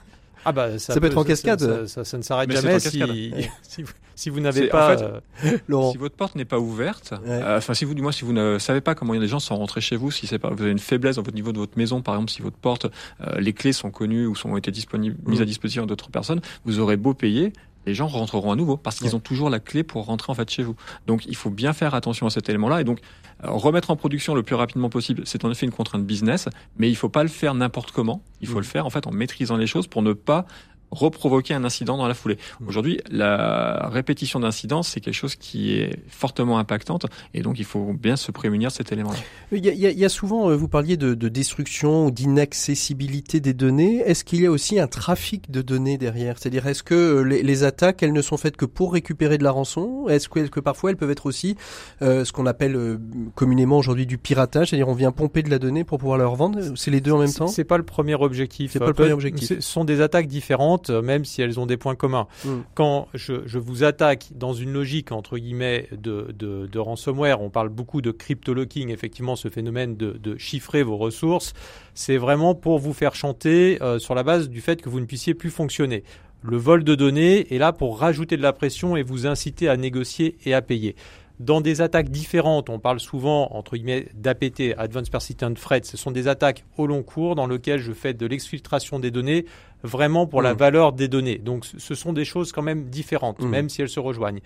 Ah 0.48 0.52
bah 0.52 0.78
Ça 0.78 0.98
peut 1.00 1.06
être 1.09 1.18
en 1.18 1.24
cascade. 1.24 1.61
Ça, 1.61 1.87
ça- 1.88 2.04
ça 2.04 2.16
ne 2.18 2.22
s'arrête 2.22 2.50
jamais 2.50 2.78
si, 2.78 3.00
si 3.62 3.82
vous, 3.82 3.92
si 4.14 4.30
vous 4.30 4.40
n'avez 4.40 4.61
C'est- 4.61 4.68
en 4.68 4.70
pas. 4.78 4.96
fait, 4.96 5.04
euh, 5.04 5.59
Laurent. 5.68 5.90
Si 5.92 5.98
votre 5.98 6.14
porte 6.14 6.37
n'est 6.37 6.44
pas 6.44 6.59
ouverte, 6.61 7.12
Ouais. 7.24 7.30
euh, 7.42 7.59
enfin 7.59 7.74
si 7.74 7.85
vous 7.85 7.94
du 7.94 8.00
moins 8.02 8.12
si 8.12 8.24
vous 8.24 8.32
ne 8.32 8.59
savez 8.59 8.80
pas 8.80 8.94
comment 8.94 9.12
les 9.12 9.26
gens 9.28 9.40
sont 9.40 9.56
rentrés 9.56 9.80
chez 9.80 9.96
vous, 9.96 10.11
si 10.11 10.26
c'est 10.26 10.38
pas 10.38 10.50
vous 10.50 10.62
avez 10.62 10.70
une 10.70 10.78
faiblesse 10.78 11.18
au 11.18 11.22
niveau 11.32 11.52
de 11.52 11.59
votre 11.59 11.76
maison, 11.76 12.00
par 12.00 12.14
exemple 12.14 12.30
si 12.30 12.42
votre 12.42 12.56
porte, 12.56 12.87
euh, 13.20 13.40
les 13.40 13.52
clés 13.52 13.72
sont 13.72 13.90
connues 13.90 14.26
ou 14.26 14.35
sont 14.37 14.50
ont 14.50 14.56
été 14.56 14.70
disponibles, 14.70 15.16
mises 15.26 15.40
Mm. 15.40 15.42
à 15.42 15.46
disposition 15.46 15.87
d'autres 15.87 16.11
personnes, 16.11 16.40
vous 16.64 16.78
aurez 16.78 16.96
beau 16.96 17.12
payer. 17.12 17.52
Les 17.87 17.94
gens 17.94 18.09
rentreront 18.09 18.51
à 18.53 18.57
nouveau 18.57 18.77
parce 18.77 18.96
qu'ils 18.99 19.09
Ouais. 19.09 19.14
ont 19.14 19.20
toujours 19.20 19.49
la 19.49 19.61
clé 19.61 19.83
pour 19.85 20.05
rentrer 20.07 20.31
en 20.33 20.35
fait 20.35 20.51
chez 20.51 20.62
vous. 20.64 20.75
Donc 21.07 21.25
il 21.27 21.37
faut 21.37 21.51
bien 21.51 21.72
faire 21.72 21.94
attention 21.94 22.27
à 22.27 22.31
cet 22.31 22.49
élément-là 22.49 22.81
et 22.81 22.85
donc 22.85 22.99
euh, 23.44 23.51
remettre 23.51 23.90
en 23.90 23.96
production 23.96 24.35
le 24.35 24.42
plus 24.42 24.55
rapidement 24.57 24.88
possible. 24.90 25.22
C'est 25.25 25.44
en 25.44 25.51
effet 25.51 25.66
une 25.66 25.72
contrainte 25.72 26.05
business, 26.05 26.49
mais 26.79 26.88
il 26.88 26.96
faut 26.96 27.09
pas 27.09 27.22
le 27.22 27.29
faire 27.29 27.55
n'importe 27.55 27.92
comment. 27.92 28.22
Il 28.40 28.49
faut 28.49 28.55
Mm. 28.55 28.59
le 28.59 28.64
faire 28.64 28.87
en 28.87 28.90
fait 28.90 29.07
en 29.07 29.12
maîtrisant 29.12 29.57
les 29.57 29.66
choses 29.66 29.87
pour 29.87 30.03
ne 30.03 30.12
pas 30.12 30.46
reprovoquer 30.90 31.55
un 31.55 31.64
incident 31.64 31.96
dans 31.96 32.09
la 32.09 32.14
foulée. 32.14 32.38
Mm. 32.61 32.68
Aujourd'hui, 32.68 33.01
la 33.11 33.88
répétition 33.92 34.40
d'incidents, 34.40 34.83
c'est 34.83 35.01
quelque 35.01 35.14
chose 35.14 35.35
qui 35.37 35.75
est 35.79 35.99
fortement 36.09 36.59
impactante 36.59 37.07
et 37.35 37.42
donc 37.42 37.59
il 37.59 37.64
faut 37.64 37.92
bien 37.92 38.16
se 38.16 38.31
prémunir 38.33 38.68
de 38.70 38.75
cet 38.75 38.92
élément-là. 38.92 39.18
Il 39.53 39.64
y 39.64 39.68
a, 39.68 39.72
il 39.72 39.79
y 39.81 39.87
a- 39.87 39.90
il 39.90 39.99
y 39.99 40.05
a 40.05 40.09
souvent, 40.09 40.51
euh, 40.51 40.57
vous 40.57 40.68
parliez 40.68 40.96
de, 40.96 41.14
de 41.14 41.29
destruction 41.29 42.07
ou 42.07 42.11
d'inaccessibilité 42.11 43.40
des 43.40 43.55
données. 43.55 43.99
Est-ce 44.07 44.25
qu'il 44.25 44.40
y 44.40 44.46
a 44.46 44.51
aussi 44.51 44.79
un 44.81 44.87
trafic 44.87 45.51
de 45.51 45.62
données 45.62 45.99
derrière? 45.99 46.37
C'est-à-dire, 46.38 46.66
est-ce 46.66 46.83
que 46.83 46.94
euh, 46.94 47.22
les, 47.22 47.42
les 47.42 47.64
attaques, 47.64 48.03
elles 48.03 48.12
ne 48.12 48.22
sont 48.22 48.37
faites 48.37 48.57
que 48.57 48.64
pour 48.64 48.92
récupérer 48.92 49.38
de 49.38 49.44
la 49.44 49.51
rançon? 49.51 50.07
Est-ce 50.09 50.29
que, 50.29 50.40
est-ce 50.40 50.51
que 50.51 50.61
parfois 50.61 50.90
elles 50.90 50.96
peuvent 50.96 51.11
être 51.11 51.27
aussi 51.27 51.57
euh, 52.03 52.25
ce 52.25 52.33
qu'on 52.33 52.46
appelle 52.46 52.77
euh, 52.77 52.99
communément 53.35 53.79
aujourd'hui 53.79 54.07
du 54.07 54.18
piratage? 54.18 54.70
C'est-à-dire, 54.70 54.88
on 54.88 54.94
vient 54.94 55.12
pomper 55.12 55.42
de 55.42 55.51
la 55.51 55.59
donnée 55.59 55.85
pour 55.85 55.99
pouvoir 55.99 56.18
la 56.18 56.27
revendre? 56.27 56.59
C'est 56.77 56.90
les 56.90 57.01
deux 57.01 57.12
en 57.12 57.18
même 57.18 57.33
temps? 57.33 57.46
C'est 57.49 57.64
pas 57.64 57.77
le 57.79 57.85
premier 57.85 58.14
objectif. 58.14 58.72
C'est 58.72 58.79
pas 58.79 58.87
le 58.87 58.90
Euh, 58.90 58.94
premier 58.94 59.12
objectif. 59.12 59.49
Ce 59.49 59.61
sont 59.61 59.85
des 59.85 60.01
attaques 60.01 60.27
différentes, 60.27 60.75
euh, 60.90 61.02
même 61.02 61.24
si 61.24 61.42
elles 61.42 61.58
ont 61.60 61.66
des 61.66 61.76
points 61.76 61.94
communs. 61.94 62.26
Mm. 62.44 62.50
Quand 62.74 63.08
je, 63.14 63.46
je 63.46 63.58
vous 63.58 63.84
attaque 63.84 64.28
dans 64.34 64.52
une 64.52 64.72
logique 64.72 65.12
entre 65.12 65.38
guillemets 65.38 65.88
de, 65.92 66.28
de, 66.36 66.66
de 66.66 66.78
ransomware, 66.78 67.40
on 67.40 67.50
parle 67.50 67.68
beaucoup 67.68 68.02
de 68.02 68.10
crypto-locking, 68.10 68.90
effectivement, 68.90 69.36
ce 69.36 69.48
phénomène 69.48 69.96
de, 69.96 70.12
de 70.12 70.36
chiffrer 70.36 70.82
vos 70.82 70.96
ressources, 70.96 71.52
c'est 71.94 72.16
vraiment 72.16 72.54
pour 72.54 72.78
vous 72.78 72.92
faire 72.92 73.14
chanter 73.14 73.78
euh, 73.82 73.98
sur 73.98 74.14
la 74.14 74.22
base 74.22 74.48
du 74.48 74.60
fait 74.60 74.80
que 74.82 74.88
vous 74.88 75.00
ne 75.00 75.06
puissiez 75.06 75.34
plus 75.34 75.50
fonctionner. 75.50 76.04
Le 76.42 76.56
vol 76.56 76.84
de 76.84 76.94
données 76.94 77.52
est 77.54 77.58
là 77.58 77.72
pour 77.72 77.98
rajouter 77.98 78.36
de 78.36 78.42
la 78.42 78.52
pression 78.52 78.96
et 78.96 79.02
vous 79.02 79.26
inciter 79.26 79.68
à 79.68 79.76
négocier 79.76 80.36
et 80.44 80.54
à 80.54 80.62
payer. 80.62 80.94
Dans 81.38 81.60
des 81.60 81.82
attaques 81.82 82.08
différentes, 82.08 82.70
on 82.70 82.78
parle 82.78 82.98
souvent 82.98 83.48
entre 83.52 83.76
guillemets 83.76 84.06
d'APT, 84.14 84.74
Advanced 84.78 85.10
Persistent 85.10 85.54
Threat. 85.54 85.84
Ce 85.84 85.98
sont 85.98 86.10
des 86.10 86.28
attaques 86.28 86.64
au 86.78 86.86
long 86.86 87.02
cours 87.02 87.34
dans 87.34 87.46
lesquelles 87.46 87.80
je 87.80 87.92
fais 87.92 88.14
de 88.14 88.26
l'exfiltration 88.26 88.98
des 88.98 89.10
données 89.10 89.44
vraiment 89.82 90.26
pour 90.26 90.42
la 90.42 90.52
Mhm. 90.52 90.58
valeur 90.58 90.92
des 90.92 91.08
données. 91.08 91.38
Donc 91.38 91.64
ce- 91.64 91.94
sont 91.94 92.12
des 92.12 92.24
choses 92.24 92.52
quand 92.52 92.62
même 92.62 92.84
différentes, 92.90 93.40
Mhm. 93.40 93.48
même 93.48 93.68
si 93.68 93.82
elles 93.82 93.88
se 93.88 94.00
rejoignent. 94.00 94.40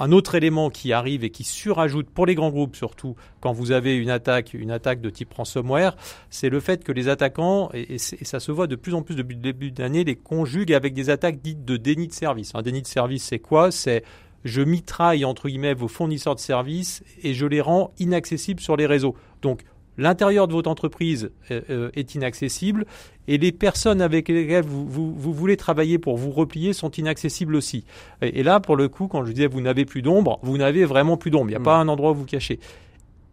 Un 0.00 0.10
autre 0.10 0.34
élément 0.34 0.70
qui 0.70 0.92
arrive 0.92 1.22
et 1.22 1.30
qui 1.30 1.44
surajoute 1.44 2.10
pour 2.10 2.26
les 2.26 2.34
grands 2.34 2.50
groupes 2.50 2.74
surtout 2.74 3.14
quand 3.40 3.52
vous 3.52 3.70
avez 3.70 3.94
une 3.96 4.10
attaque, 4.10 4.52
une 4.52 4.72
attaque 4.72 5.00
de 5.00 5.08
type 5.08 5.32
ransomware, 5.32 5.96
c'est 6.30 6.48
le 6.48 6.58
fait 6.58 6.82
que 6.82 6.90
les 6.90 7.08
attaquants 7.08 7.70
et, 7.72 7.94
et 7.94 7.98
c'est- 7.98 8.20
et 8.20 8.24
ça 8.24 8.40
se 8.40 8.50
voit 8.50 8.66
de 8.66 8.74
plus 8.74 8.92
en 8.94 9.02
plus 9.02 9.14
depuis 9.14 9.36
le 9.36 9.40
début 9.42 9.70
d'année, 9.70 10.02
les 10.02 10.16
conjuguent 10.16 10.72
avec 10.72 10.94
des 10.94 11.10
attaques 11.10 11.40
dites 11.40 11.64
de 11.64 11.76
déni 11.76 12.08
de 12.08 12.12
service. 12.12 12.50
Un 12.56 12.62
déni 12.62 12.82
de 12.82 12.88
service, 12.88 13.22
c'est 13.22 13.38
quoi? 13.38 13.70
C'est 13.70 14.02
je 14.44 14.62
mitraille 14.62 15.24
entre 15.24 15.48
guillemets 15.48 15.74
vos 15.74 15.88
fournisseurs 15.88 16.34
de 16.34 16.40
services 16.40 17.04
et 17.22 17.32
je 17.32 17.46
les 17.46 17.60
rends 17.60 17.92
inaccessibles 18.00 18.60
sur 18.60 18.76
les 18.76 18.86
réseaux. 18.86 19.14
Donc 19.42 19.62
l'intérieur 19.98 20.48
de 20.48 20.52
votre 20.52 20.70
entreprise 20.70 21.30
euh, 21.50 21.60
euh, 21.70 21.90
est 21.94 22.14
inaccessible 22.14 22.84
et 23.28 23.38
les 23.38 23.52
personnes 23.52 24.00
avec 24.02 24.28
lesquelles 24.28 24.64
vous, 24.64 24.86
vous, 24.86 25.14
vous 25.14 25.32
voulez 25.32 25.56
travailler 25.56 25.98
pour 25.98 26.16
vous 26.16 26.30
replier 26.30 26.72
sont 26.72 26.90
inaccessibles 26.90 27.54
aussi. 27.56 27.84
Et, 28.22 28.40
et 28.40 28.42
là, 28.42 28.60
pour 28.60 28.76
le 28.76 28.88
coup, 28.88 29.06
quand 29.08 29.24
je 29.24 29.32
disais 29.32 29.46
vous 29.46 29.60
n'avez 29.60 29.84
plus 29.84 30.02
d'ombre, 30.02 30.38
vous 30.42 30.58
n'avez 30.58 30.84
vraiment 30.84 31.16
plus 31.16 31.30
d'ombre. 31.30 31.46
Il 31.48 31.52
n'y 31.52 31.56
a 31.56 31.60
Mm. 31.60 31.62
pas 31.64 31.76
un 31.76 31.88
endroit 31.88 32.10
où 32.12 32.14
vous 32.16 32.24
cachez. 32.24 32.58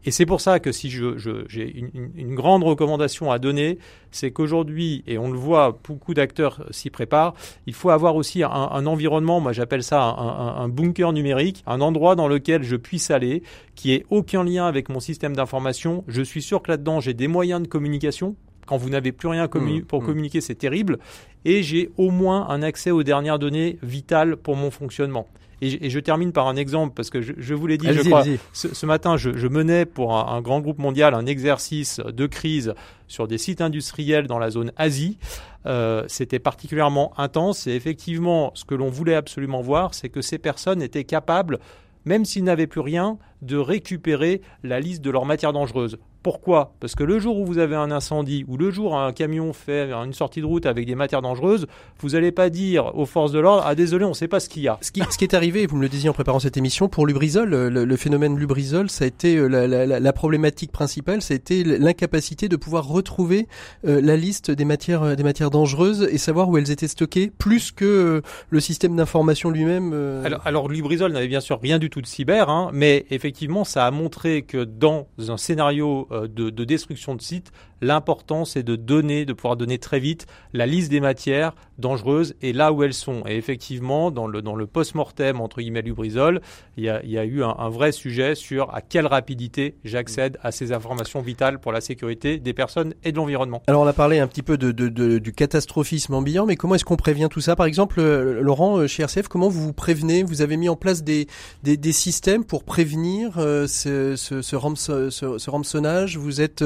Et 0.06 0.12
c'est 0.12 0.26
pour 0.26 0.42
ça 0.42 0.60
que 0.60 0.72
si 0.72 0.90
je, 0.90 1.18
je- 1.18 1.46
j'ai 1.48 1.78
une, 2.16 2.36
grande 2.36 2.64
recommandation 2.64 3.32
à 3.32 3.38
donner, 3.40 3.78
c'est 4.10 4.32
qu'aujourd'hui, 4.32 5.04
et 5.06 5.18
on 5.18 5.32
le 5.32 5.38
voit, 5.38 5.78
beaucoup 5.88 6.14
d'acteurs 6.14 6.66
s'y 6.72 6.90
préparent, 6.90 7.34
il 7.68 7.74
faut 7.74 7.90
avoir 7.92 8.16
aussi 8.16 8.42
un, 8.44 8.50
environnement, 8.86 9.40
moi 9.40 9.52
j'appelle 9.54 9.84
ça 9.84 10.02
un, 10.02 10.18
un- 10.18 10.56
un 10.64 10.70
bunker 10.70 11.14
numérique, 11.14 11.64
un 11.68 11.82
endroit 11.82 12.16
dans 12.16 12.28
lequel 12.28 12.64
je 12.64 12.76
puisse 12.76 13.12
aller, 13.12 13.44
qui 13.76 13.94
ait 13.94 14.06
aucun 14.10 14.44
lien 14.44 14.66
avec 14.66 14.90
mon 14.90 15.00
système 15.00 15.36
d'information. 15.36 16.04
Je 16.08 16.22
suis 16.22 16.42
sûr 16.42 16.62
que 16.62 16.72
là-dedans, 16.72 17.00
j'ai 17.00 17.14
des 17.14 17.28
moyens 17.28 17.62
de 17.62 17.68
communication. 17.68 18.36
Quand 18.72 18.78
vous 18.78 18.90
n'avez 18.90 19.12
plus 19.12 19.28
rien 19.28 19.50
Mmh, 19.82 19.82
pour 19.82 20.02
mmh. 20.02 20.06
communiquer, 20.06 20.40
c'est 20.42 20.56
terrible. 20.56 20.98
Et 21.44 21.62
j'ai 21.62 21.90
au 21.98 22.10
moins 22.10 22.48
un 22.48 22.62
accès 22.64 22.90
aux 22.92 23.04
dernières 23.04 23.38
données 23.38 23.78
vitales 23.84 24.38
pour 24.38 24.56
mon 24.56 24.72
fonctionnement. 24.72 25.28
Et, 25.62 25.70
je- 25.72 25.78
et 25.82 25.90
je 25.90 26.00
termine 26.00 26.32
par 26.32 26.48
un 26.48 26.56
exemple, 26.56 26.94
parce 26.96 27.10
que 27.10 27.22
je, 27.22 27.34
je 27.38 27.54
vous 27.54 27.68
l'ai 27.68 27.78
dit, 27.78 27.88
je 27.94 28.00
crois, 28.08 28.24
ce, 28.54 28.74
ce 28.74 28.86
matin, 28.86 29.18
je, 29.18 29.36
je 29.36 29.48
menais 29.48 29.86
pour 29.86 30.16
un, 30.16 30.38
un 30.38 30.42
grand 30.42 30.62
groupe 30.62 30.80
mondial 30.80 31.14
un 31.14 31.26
exercice 31.26 32.00
de 32.00 32.26
crise 32.28 32.74
sur 33.10 33.28
des 33.28 33.38
sites 33.38 33.60
industriels 33.62 34.26
dans 34.28 34.40
la 34.40 34.50
zone 34.52 34.72
Asie. 34.78 35.18
Euh, 35.66 36.04
C'était 36.08 36.40
particulièrement 36.40 37.12
intense 37.20 37.68
et 37.68 37.74
effectivement, 37.74 38.52
ce 38.56 38.64
que 38.64 38.74
l'on 38.74 38.90
voulait 38.90 39.16
absolument 39.16 39.62
voir, 39.62 39.94
c'est 39.94 40.10
que 40.10 40.22
ces 40.22 40.38
personnes 40.40 40.82
étaient 40.82 41.04
capables, 41.04 41.60
même 42.06 42.24
s'ils 42.26 42.44
n'avaient 42.46 42.68
plus 42.68 42.82
rien, 42.82 43.18
de 43.44 43.58
récupérer 43.58 44.42
la 44.64 44.80
liste 44.80 45.02
de 45.04 45.12
leurs 45.12 45.26
matières 45.26 45.54
dangereuses. 45.54 45.98
Pourquoi? 46.24 46.74
Parce 46.80 46.94
que 46.96 47.04
le 47.04 47.18
jour 47.20 47.40
où 47.40 47.46
vous 47.46 47.58
avez 47.58 47.76
un 47.76 47.90
incendie 47.92 48.46
ou 48.48 48.58
le 48.58 48.70
jour 48.70 48.92
où 48.92 48.96
un 48.96 49.12
camion 49.12 49.54
fait 49.54 49.92
une 49.92 50.14
sortie 50.14 50.42
de 50.42 50.46
route 50.46 50.66
avec 50.68 50.86
des 50.86 50.94
matières 50.96 51.22
dangereuses, 51.24 51.66
vous 52.00 52.10
n'allez 52.10 52.32
pas 52.32 52.50
dire 52.50 52.92
aux 52.96 53.06
forces 53.08 53.32
de 53.32 53.40
l'ordre 53.40 53.64
Ah 53.66 53.74
désolé, 53.74 54.06
on 54.06 54.10
ne 54.10 54.14
sait 54.14 54.28
pas 54.28 54.40
ce 54.40 54.48
qu'il 54.48 54.62
y 54.64 54.68
a. 54.68 54.78
Ce 54.82 54.92
qui, 54.92 55.02
ce 55.10 55.18
qui 55.18 55.24
est 55.24 55.34
arrivé, 55.34 55.64
et 55.64 55.68
vous 55.68 55.78
me 55.78 55.82
le 55.82 55.90
disiez 55.90 56.10
en 56.10 56.14
préparant 56.14 56.40
cette 56.40 56.58
émission, 56.58 56.90
pour 56.90 57.08
Lubrizol, 57.08 57.50
le, 57.50 57.70
le 57.86 57.96
phénomène 57.98 58.38
Lubrizol, 58.38 58.90
ça 58.90 59.06
a 59.06 59.08
été 59.08 59.36
euh, 59.36 59.48
la, 59.48 59.68
la- 59.68 59.86
la- 59.88 60.00
la 60.00 60.14
problématique 60.14 60.72
principale, 60.72 61.22
ça 61.24 61.34
a 61.34 61.38
été 61.38 61.64
l'incapacité 61.64 62.50
de 62.50 62.56
pouvoir 62.56 62.88
retrouver 62.88 63.48
euh, 63.88 64.00
la 64.02 64.16
liste 64.16 64.52
des 64.52 64.66
matières, 64.66 65.02
euh, 65.04 65.16
des 65.16 65.24
matières 65.24 65.50
dangereuses 65.50 66.08
et 66.12 66.18
savoir 66.20 66.50
où 66.50 66.58
elles 66.58 66.70
étaient 66.72 66.88
stockées, 66.88 67.32
plus 67.36 67.72
que 67.72 68.22
le 68.50 68.60
système 68.60 68.96
d'information 68.96 69.50
lui-même. 69.50 69.94
Alors, 70.24 70.42
alors 70.46 70.70
Lubrizol 70.70 71.12
n'avait 71.14 71.28
bien 71.28 71.40
sûr 71.40 71.60
rien 71.62 71.80
du 71.80 71.90
tout 71.90 72.02
de 72.02 72.06
cyber, 72.08 72.50
hein, 72.50 72.70
mais 72.74 73.06
effectivement, 73.10 73.64
ça 73.64 73.86
a 73.88 73.92
montré 73.92 74.44
que 74.44 74.64
dans 74.64 75.08
un 75.28 75.38
scénario 75.38 76.08
de, 76.12 76.50
de 76.50 76.64
destruction 76.64 77.16
de 77.16 77.22
site, 77.22 77.52
l'important 77.82 78.46
c'est 78.46 78.64
de 78.64 78.76
donner, 78.76 79.26
de 79.26 79.34
pouvoir 79.34 79.58
donner 79.58 79.80
très 79.80 80.00
vite 80.00 80.28
la 80.54 80.66
liste 80.66 80.92
des 80.92 81.00
matières 81.00 81.54
dangereuses 81.82 82.36
et 82.42 82.54
là 82.54 82.72
où 82.72 82.84
elles 82.84 82.94
sont. 82.94 83.24
Et 83.28 83.36
effectivement, 83.36 84.12
dans 84.12 84.28
le, 84.28 84.42
dans 84.42 84.56
le 84.56 84.68
post-mortem 84.68 85.42
entre 85.42 85.60
guillemets 85.62 85.82
Lubrizol, 85.82 86.42
il 86.78 86.86
y 86.86 86.90
a, 86.90 87.04
il 87.04 87.10
y 87.12 87.18
a 87.18 87.26
eu 87.26 87.44
un, 87.44 87.56
un 87.58 87.70
vrai 87.70 87.92
sujet 87.92 88.36
sur 88.36 88.74
à 88.74 88.82
quelle 88.82 89.08
rapidité 89.08 89.76
j'accède 89.84 90.38
à 90.42 90.52
ces 90.52 90.72
informations 90.72 91.22
vitales 91.22 91.60
pour 91.60 91.72
la 91.72 91.82
sécurité 91.82 92.38
des 92.38 92.54
personnes 92.54 92.94
et 93.04 93.12
de 93.12 93.18
l'environnement. 93.18 93.62
Alors 93.68 93.82
on 93.82 93.88
a 93.88 93.94
parlé 93.94 94.20
un 94.20 94.28
petit 94.28 94.44
peu 94.44 94.58
de, 94.58 94.72
de- 94.72 94.88
de- 94.90 95.18
du 95.20 95.34
catastrophisme 95.34 96.14
ambiant, 96.14 96.46
mais 96.46 96.56
comment 96.56 96.76
est-ce 96.76 96.86
qu'on 96.86 96.96
prévient 96.96 97.28
tout 97.30 97.42
ça? 97.42 97.56
Par 97.56 97.66
exemple, 97.66 98.00
euh, 98.00 98.42
Laurent, 98.42 98.78
euh, 98.78 98.88
chez 98.88 99.04
RCF, 99.04 99.28
comment 99.28 99.50
vous 99.50 99.62
vous 99.62 99.74
prévenez? 99.74 100.24
Vous 100.24 100.42
avez 100.42 100.56
mis 100.58 100.70
en 100.70 100.76
place 100.76 101.04
des, 101.04 101.28
des, 101.64 101.78
des 101.78 101.92
systèmes 101.92 102.46
pour 102.46 102.64
prévenir 102.64 103.38
euh, 103.40 103.68
ce, 103.68 104.16
ce, 104.16 104.42
ce, 104.42 105.10
ce- 105.10 105.38
ce 105.38 105.50
rançonnage 105.50 106.18
Vous 106.18 106.42
êtes, 106.42 106.62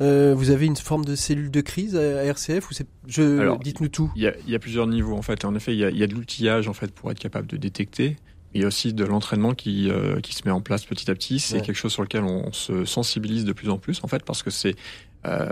euh, 0.00 0.34
vous 0.36 0.50
avez 0.50 0.66
une 0.66 0.76
forme 0.76 1.04
de 1.04 1.14
cellule 1.14 1.50
de 1.50 1.60
crise 1.60 1.96
à, 1.96 2.24
RCF 2.24 2.70
ou 2.70 2.74
c'est, 2.74 2.86
je, 3.06 3.40
Alors, 3.40 3.58
dites-nous 3.58 3.88
tout. 3.88 4.10
Il 4.16 4.22
y 4.22 4.49
a, 4.49 4.49
il 4.50 4.52
y 4.52 4.56
a 4.56 4.58
plusieurs 4.58 4.86
niveaux 4.88 5.16
en 5.16 5.22
fait. 5.22 5.44
En 5.44 5.54
effet, 5.54 5.72
il 5.72 5.78
y 5.78 5.84
a, 5.84 5.90
il 5.90 5.96
y 5.96 6.02
a 6.02 6.06
de 6.06 6.14
l'outillage 6.14 6.66
en 6.68 6.72
fait 6.74 6.92
pour 6.92 7.10
être 7.10 7.18
capable 7.20 7.46
de 7.46 7.56
détecter. 7.56 8.16
Il 8.52 8.60
y 8.60 8.64
a 8.64 8.66
aussi 8.66 8.92
de 8.92 9.04
l'entraînement 9.04 9.54
qui, 9.54 9.88
euh, 9.90 10.20
qui 10.20 10.34
se 10.34 10.42
met 10.44 10.50
en 10.50 10.60
place 10.60 10.84
petit 10.84 11.08
à 11.08 11.14
petit. 11.14 11.38
C'est 11.38 11.56
Ouais. 11.56 11.60
quelque 11.62 11.76
chose 11.76 11.92
sur 11.92 12.02
lequel 12.02 12.24
on 12.24 12.52
se 12.52 12.84
sensibilise 12.84 13.44
de 13.44 13.52
plus 13.52 13.70
en 13.70 13.78
plus 13.78 14.00
en 14.02 14.08
fait 14.08 14.24
parce 14.24 14.42
que 14.42 14.50
c'est 14.50 14.74
euh, 15.26 15.46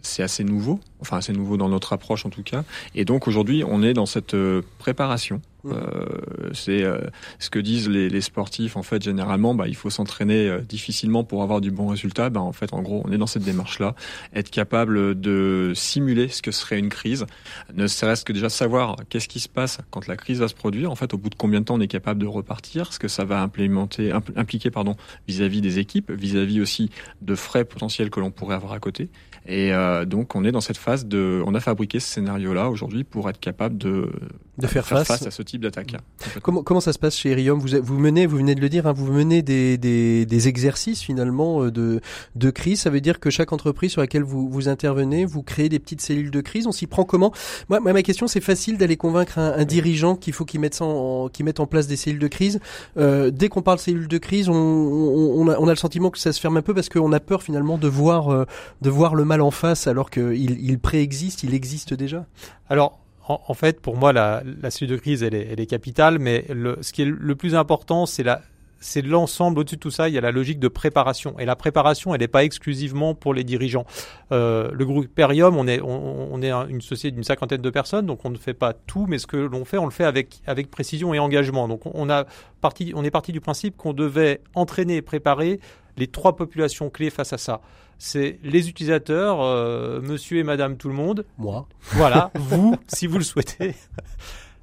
c'est 0.00 0.22
assez 0.22 0.44
nouveau, 0.44 0.80
enfin 1.02 1.18
assez 1.18 1.34
nouveau 1.34 1.58
dans 1.58 1.68
notre 1.68 1.92
approche 1.92 2.24
en 2.24 2.30
tout 2.30 2.42
cas. 2.42 2.64
Et 2.94 3.04
donc 3.04 3.28
aujourd'hui, 3.28 3.62
on 3.66 3.82
est 3.82 3.92
dans 3.92 4.06
cette 4.06 4.34
euh, 4.34 4.62
préparation. 4.78 5.42
Mhm. 5.64 5.72
Euh, 5.74 6.50
c'est 6.52 6.82
euh, 6.82 6.98
ce 7.38 7.48
que 7.48 7.60
disent 7.60 7.88
les, 7.88 8.08
les 8.08 8.20
sportifs 8.20 8.76
en 8.76 8.82
fait 8.82 9.00
généralement. 9.00 9.54
Bah, 9.54 9.68
il 9.68 9.76
faut 9.76 9.90
s'entraîner 9.90 10.48
euh, 10.48 10.58
difficilement 10.58 11.22
pour 11.22 11.44
avoir 11.44 11.60
du 11.60 11.70
bon 11.70 11.86
résultat. 11.86 12.30
Bah, 12.30 12.40
en 12.40 12.52
fait, 12.52 12.72
en 12.72 12.82
gros, 12.82 13.02
on 13.04 13.12
est 13.12 13.18
dans 13.18 13.28
cette 13.28 13.44
démarche-là, 13.44 13.94
être 14.34 14.50
capable 14.50 15.20
de 15.20 15.72
simuler 15.74 16.28
ce 16.28 16.42
que 16.42 16.50
serait 16.50 16.78
une 16.78 16.88
crise, 16.88 17.26
ne 17.74 17.86
serait-ce 17.86 18.24
que 18.24 18.32
déjà 18.32 18.48
savoir 18.48 18.96
qu'est-ce 19.08 19.28
qui 19.28 19.38
se 19.40 19.48
passe 19.48 19.78
quand 19.90 20.08
la 20.08 20.16
crise 20.16 20.40
va 20.40 20.48
se 20.48 20.54
produire. 20.54 20.90
En 20.90 20.96
fait, 20.96 21.14
au 21.14 21.18
bout 21.18 21.30
de 21.30 21.36
combien 21.36 21.60
de 21.60 21.66
temps 21.66 21.76
on 21.76 21.80
est 21.80 21.86
capable 21.86 22.20
de 22.20 22.26
repartir, 22.26 22.92
ce 22.92 22.98
que 22.98 23.08
ça 23.08 23.24
va 23.24 23.40
implémenter, 23.40 24.10
impl- 24.10 24.32
impliquer 24.36 24.70
pardon 24.70 24.96
vis-à-vis 25.28 25.60
des 25.60 25.78
équipes, 25.78 26.10
vis-à-vis 26.10 26.60
aussi 26.60 26.90
de 27.20 27.34
frais 27.36 27.64
potentiels 27.64 28.10
que 28.10 28.18
l'on 28.18 28.32
pourrait 28.32 28.56
avoir 28.56 28.72
à 28.72 28.80
côté. 28.80 29.10
Et 29.46 29.72
euh, 29.72 30.04
donc, 30.04 30.36
on 30.36 30.44
est 30.44 30.52
dans 30.52 30.60
cette 30.60 30.76
phase 30.76 31.06
de, 31.06 31.42
on 31.46 31.54
a 31.54 31.60
fabriqué 31.60 31.98
ce 31.98 32.06
scénario-là 32.08 32.70
aujourd'hui 32.70 33.02
pour 33.02 33.28
être 33.28 33.40
capable 33.40 33.76
de, 33.76 34.08
De 34.56 34.66
faire 34.68 34.86
face. 34.86 35.10
à 35.10 35.30
ce 35.30 35.42
type 35.42 35.62
d'attaque. 35.62 35.96
Comment, 36.42 36.62
comment 36.62 36.80
ça 36.80 36.92
se 36.92 36.98
passe 36.98 37.16
chez 37.16 37.30
Erium 37.30 37.58
vous, 37.58 37.68
vous 37.82 37.98
menez, 37.98 38.26
vous 38.26 38.36
venez 38.36 38.54
de 38.54 38.60
le 38.60 38.68
dire, 38.68 38.86
hein, 38.86 38.92
vous 38.92 39.10
menez 39.12 39.42
des, 39.42 39.78
des, 39.78 40.26
des 40.26 40.48
exercices 40.48 41.02
finalement 41.02 41.64
euh, 41.64 41.70
de, 41.72 42.00
de 42.36 42.50
crise. 42.50 42.82
Ça 42.82 42.90
veut 42.90 43.00
dire 43.00 43.18
que 43.18 43.30
chaque 43.30 43.52
entreprise 43.52 43.90
sur 43.92 44.00
laquelle 44.00 44.22
vous, 44.22 44.48
vous 44.48 44.68
intervenez, 44.68 45.24
vous 45.24 45.42
créez 45.42 45.68
des 45.68 45.80
petites 45.80 46.02
cellules 46.02 46.30
de 46.30 46.40
crise. 46.40 46.68
On 46.68 46.72
s'y 46.72 46.86
prend 46.86 47.04
comment? 47.04 47.32
Moi, 47.68 47.80
moi, 47.80 47.92
ma 47.92 48.02
question, 48.02 48.28
c'est 48.28 48.40
facile 48.40 48.78
d'aller 48.78 48.96
convaincre 48.96 49.38
un, 49.40 49.54
un 49.54 49.64
dirigeant 49.64 50.14
qu'il 50.14 50.34
faut 50.34 50.44
qu'il 50.44 50.60
mette, 50.60 50.80
en, 50.82 51.28
qu'il 51.28 51.44
mette 51.44 51.58
en 51.58 51.66
place 51.66 51.88
des 51.88 51.96
cellules 51.96 52.20
de 52.20 52.28
crise. 52.28 52.60
Euh, 52.96 53.30
dès 53.30 53.48
qu'on 53.48 53.62
parle 53.62 53.80
cellules 53.80 54.06
de 54.08 54.18
crise, 54.18 54.48
on, 54.48 54.54
on, 54.54 55.40
on 55.40 55.48
a, 55.48 55.58
on 55.58 55.66
a 55.66 55.70
le 55.70 55.76
sentiment 55.76 56.10
que 56.10 56.18
ça 56.18 56.32
se 56.32 56.40
ferme 56.40 56.56
un 56.58 56.62
peu 56.62 56.74
parce 56.74 56.88
qu'on 56.88 57.12
a 57.12 57.20
peur 57.20 57.42
finalement 57.42 57.76
de 57.76 57.88
voir, 57.88 58.32
euh, 58.32 58.44
de 58.82 58.90
voir 58.90 59.16
le 59.16 59.24
mal 59.32 59.40
en 59.40 59.50
face 59.50 59.86
alors 59.86 60.10
qu'il 60.10 60.60
il 60.70 60.78
préexiste, 60.78 61.42
il 61.42 61.54
existe 61.54 61.94
déjà? 61.94 62.26
Alors, 62.68 62.98
en, 63.28 63.54
fait, 63.54 63.80
pour 63.80 63.96
moi, 63.96 64.12
la, 64.12 64.42
la 64.60 64.70
cellule 64.70 64.96
de 64.96 65.00
crise, 65.00 65.22
elle 65.22 65.34
est, 65.34 65.48
elle 65.50 65.60
est 65.60 65.66
capitale, 65.66 66.18
mais 66.18 66.44
le, 66.50 66.76
ce 66.82 66.92
qui 66.92 67.02
est 67.02 67.06
le 67.06 67.34
plus 67.34 67.54
important, 67.54 68.04
c'est 68.04 68.24
la 68.24 68.42
c'est 68.82 69.00
l'ensemble 69.00 69.60
au-dessus 69.60 69.76
de 69.76 69.80
tout 69.80 69.90
ça. 69.90 70.08
Il 70.08 70.14
y 70.14 70.18
a 70.18 70.20
la 70.20 70.32
logique 70.32 70.58
de 70.58 70.68
préparation. 70.68 71.38
Et 71.38 71.44
la 71.46 71.56
préparation, 71.56 72.14
elle 72.14 72.20
n'est 72.20 72.28
pas 72.28 72.44
exclusivement 72.44 73.14
pour 73.14 73.32
les 73.32 73.44
dirigeants. 73.44 73.86
Euh, 74.32 74.70
le 74.72 74.84
groupe 74.84 75.06
Perium, 75.06 75.56
on 75.56 75.66
est, 75.66 75.80
on, 75.80 76.34
on 76.34 76.42
est 76.42 76.50
un- 76.50 76.66
une 76.66 76.80
société 76.82 77.14
d'une 77.14 77.24
cinquantaine 77.24 77.62
de 77.62 77.70
personnes, 77.70 78.06
donc 78.06 78.24
on 78.24 78.30
ne 78.30 78.36
fait 78.36 78.54
pas 78.54 78.72
tout, 78.72 79.06
mais 79.08 79.18
ce 79.18 79.26
que 79.26 79.36
l'on 79.36 79.64
fait, 79.64 79.78
on 79.78 79.84
le 79.86 79.90
fait 79.92 80.04
avec, 80.04 80.42
avec 80.46 80.70
précision 80.70 81.14
et 81.14 81.18
engagement. 81.18 81.68
Donc 81.68 81.82
on, 81.86 82.10
a 82.10 82.24
parti, 82.60 82.92
on 82.94 83.04
est 83.04 83.10
parti 83.10 83.32
du 83.32 83.40
principe 83.40 83.76
qu'on 83.76 83.92
devait 83.92 84.40
entraîner 84.54 84.96
et 84.96 85.02
préparer 85.02 85.60
les 85.96 86.08
trois 86.08 86.34
populations 86.36 86.90
clés 86.90 87.10
face 87.10 87.32
à 87.32 87.38
ça. 87.38 87.60
C'est 87.98 88.40
les 88.42 88.68
utilisateurs, 88.68 89.40
euh, 89.42 90.00
monsieur 90.00 90.38
et 90.38 90.42
madame 90.42 90.76
tout 90.76 90.88
le 90.88 90.94
monde, 90.94 91.24
Moi. 91.38 91.68
voilà, 91.92 92.32
vous, 92.34 92.74
si 92.88 93.06
vous 93.06 93.18
le 93.18 93.22
souhaitez, 93.24 93.74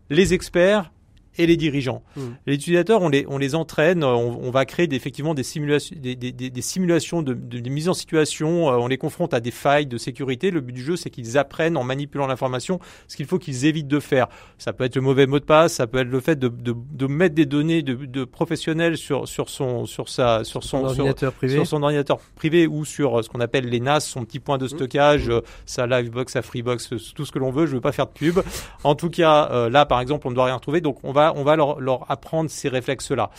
les 0.09 0.33
experts 0.33 0.91
et 1.39 1.47
les 1.47 1.57
dirigeants. 1.57 2.03
Mm. 2.15 2.21
Les 2.45 2.53
utilisateurs, 2.53 3.01
on 3.01 3.09
les, 3.09 3.25
on 3.27 3.39
les 3.39 3.55
entraîne, 3.55 4.03
on, 4.03 4.39
on 4.43 4.51
va 4.51 4.65
créer 4.65 4.85
des, 4.85 4.95
effectivement 4.95 5.33
des 5.33 5.41
simulations, 5.43 5.95
des, 5.99 6.15
des, 6.15 6.61
simulations 6.61 7.23
de, 7.23 7.33
de, 7.33 7.59
de 7.59 7.69
mise 7.69 7.89
en 7.89 7.93
situation, 7.95 8.69
euh, 8.69 8.77
on 8.77 8.87
les 8.87 8.97
confronte 8.97 9.33
à 9.33 9.39
des 9.39 9.49
failles 9.51 9.87
de 9.87 9.97
sécurité. 9.97 10.51
Le 10.51 10.61
but 10.61 10.73
du 10.73 10.83
jeu, 10.83 10.95
c'est 10.95 11.09
qu'ils 11.09 11.37
apprennent 11.37 11.77
en 11.77 11.83
manipulant 11.83 12.27
l'information 12.27 12.79
ce 13.07 13.15
qu'il 13.15 13.25
faut 13.25 13.39
qu'ils 13.39 13.65
évitent 13.65 13.87
de 13.87 13.99
faire. 13.99 14.27
Ça 14.57 14.73
peut 14.73 14.83
être 14.83 14.95
le 14.95 15.01
mauvais 15.01 15.25
mot 15.25 15.39
de 15.39 15.45
passe, 15.45 15.73
ça 15.73 15.87
peut 15.87 15.99
être 15.99 16.09
le 16.09 16.19
fait 16.19 16.37
de, 16.37 16.49
de, 16.49 16.75
de 16.75 17.07
mettre 17.07 17.33
des 17.35 17.45
données 17.45 17.81
de, 17.81 17.93
de 17.95 18.23
professionnels 18.25 18.97
sur, 18.97 19.27
sur 19.27 19.49
son, 19.49 19.85
sur 19.85 20.09
sa, 20.09 20.43
sur 20.43 20.63
Son 20.63 20.81
son, 20.81 20.89
sur- 20.93 20.99
ordinateur 20.99 21.31
privé. 21.33 21.53
sur 21.53 21.65
son 21.65 21.81
ordinateur 21.81 22.19
privé 22.35 22.67
ou 22.67 22.83
sur 22.85 23.19
euh, 23.19 23.21
ce 23.21 23.29
qu'on 23.29 23.39
appelle 23.39 23.65
les 23.69 23.79
NAS, 23.79 24.01
son 24.01 24.25
petit 24.25 24.39
point 24.39 24.57
de 24.57 24.67
stockage, 24.67 25.29
euh, 25.29 25.41
sa 25.65 25.87
Livebox, 25.87 26.33
sa 26.33 26.41
Freebox, 26.41 26.91
euh, 26.93 26.97
tout 27.15 27.25
ce 27.25 27.31
que 27.31 27.39
l'on 27.39 27.51
veut. 27.51 27.65
Je 27.65 27.73
veux 27.75 27.81
pas 27.81 27.91
faire 27.93 28.07
de 28.07 28.11
pub. 28.11 28.39
En 28.83 28.95
tout 28.95 29.09
cas, 29.09 29.49
euh, 29.51 29.69
là, 29.69 29.85
par 29.85 30.01
exemple, 30.01 30.27
on 30.27 30.31
ne 30.31 30.35
doit 30.35 30.45
rien 30.45 30.55
retrouver. 30.55 30.81
Donc, 30.81 30.97
on 31.03 31.11
va, 31.11 31.28
on 31.35 31.43
va 31.43 31.55
leur, 31.55 31.79
leur 31.79 32.09
apprendre 32.11 32.49
ces 32.49 32.69
réflexes-là. 32.69 33.29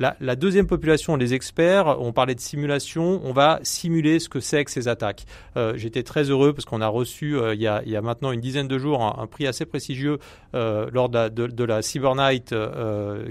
La, 0.00 0.16
la 0.18 0.34
deuxième 0.34 0.66
population, 0.66 1.14
les 1.14 1.34
experts, 1.34 1.98
on 2.00 2.12
parlait 2.12 2.34
de 2.34 2.40
simulation, 2.40 3.20
on 3.22 3.32
va 3.32 3.60
simuler 3.62 4.18
ce 4.18 4.28
que 4.28 4.40
c'est 4.40 4.64
que 4.64 4.72
ces 4.72 4.88
attaques. 4.88 5.24
Euh, 5.56 5.74
J'étais 5.76 6.02
très 6.02 6.30
heureux 6.30 6.52
parce 6.52 6.64
qu'on 6.64 6.80
a 6.80 6.88
reçu 6.88 7.36
euh, 7.36 7.54
il, 7.54 7.60
y 7.60 7.68
a, 7.68 7.80
il 7.86 7.92
y 7.92 7.96
a 7.96 8.02
maintenant 8.02 8.32
une 8.32 8.40
dizaine 8.40 8.66
de 8.66 8.76
jours 8.76 9.04
un, 9.04 9.22
un 9.22 9.28
prix 9.28 9.46
assez 9.46 9.64
prestigieux 9.66 10.18
euh, 10.56 10.90
lors 10.92 11.08
de 11.08 11.14
la, 11.16 11.30
de, 11.30 11.46
de 11.46 11.62
la 11.64 11.80
Cyber 11.80 12.16
Night 12.16 12.52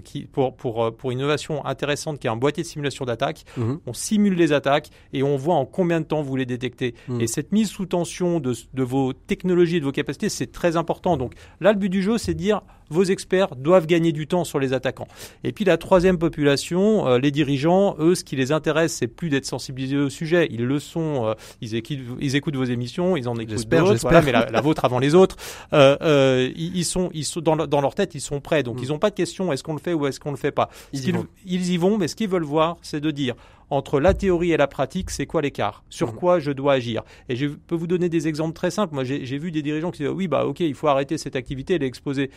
qui, 0.05 0.21
pour, 0.21 0.55
pour, 0.55 0.95
pour 0.95 1.11
une 1.11 1.19
innovation 1.19 1.65
intéressante 1.65 2.19
qui 2.19 2.27
est 2.27 2.29
un 2.29 2.37
boîtier 2.37 2.63
de 2.63 2.67
simulation 2.69 3.03
d'attaque. 3.03 3.43
Mhm. 3.57 3.81
On 3.85 3.91
simule 3.91 4.35
les 4.35 4.53
attaques 4.53 4.87
et 5.11 5.21
on 5.21 5.35
voit 5.35 5.55
en 5.55 5.65
combien 5.65 5.99
de 5.99 6.05
temps 6.05 6.21
vous 6.21 6.37
les 6.37 6.45
détectez. 6.45 6.95
Mhm. 7.09 7.19
Et 7.19 7.27
cette 7.27 7.51
mise 7.51 7.69
sous 7.69 7.87
tension 7.87 8.39
de, 8.39 8.53
de 8.73 8.83
vos 8.83 9.11
technologies 9.11 9.75
et 9.75 9.79
de 9.81 9.85
vos 9.85 9.91
capacités, 9.91 10.29
c'est 10.29 10.53
très 10.53 10.77
important. 10.77 11.17
Donc 11.17 11.33
là, 11.59 11.73
le 11.73 11.77
but 11.77 11.89
du 11.89 12.01
jeu, 12.01 12.17
c'est 12.17 12.35
de 12.35 12.39
dire 12.39 12.61
vos 12.93 13.03
experts 13.03 13.55
doivent 13.57 13.87
gagner 13.87 14.11
du 14.11 14.27
temps 14.27 14.43
sur 14.43 14.59
les 14.59 14.71
attaquants. 14.73 15.07
Et 15.43 15.51
puis 15.51 15.65
la 15.65 15.77
troisième 15.77 16.17
population, 16.17 17.07
euh, 17.07 17.17
les 17.19 17.31
dirigeants, 17.31 17.95
eux, 17.99 18.15
ce 18.15 18.23
qui 18.23 18.35
les 18.35 18.51
intéresse, 18.51 18.93
c'est 18.93 19.07
plus 19.07 19.29
d'être 19.29 19.45
sensibilisés 19.45 19.97
au 19.97 20.09
sujet. 20.09 20.47
Ils 20.51 20.63
le 20.65 20.79
sont. 20.79 21.25
euh, 21.27 21.33
ils, 21.61 21.75
écoutent, 21.75 21.97
ils 22.19 22.35
écoutent 22.35 22.55
vos 22.55 22.63
émissions, 22.63 23.17
ils 23.17 23.27
en 23.27 23.35
écoutent 23.35 23.67
d'autres, 23.67 23.99
voilà, 24.01 24.21
mais 24.21 24.31
la, 24.31 24.49
la 24.49 24.61
vôtre 24.61 24.85
avant 24.85 24.99
les 24.99 25.15
autres. 25.15 25.35
Euh, 25.73 26.49
ils, 26.55 26.77
ils 26.77 26.85
sont, 26.85 27.09
ils 27.13 27.25
sont 27.25 27.41
dans, 27.41 27.55
leur- 27.55 27.67
dans 27.67 27.81
leur 27.81 27.95
tête, 27.95 28.15
ils 28.15 28.21
sont 28.21 28.39
prêts. 28.39 28.63
Donc 28.63 28.79
Mm. 28.79 28.83
ils 28.83 28.89
n'ont 28.89 28.99
pas 28.99 29.09
de 29.09 29.15
question 29.15 29.51
est-ce 29.51 29.63
qu'on 29.63 29.73
le 29.73 29.79
fait 29.79 29.93
ou 29.93 30.05
est-ce 30.07 30.19
qu'on 30.19 30.31
le 30.31 30.37
fait 30.37 30.51
pas. 30.51 30.69
Ils 30.93 31.07
y 31.07 31.11
vont. 31.11 31.25
ils 31.45 31.71
y 31.71 31.77
vont, 31.77 31.97
mais 31.97 32.07
ce 32.07 32.15
qu'ils 32.15 32.29
veulent 32.29 32.43
voir, 32.43 32.77
c'est 32.81 32.99
de 33.01 33.11
dire 33.11 33.35
entre 33.69 33.99
la 33.99 34.13
théorie 34.13 34.51
et 34.51 34.57
la 34.57 34.67
pratique, 34.67 35.09
c'est 35.09 35.25
quoi 35.25 35.41
l'écart? 35.41 35.83
Sur 35.89 36.09
Mhm. 36.09 36.15
quoi 36.19 36.39
je 36.39 36.51
dois 36.51 36.73
agir? 36.73 37.01
Et 37.29 37.35
je 37.35 37.47
peux 37.47 37.75
vous 37.75 37.87
donner 37.87 38.07
des 38.09 38.27
exemples 38.27 38.53
très 38.53 38.69
simples. 38.69 38.93
Moi, 38.93 39.03
j'ai 39.03 39.37
vu 39.37 39.51
des 39.51 39.61
dirigeants 39.63 39.89
qui 39.89 40.03
disent 40.03 40.11
oui, 40.11 40.27
bah 40.27 40.45
ok, 40.45 40.59
il 40.59 40.75
faut 40.75 40.87
arrêter 40.87 41.17
cette 41.17 41.35
activité, 41.35 41.75
elle 41.75 41.83
est 41.83 41.87
exposée. 41.87 42.29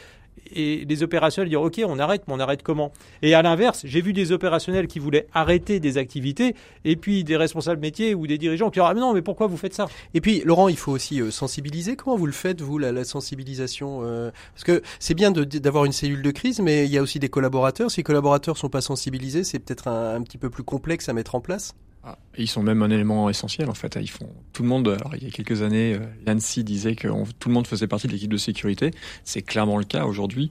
Et 0.55 0.84
les 0.89 1.03
opérationnels 1.03 1.49
dire 1.49 1.61
ok, 1.61 1.80
on 1.87 1.99
arrête, 1.99 2.22
mais 2.28 2.34
on 2.34 2.41
arrête 2.41 2.62
comment? 2.62 2.93
Et 3.22 3.34
à 3.34 3.43
l'inverse, 3.43 3.82
j'ai 3.84 4.01
vu 4.01 4.12
des 4.12 4.32
opérationnels 4.32 4.87
qui 4.87 4.99
voulaient 4.99 5.26
arrêter 5.34 5.80
des 5.80 5.99
activités, 5.99 6.55
et 6.84 6.97
puis 6.97 7.24
des 7.24 7.37
responsables 7.37 7.80
métiers 7.80 8.14
ou 8.14 8.26
des 8.26 8.39
dirigeants 8.39 8.70
qui 8.70 8.78
disent 8.80 8.89
ah 8.89 8.95
non, 8.95 9.12
mais 9.12 9.22
pourquoi 9.22 9.47
vous 9.47 9.57
faites 9.57 9.74
ça? 9.74 9.87
Et 10.14 10.20
puis, 10.20 10.43
Laurent, 10.45 10.68
il 10.68 10.76
faut 10.76 10.93
aussi 10.93 11.20
euh, 11.20 11.30
sensibiliser. 11.30 11.97
Comment 11.97 12.16
vous 12.16 12.26
le 12.26 12.32
faites, 12.32 12.61
vous, 12.61 12.78
la, 12.78 13.05
sensibilisation 13.05 14.01
euh, 14.03 14.30
Parce 14.55 14.64
que 14.64 14.82
c'est 14.99 15.14
bien 15.14 15.30
d'avoir 15.30 15.84
une 15.84 15.93
cellule 15.93 16.22
de 16.22 16.30
crise, 16.30 16.61
mais 16.61 16.87
il 16.87 16.93
y 16.93 16.99
a 16.99 17.03
aussi 17.03 17.18
des 17.18 17.28
collaborateurs. 17.28 17.91
Si 17.91 18.01
les 18.01 18.05
collaborateurs 18.05 18.57
sont 18.57 18.68
pas 18.68 18.80
sensibilisés, 18.80 19.45
c'est 19.45 19.59
peut-être 19.59 19.89
un 19.89 20.22
petit 20.22 20.39
peu 20.39 20.51
plus 20.51 20.64
complexe 20.64 21.09
à 21.09 21.12
mettre 21.12 21.34
en 21.34 21.41
place. 21.41 21.74
Ah, 22.09 22.16
et 22.36 22.42
Ils 22.42 22.46
sont 22.46 22.62
même 22.62 22.82
un 22.82 22.90
élément 22.90 23.28
essentiel 23.28 23.68
en 23.68 23.74
fait. 23.74 23.98
Ils 24.00 24.09
font 24.11 24.28
tout 24.52 24.62
le 24.62 24.68
monde. 24.68 24.86
Alors 24.88 25.16
il 25.16 25.24
y 25.24 25.26
a 25.26 25.30
quelques 25.30 25.62
années, 25.62 25.94
euh, 25.94 25.98
l'ANSI 26.24 26.62
disait 26.62 26.94
que 26.94 27.09
on- 27.09 27.24
tout 27.40 27.48
le 27.48 27.54
monde 27.54 27.66
faisait 27.66 27.88
partie 27.88 28.07
de 28.07 28.12
l'équipe 28.12 28.30
de 28.30 28.36
sécurité. 28.36 28.92
C'est 29.24 29.42
clairement 29.42 29.76
le 29.76 29.84
cas 29.84 30.04
aujourd'hui. 30.04 30.50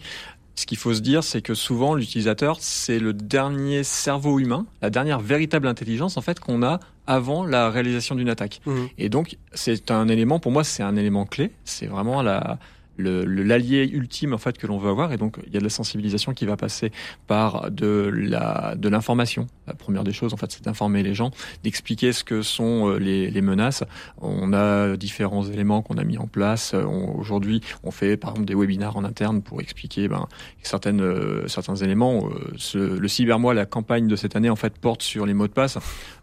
Ce 0.58 0.66
qu'il 0.66 0.78
faut 0.78 0.94
se 0.94 1.02
dire, 1.02 1.24
c'est 1.24 1.42
que 1.42 1.54
souvent 1.54 1.96
l'utilisateur, 1.96 2.58
c'est 2.62 3.00
le 3.00 3.14
dernier 3.14 3.84
cerveau 3.84 4.40
humain, 4.40 4.66
la 4.82 4.90
dernière 4.90 5.20
véritable 5.20 5.68
intelligence 5.68 6.18
en 6.18 6.22
fait 6.22 6.40
qu'on 6.40 6.62
a 6.64 6.80
avant 7.08 7.46
la 7.46 7.70
réalisation 7.70 8.16
d'une 8.16 8.30
attaque. 8.30 8.62
Mhm. 8.66 8.88
Et 8.98 9.10
donc 9.10 9.38
c'est 9.54 9.92
un 9.92 10.08
élément, 10.10 10.40
pour 10.40 10.52
moi, 10.52 10.64
c'est 10.66 10.84
un 10.84 10.96
élément 10.98 11.26
clé. 11.26 11.52
C'est 11.66 11.88
vraiment 11.88 12.22
la 12.22 12.58
l'allié 12.98 13.88
ultime 13.92 14.34
en 14.34 14.38
fait 14.38 14.58
que 14.58 14.68
l'on 14.68 14.78
veut 14.78 14.90
avoir. 14.90 15.12
Et 15.14 15.18
donc 15.18 15.38
il 15.48 15.54
y 15.54 15.58
a 15.58 15.60
de 15.60 15.64
la 15.64 15.70
sensibilisation 15.70 16.34
qui 16.34 16.46
va 16.46 16.58
passer 16.58 16.92
par 17.28 17.70
de 17.72 18.10
la 18.14 18.76
de 18.76 18.90
l'information. 18.90 19.48
La 19.68 19.74
première 19.74 20.04
des 20.04 20.14
choses 20.14 20.34
en 20.34 20.38
fait 20.38 20.52
c'est 20.52 20.64
d'informer 20.64 21.04
les 21.04 21.14
gens 21.14 21.32
d'expliquer 21.64 22.14
ce 22.14 22.24
que 22.24 22.42
sont 22.42 22.90
euh, 22.90 22.98
les, 22.98 23.30
les 23.32 23.42
menaces. 23.42 23.84
On 24.22 24.54
a 24.54 24.96
différents 24.98 25.44
éléments 25.46 25.82
qu'on 25.82 25.98
a 25.98 26.04
mis 26.04 26.18
en 26.18 26.28
place. 26.28 26.74
Euh, 26.74 26.84
aujourd'hui 26.84 27.62
on 27.84 27.92
fait 27.92 28.18
par 28.18 28.32
exemple 28.32 28.48
des 28.48 28.56
webinaires 28.56 28.98
en 28.98 29.04
interne 29.04 29.42
pour 29.42 29.62
expliquer 29.62 30.08
ben, 30.08 30.28
certaines 30.64 31.02
euh, 31.02 31.48
certains 31.48 31.76
éléments. 31.76 32.30
Ce- 32.58 32.78
le 32.78 33.08
cybermois 33.08 33.54
la 33.54 33.66
campagne 33.66 34.08
de 34.08 34.16
cette 34.16 34.36
année 34.36 34.50
en 34.50 34.56
fait 34.56 34.78
porte 34.78 35.02
sur 35.02 35.26
les 35.26 35.34
mots 35.34 35.48
de 35.48 35.54
passe. 35.54 35.78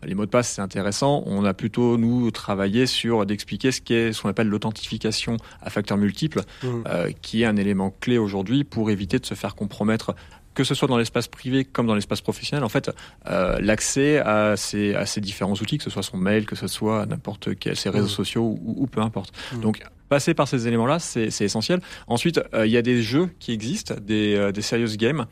Les 0.05 0.15
mots 0.15 0.25
de 0.25 0.31
passe 0.31 0.49
c'est 0.51 0.63
intéressant. 0.63 1.23
On 1.27 1.45
a 1.45 1.55
plutôt 1.55 1.99
nous 1.99 2.31
travaillé 2.31 2.87
sur 2.87 3.27
d'expliquer 3.27 3.73
ce 3.73 3.81
qu'est 3.81 4.13
ce 4.13 4.23
qu'on 4.23 4.29
appelle 4.29 4.49
l'authentification 4.49 5.37
à 5.61 5.71
facteurs 5.71 5.99
multiples 5.99 6.41
Mhm. 6.63 6.85
euh, 6.89 7.11
qui 7.23 7.43
est 7.43 7.47
un 7.47 7.57
élément 7.57 7.95
clé 8.01 8.19
aujourd'hui 8.19 8.65
pour 8.65 8.91
éviter 8.91 9.19
de 9.19 9.27
se 9.27 9.35
faire 9.35 9.55
compromettre 9.55 10.15
que 10.55 10.65
ce 10.65 10.75
soit 10.75 10.87
dans 10.87 10.99
l'espace 10.99 11.29
privé 11.29 11.65
comme 11.65 11.87
dans 11.87 11.95
l'espace 11.95 12.21
professionnel, 12.21 12.63
en 12.63 12.69
fait, 12.69 12.91
euh, 13.27 13.59
l'accès 13.63 14.19
à 14.19 14.55
ces, 14.59 14.95
à 14.95 15.07
ces 15.07 15.23
différents 15.23 15.55
outils, 15.55 15.79
que 15.79 15.85
ce 15.85 15.89
soit 15.89 16.03
son 16.03 16.19
mail, 16.19 16.45
que 16.45 16.57
ce 16.57 16.67
soit 16.67 17.07
n'importe 17.07 17.57
quel, 17.59 17.75
ses 17.75 17.89
réseaux 17.89 18.05
Mhm. 18.05 18.11
sociaux 18.11 18.43
ou, 18.63 18.75
ou 18.83 18.87
peu 18.87 19.01
importe. 19.01 19.33
Mhm. 19.55 19.61
Donc, 19.63 19.83
passer 20.11 20.35
par 20.35 20.47
ces 20.47 20.69
éléments-là, 20.69 20.99
c'est 20.99 21.29
essentiel. 21.41 21.81
Ensuite, 22.07 22.39
euh, 22.53 22.67
il 22.67 22.71
y 22.73 22.77
a 22.77 22.83
des 22.83 23.01
jeux 23.01 23.31
qui 23.39 23.53
existent, 23.53 23.95
des, 23.99 24.35
euh, 24.37 24.53
des 24.53 24.61
serious 24.61 24.95
games. 24.99 25.25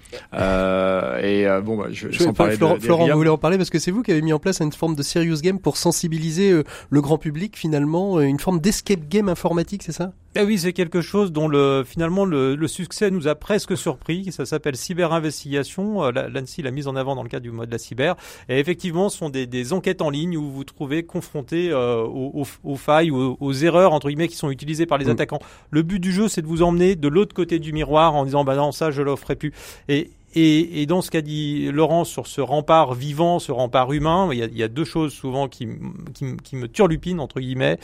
Et 1.23 1.47
bon, 1.63 1.77
bah, 1.77 1.89
je, 1.91 2.09
Je- 2.11 2.19
sans 2.23 2.33
parler 2.33 2.57
Florent, 2.57 2.75
de, 2.77 2.81
Florent, 2.81 3.07
vous 3.09 3.17
voulez 3.17 3.29
en 3.29 3.37
parler 3.37 3.59
parce 3.59 3.69
que 3.69 3.79
c'est 3.79 3.91
vous 3.91 4.03
qui 4.03 4.11
avez 4.13 4.23
mis 4.23 4.33
en 4.33 4.39
place 4.39 4.61
une 4.61 4.73
forme 4.73 4.95
de 4.95 5.03
serious 5.03 5.41
game 5.43 5.59
pour 5.59 5.77
sensibiliser 5.77 6.63
le 6.89 7.01
grand 7.03 7.19
public 7.19 7.59
finalement, 7.59 8.21
une 8.23 8.41
forme 8.41 8.59
d'escape 8.59 9.07
game 9.09 9.29
informatique, 9.29 9.83
c'est 9.83 9.93
ça? 9.93 10.13
Ah 10.37 10.45
oui, 10.45 10.59
c'est 10.61 10.73
quelque 10.73 11.01
chose 11.01 11.33
dont 11.33 11.49
le, 11.49 11.83
finalement 11.85 12.25
le, 12.25 12.55
le 12.55 12.69
succès 12.69 13.11
nous 13.11 13.27
a 13.27 13.35
presque 13.35 13.77
surpris. 13.77 14.31
Ça 14.31 14.47
s'appelle 14.47 14.77
cyberinvestigation. 14.77 16.05
Euh, 16.05 16.13
la- 16.13 16.29
L'ANSI 16.29 16.63
l'a 16.63 16.71
mise 16.71 16.87
en 16.87 16.95
avant 16.95 17.17
dans 17.17 17.25
le 17.25 17.29
cadre 17.29 17.43
du 17.43 17.51
mode 17.51 17.67
de 17.69 17.73
la 17.73 17.79
cyber. 17.79 18.15
Et 18.49 18.61
effectivement, 18.61 19.09
ce 19.09 19.19
sont 19.19 19.29
des, 19.29 19.49
des 19.49 19.73
enquêtes 19.73 20.03
en 20.03 20.09
ligne 20.11 20.37
où 20.37 20.43
vous 20.43 20.53
vous 20.53 20.65
trouvez 20.65 21.03
confronté 21.03 21.71
euh, 21.73 22.03
aux, 22.05 22.45
aux- 22.63 22.77
failles 22.77 23.11
aux, 23.11 23.37
aux 23.41 23.53
erreurs 23.53 23.93
entre 23.93 24.09
guillemets 24.09 24.29
qui 24.29 24.37
sont 24.37 24.51
utilisées 24.51 24.87
par 24.87 24.99
les 24.99 25.07
Mm. 25.07 25.11
attaquants. 25.11 25.41
Le 25.71 25.83
but 25.83 25.99
du 25.99 26.13
jeu, 26.13 26.29
c'est 26.29 26.43
de 26.43 26.47
vous 26.47 26.63
emmener 26.63 26.95
de 26.95 27.09
l'autre 27.09 27.35
côté 27.35 27.59
du 27.59 27.73
miroir 27.73 28.15
en 28.15 28.25
disant 28.25 28.45
bah 28.45 28.55
non 28.55 28.71
ça 28.71 28.93
je 28.93 29.03
l'offrerai 29.03 29.35
plus. 29.35 29.53
Et 29.89 30.11
et, 30.35 30.83
et 30.83 30.87
dans 30.87 31.03
ce 31.03 31.11
qu'a 31.11 31.23
dit 31.23 31.71
Laurent 31.73 32.05
sur 32.05 32.27
ce 32.27 32.41
rempart 32.41 32.95
vivant, 32.95 33.39
ce 33.39 33.53
rempart 33.53 33.93
humain, 33.93 34.29
il 34.33 34.39
y 34.39 34.43
a, 34.43 34.47
il 34.47 34.57
y 34.57 34.63
a 34.63 34.69
deux 34.69 34.85
choses 34.85 35.13
souvent 35.13 35.49
qui, 35.49 35.69
qui, 36.15 36.37
qui 36.43 36.57
me 36.57 36.69
turlupinent 36.69 37.21
entre 37.21 37.41
guillemets. 37.41 37.79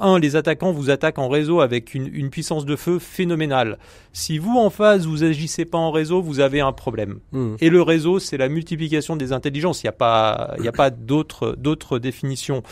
Un, 0.00 0.20
les 0.20 0.36
attaquants 0.36 0.70
vous 0.70 0.90
attaquent 0.90 1.18
en 1.18 1.28
réseau 1.28 1.60
avec 1.60 1.92
une, 1.94 2.08
une 2.14 2.30
puissance 2.30 2.64
de 2.64 2.76
feu 2.76 3.00
phénoménale. 3.00 3.78
Si 4.12 4.38
vous 4.38 4.56
en 4.56 4.70
face 4.70 5.06
vous 5.06 5.24
agissez 5.24 5.64
pas 5.64 5.78
en 5.78 5.90
réseau, 5.90 6.22
vous 6.22 6.38
avez 6.38 6.60
un 6.60 6.72
problème. 6.72 7.18
Mhm. 7.32 7.56
Et 7.60 7.68
le 7.68 7.82
réseau, 7.82 8.20
c'est 8.20 8.36
la 8.36 8.48
multiplication 8.48 9.16
des 9.16 9.32
intelligences. 9.32 9.82
Il 9.82 9.86
n'y 9.86 9.90
a 9.90 9.92
pas, 9.92 10.54
il 10.58 10.62
n'y 10.62 10.68
a 10.68 10.72
pas 10.72 10.90
d'autre, 10.90 11.56
d'autre 11.58 11.98
définition. 11.98 12.62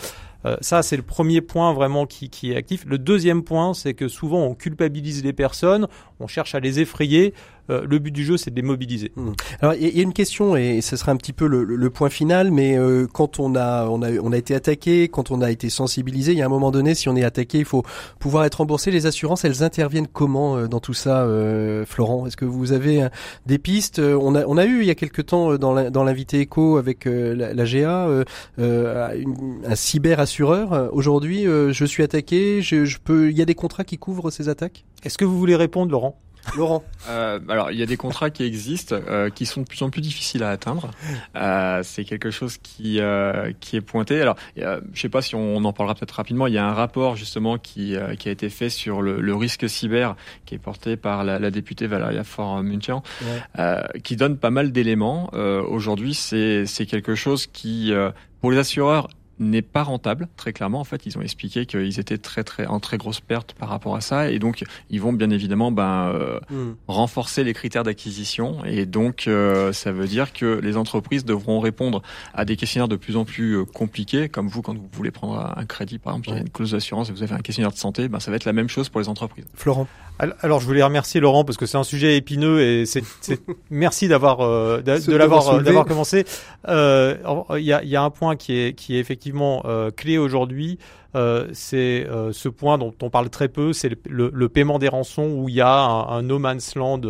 Euh, 0.45 0.55
ça, 0.61 0.83
c'est 0.83 0.97
le 0.97 1.03
premier 1.03 1.41
point 1.41 1.73
vraiment 1.73 2.05
qui, 2.05 2.29
qui 2.29 2.51
est 2.51 2.55
actif. 2.55 2.85
Le 2.85 2.97
deuxième 2.97 3.43
point, 3.43 3.73
c'est 3.73 3.93
que 3.93 4.07
souvent 4.07 4.43
on 4.43 4.55
culpabilise 4.55 5.23
les 5.23 5.33
personnes, 5.33 5.87
on 6.19 6.27
cherche 6.27 6.55
à 6.55 6.59
les 6.59 6.79
effrayer. 6.79 7.33
Euh, 7.69 7.85
le 7.89 7.99
but 7.99 8.11
du 8.11 8.23
jeu, 8.23 8.37
c'est 8.37 8.51
de 8.51 8.55
les 8.55 8.61
mobiliser. 8.61 9.11
Hmm. 9.15 9.31
Alors 9.61 9.73
il 9.75 9.81
y, 9.83 9.85
a- 9.85 9.89
il 9.89 9.97
y 9.97 9.99
a 9.99 10.03
une 10.03 10.13
question 10.13 10.55
et 10.55 10.81
ce 10.81 10.95
sera 10.95 11.11
un 11.11 11.17
petit 11.17 11.33
peu 11.33 11.47
le, 11.47 11.63
le- 11.63 11.75
le 11.75 11.89
point 11.89 12.09
final, 12.09 12.51
mais 12.51 12.77
euh, 12.77 13.07
quand 13.11 13.39
on 13.39 13.55
a, 13.55 13.87
on 13.87 14.01
a 14.01 14.11
on 14.21 14.31
a 14.31 14.37
été 14.37 14.55
attaqué, 14.55 15.07
quand 15.09 15.31
on 15.31 15.41
a 15.41 15.51
été 15.51 15.69
sensibilisé, 15.69 16.31
il 16.31 16.37
y 16.37 16.41
a 16.41 16.45
un 16.45 16.49
moment 16.49 16.71
donné, 16.71 16.95
si 16.95 17.09
on 17.09 17.15
est 17.15 17.23
attaqué, 17.23 17.59
il 17.59 17.65
faut 17.65 17.83
pouvoir 18.19 18.45
être 18.45 18.55
remboursé. 18.55 18.91
Les 18.91 19.05
assurances, 19.05 19.43
elles 19.45 19.63
interviennent 19.63 20.07
comment 20.07 20.57
euh, 20.57 20.67
dans 20.67 20.79
tout 20.79 20.93
ça, 20.93 21.23
euh, 21.23 21.85
Florent? 21.85 22.25
Est-ce 22.27 22.37
que 22.37 22.45
vous 22.45 22.71
avez 22.71 23.03
euh, 23.03 23.09
des 23.45 23.57
pistes? 23.57 23.99
Euh, 23.99 24.17
On 24.21 24.35
a 24.35 24.45
on 24.45 24.57
a 24.57 24.65
eu 24.65 24.81
il 24.81 24.87
y 24.87 24.91
a 24.91 24.95
quelque 24.95 25.21
temps 25.21 25.51
euh, 25.51 25.57
dans 25.57 26.03
l'invité 26.03 26.39
éco 26.39 26.77
avec 26.77 27.05
euh, 27.07 27.35
la, 27.35 27.53
la 27.53 27.65
GA 27.65 28.07
euh, 28.07 28.23
euh, 28.59 29.13
une- 29.19 29.61
un 29.65 29.75
cyber 29.75 30.19
assureur. 30.19 30.73
Euh, 30.73 30.87
Aujourd'hui, 30.91 31.45
euh, 31.47 31.71
je 31.73 31.85
suis 31.85 32.03
attaqué, 32.03 32.61
je, 32.61 32.85
je 32.85 32.97
peux. 33.03 33.29
Il 33.29 33.37
y 33.37 33.41
a 33.41 33.45
des 33.45 33.55
contrats 33.55 33.83
qui 33.83 33.97
couvrent 33.97 34.31
ces 34.31 34.49
attaques? 34.49 34.85
Est-ce 35.03 35.17
que 35.17 35.25
vous 35.25 35.37
voulez 35.37 35.55
répondre, 35.55 35.91
Laurent? 35.91 36.17
Laurent. 36.55 36.83
Euh, 37.09 37.39
alors, 37.49 37.71
il 37.71 37.77
y 37.77 37.83
a 37.83 37.85
des 37.85 37.97
contrats 37.97 38.29
qui 38.29 38.43
existent, 38.43 38.95
euh, 39.07 39.29
qui 39.29 39.45
sont 39.45 39.61
de 39.61 39.65
plus 39.67 39.81
en 39.83 39.89
plus 39.89 40.01
difficiles 40.01 40.43
à 40.43 40.49
atteindre. 40.49 40.91
Euh, 41.35 41.81
c'est 41.83 42.03
quelque 42.03 42.31
chose 42.31 42.57
qui 42.57 42.99
euh, 42.99 43.51
qui 43.59 43.75
est 43.75 43.81
pointé. 43.81 44.19
Alors, 44.21 44.35
euh, 44.59 44.81
je 44.93 45.01
sais 45.01 45.09
pas 45.09 45.21
si 45.21 45.35
on 45.35 45.57
en 45.65 45.73
parlera 45.73 45.93
peut-être 45.95 46.11
rapidement. 46.11 46.47
Il 46.47 46.53
y 46.53 46.57
a 46.57 46.65
un 46.65 46.73
rapport 46.73 47.15
justement 47.15 47.57
qui 47.57 47.95
euh, 47.95 48.15
qui 48.15 48.29
a 48.29 48.31
été 48.31 48.49
fait 48.49 48.69
sur 48.69 49.01
le, 49.01 49.19
le 49.21 49.35
risque 49.35 49.69
cyber, 49.69 50.15
qui 50.45 50.55
est 50.55 50.59
porté 50.59 50.97
par 50.97 51.23
la, 51.23 51.37
la 51.39 51.51
députée 51.51 51.87
Valéria 51.87 52.23
Faure-Muntian, 52.23 53.03
Ouais. 53.21 53.41
euh, 53.59 53.83
qui 54.03 54.15
donne 54.15 54.37
pas 54.37 54.49
mal 54.49 54.71
d'éléments. 54.71 55.29
Euh, 55.33 55.61
Aujourd'hui, 55.61 56.13
c'est 56.13 56.65
c'est 56.65 56.85
quelque 56.85 57.15
chose 57.15 57.47
qui, 57.47 57.91
euh, 57.93 58.11
pour 58.41 58.51
les 58.51 58.57
assureurs, 58.57 59.07
n'est 59.39 59.61
pas 59.61 59.83
rentable, 59.83 60.27
très 60.37 60.53
clairement. 60.53 60.79
En 60.79 60.83
fait, 60.83 61.05
ils 61.05 61.17
ont 61.17 61.21
expliqué 61.21 61.65
qu'ils 61.65 61.99
étaient 61.99 62.17
très 62.17 62.43
très 62.43 62.65
en 62.65 62.79
très 62.79 62.97
grosse 62.97 63.19
perte 63.19 63.53
par 63.53 63.69
rapport 63.69 63.95
à 63.95 64.01
ça, 64.01 64.29
et 64.31 64.39
donc 64.39 64.63
ils 64.89 64.99
vont 65.01 65.13
bien 65.13 65.29
évidemment 65.29 65.71
ben 65.71 66.11
euh, 66.13 66.39
Hmm. 66.49 66.73
renforcer 66.87 67.43
les 67.43 67.53
critères 67.53 67.83
d'acquisition 67.83 68.63
et 68.65 68.85
donc 68.85 69.25
euh, 69.27 69.73
ça 69.73 69.91
veut 69.91 70.07
dire 70.07 70.33
que 70.33 70.59
les 70.63 70.77
entreprises 70.77 71.25
devront 71.25 71.59
répondre 71.59 72.01
à 72.33 72.45
des 72.45 72.55
questionnaires 72.55 72.87
de 72.87 72.95
plus 72.95 73.17
en 73.17 73.25
plus 73.25 73.53
euh, 73.57 73.65
compliqués 73.65 74.29
comme 74.29 74.47
vous 74.47 74.61
quand 74.61 74.73
vous 74.75 74.89
voulez 74.93 75.11
prendre 75.11 75.53
un 75.55 75.65
crédit 75.65 75.97
par 75.99 76.13
exemple 76.13 76.29
il 76.29 76.33
y 76.35 76.37
a 76.37 76.41
une 76.41 76.49
clause 76.49 76.71
d'assurance 76.71 77.09
et 77.09 77.11
vous 77.11 77.23
avez 77.23 77.33
un 77.33 77.39
questionnaire 77.39 77.71
de 77.71 77.77
santé 77.77 78.07
ben 78.07 78.19
ça 78.19 78.31
va 78.31 78.37
être 78.37 78.45
la 78.45 78.53
même 78.53 78.69
chose 78.69 78.89
pour 78.89 79.01
les 79.01 79.09
entreprises. 79.09 79.45
Florent. 79.55 79.87
Al- 80.19 80.35
Alors, 80.41 80.59
je 80.61 80.65
voulais 80.65 80.81
remercier 80.81 81.19
Laurent 81.21 81.43
parce 81.45 81.57
que 81.57 81.67
c'est 81.67 81.77
un 81.77 81.83
sujet 81.83 82.17
épineux 82.17 82.59
et 82.61 82.85
c'est 82.87 83.03
c'est- 83.21 83.39
merci 83.69 84.07
d'avoir 84.07 84.41
euh, 84.41 84.81
de, 84.81 85.15
l'avoir 85.15 85.47
euh, 85.49 85.61
d'avoir 85.61 85.85
commencé. 85.85 86.25
Euh, 86.67 87.15
Il 87.57 87.63
y, 87.63 87.73
a, 87.73 87.83
il 87.83 87.89
y 87.89 87.95
a 87.95 88.01
un 88.01 88.09
point 88.09 88.35
qui 88.35 88.57
est 88.57 88.73
qui 88.73 88.95
est 88.95 88.99
effectivement 88.99 89.26
euh, 89.65 89.91
clé 89.91 90.17
aujourd'hui. 90.17 90.77
Euh, 91.15 91.47
c'est 91.53 92.05
euh, 92.07 92.31
ce 92.31 92.47
point 92.49 92.77
dont 92.77 92.93
on 93.01 93.09
parle 93.09 93.29
très 93.29 93.47
peu, 93.47 93.73
c'est 93.73 93.89
le, 93.89 93.97
le- 94.09 94.31
le 94.33 94.49
paiement 94.49 94.77
des 94.77 94.87
rançons 94.89 95.29
où 95.29 95.49
il 95.49 95.55
y 95.55 95.61
a 95.61 95.73
un, 95.73 96.07
un 96.09 96.21
no 96.21 96.37
man's 96.37 96.75
land 96.75 97.01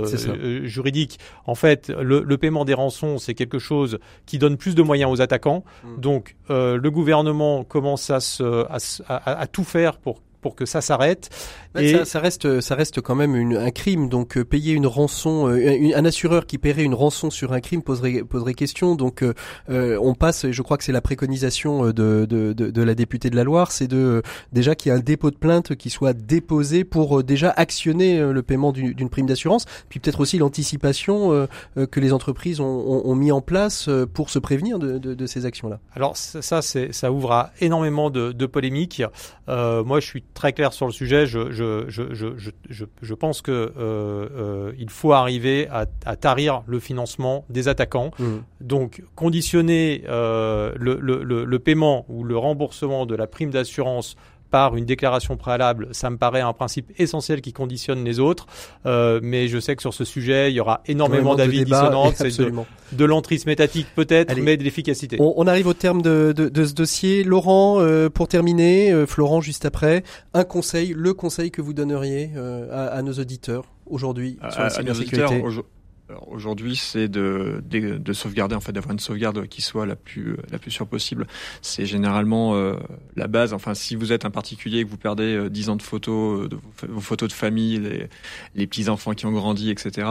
juridique. 0.66 1.20
En 1.46 1.56
fait, 1.56 1.90
le, 1.90 2.22
le 2.22 2.38
paiement 2.38 2.64
des 2.64 2.74
rançons, 2.74 3.18
c'est 3.18 3.34
quelque 3.34 3.60
chose 3.60 4.00
qui 4.26 4.38
donne 4.38 4.56
plus 4.56 4.76
de 4.76 4.82
moyens 4.82 5.12
aux 5.12 5.22
attaquants. 5.22 5.64
Mm. 5.84 6.00
Donc, 6.00 6.36
le 6.50 6.90
gouvernement 6.90 7.64
commence 7.64 8.10
à, 8.10 8.20
se, 8.20 8.66
à, 8.72 8.80
se- 8.80 9.04
à- 9.08 9.40
à 9.42 9.48
tout 9.48 9.64
faire 9.66 9.98
pour 9.98 10.22
pour 10.42 10.56
que 10.56 10.66
ça 10.66 10.82
s'arrête. 10.82 11.30
Et- 11.78 11.94
ça, 11.94 12.06
ça 12.06 12.20
reste, 12.20 12.60
ça 12.62 12.76
reste 12.76 13.02
quand 13.02 13.16
même 13.16 13.36
une, 13.36 13.56
un 13.56 13.72
crime. 13.72 14.10
Donc 14.10 14.38
euh, 14.38 14.44
payer 14.46 14.74
une 14.74 14.88
rançon, 14.88 15.48
euh, 15.48 15.58
une- 15.58 15.94
un 15.94 16.06
assureur 16.06 16.46
qui 16.46 16.58
paierait 16.58 16.84
une 16.84 16.94
rançon 16.96 17.30
sur 17.30 17.54
un 17.54 17.60
crime 17.60 17.82
poserait, 17.84 18.24
poserait 18.24 18.54
question. 18.54 18.96
Donc 18.96 19.24
euh, 19.24 19.98
on 20.02 20.16
passe, 20.16 20.46
et 20.46 20.54
je 20.54 20.62
crois 20.62 20.78
que 20.78 20.84
c'est 20.84 20.92
la 20.92 21.02
préconisation 21.02 21.88
de, 21.88 21.92
de, 22.26 22.54
de, 22.54 22.54
de 22.54 22.82
la 22.82 22.96
députée 22.96 23.30
de 23.30 23.36
la 23.36 23.44
Loire, 23.44 23.72
c'est 23.72 23.88
de 23.88 24.22
déjà 24.54 24.76
qu'il 24.76 24.92
y 24.92 24.96
ait 24.96 24.98
un 24.98 25.02
dépôt 25.02 25.32
de 25.32 25.38
plainte 25.38 25.76
qui 25.76 25.90
soit 25.90 26.14
déposé 26.14 26.84
pour 26.84 27.24
déjà 27.24 27.52
actionner 27.52 28.20
le 28.20 28.42
paiement 28.44 28.72
d'une 28.72 29.10
prime 29.10 29.26
d'assurance. 29.28 29.66
Puis 29.90 30.00
peut-être 30.00 30.20
aussi 30.20 30.38
l'anticipation 30.38 31.48
que 31.92 32.00
les 32.00 32.14
entreprises 32.14 32.60
ont, 32.60 32.66
ont, 32.66 33.02
ont 33.06 33.16
mis 33.16 33.32
en 33.32 33.42
place 33.42 33.90
pour 34.14 34.30
se 34.30 34.40
prévenir 34.40 34.80
de, 34.80 34.98
de, 34.98 35.26
ces 35.28 35.46
actions-là. 35.46 35.80
Alors 35.94 36.18
ça, 36.18 36.62
ça, 36.62 37.12
ouvre 37.12 37.32
à 37.32 37.52
énormément 37.62 38.10
de, 38.10 38.32
de 38.32 38.46
polémiques. 38.46 39.04
Moi, 39.48 40.00
je 40.00 40.06
suis 40.06 40.24
très 40.38 40.54
clair 40.54 40.72
sur 40.72 40.86
le 40.86 40.92
sujet. 40.92 41.26
Je, 41.26 43.14
pense 43.16 43.42
que 43.42 43.52
euh, 43.52 43.72
euh, 43.78 44.72
il 44.78 44.90
faut 44.90 45.12
arriver 45.12 45.68
à, 45.70 45.86
à 46.06 46.16
tarir 46.16 46.62
le 46.68 46.80
financement 46.80 47.44
des 47.50 47.68
attaquants. 47.68 48.12
Donc, 48.62 49.04
conditionner 49.16 50.04
euh, 50.08 50.74
le, 50.78 51.00
le, 51.02 51.24
le, 51.24 51.44
le 51.44 51.60
paiement 51.60 52.06
ou 52.08 52.24
le 52.24 52.38
remboursement 52.38 53.06
de 53.06 53.16
la 53.16 53.28
prime 53.28 53.50
d'assurance 53.50 54.16
par 54.50 54.76
une 54.76 54.86
déclaration 54.86 55.38
préalable, 55.38 55.90
ça 55.92 56.10
me 56.10 56.18
paraît 56.18 56.42
un 56.42 56.54
principe 56.54 56.92
essentiel 56.98 57.42
qui 57.42 57.54
conditionne 57.54 58.04
les 58.04 58.20
autres. 58.20 58.46
Euh, 58.86 59.20
mais 59.22 59.48
je 59.48 59.60
sais 59.60 59.76
que 59.76 59.82
sur 59.82 59.94
ce 59.94 60.06
sujet, 60.06 60.52
il 60.52 60.56
y 60.56 60.60
aura 60.60 60.82
énormément 60.88 61.36
d'avis 61.36 61.60
débats, 61.66 61.82
dissonants. 61.82 62.12
C'est 62.16 62.38
de, 62.38 62.52
de 62.94 63.06
l'entrisme 63.06 63.50
étatique 63.50 63.88
peut-être, 63.96 64.36
mais 64.38 64.58
de 64.58 64.64
l'efficacité. 64.64 65.18
On, 65.20 65.34
on 65.38 65.48
arrive 65.48 65.68
au 65.68 65.74
terme 65.74 66.02
de, 66.02 66.34
de, 66.36 66.50
de 66.50 66.66
ce 66.66 66.74
dossier. 66.74 67.24
Laurent, 67.24 67.80
euh, 67.80 68.10
pour 68.10 68.28
terminer, 68.28 68.92
euh, 68.92 69.06
Florent 69.06 69.42
juste 69.42 69.66
après, 69.66 70.04
un 70.34 70.44
conseil, 70.44 70.94
le 70.96 71.14
conseil 71.14 71.52
que 71.52 71.62
vous 71.62 71.74
donneriez 71.74 72.32
euh, 72.36 72.68
à, 72.72 72.88
à 72.96 73.02
nos 73.02 73.14
auditeurs 73.14 73.66
aujourd'hui 73.86 74.38
sur 74.50 74.62
la 74.62 74.70
cybersécurité. 74.70 75.44
Alors, 76.10 76.28
Aujourd'hui, 76.30 76.76
c'est 76.78 77.10
de, 77.10 77.62
de, 77.70 77.98
de 77.98 78.14
sauvegarder, 78.14 78.56
en 78.56 78.62
fait, 78.62 78.72
d'avoir 78.72 78.94
une 78.94 79.00
sauvegarde 79.00 79.48
qui 79.48 79.62
soit 79.62 79.86
la 79.86 79.96
plus, 79.98 80.38
la 80.52 80.58
plus 80.58 80.72
sûre 80.72 80.88
possible. 80.88 81.28
C'est 81.62 81.86
généralement 81.86 82.56
euh, 82.56 82.76
la 83.18 83.28
base. 83.28 83.54
Enfin, 83.54 83.74
si 83.74 83.96
vous 83.96 84.14
êtes 84.14 84.24
un 84.24 84.30
particulier 84.30 84.80
et 84.80 84.86
que 84.86 84.90
vous 84.90 84.98
perdez 84.98 85.36
euh, 85.36 85.50
10 85.50 85.70
ans 85.70 85.76
de 85.76 85.82
photos, 85.82 86.46
euh, 86.46 86.48
de 86.48 86.58
vos, 86.88 87.02
photos 87.02 87.28
de 87.28 87.34
famille, 87.34 87.78
les, 87.80 88.08
les 88.56 88.68
petits 88.68 88.88
enfants 88.88 89.14
qui 89.14 89.26
ont 89.26 89.34
grandi, 89.34 89.70
etc., 89.70 90.08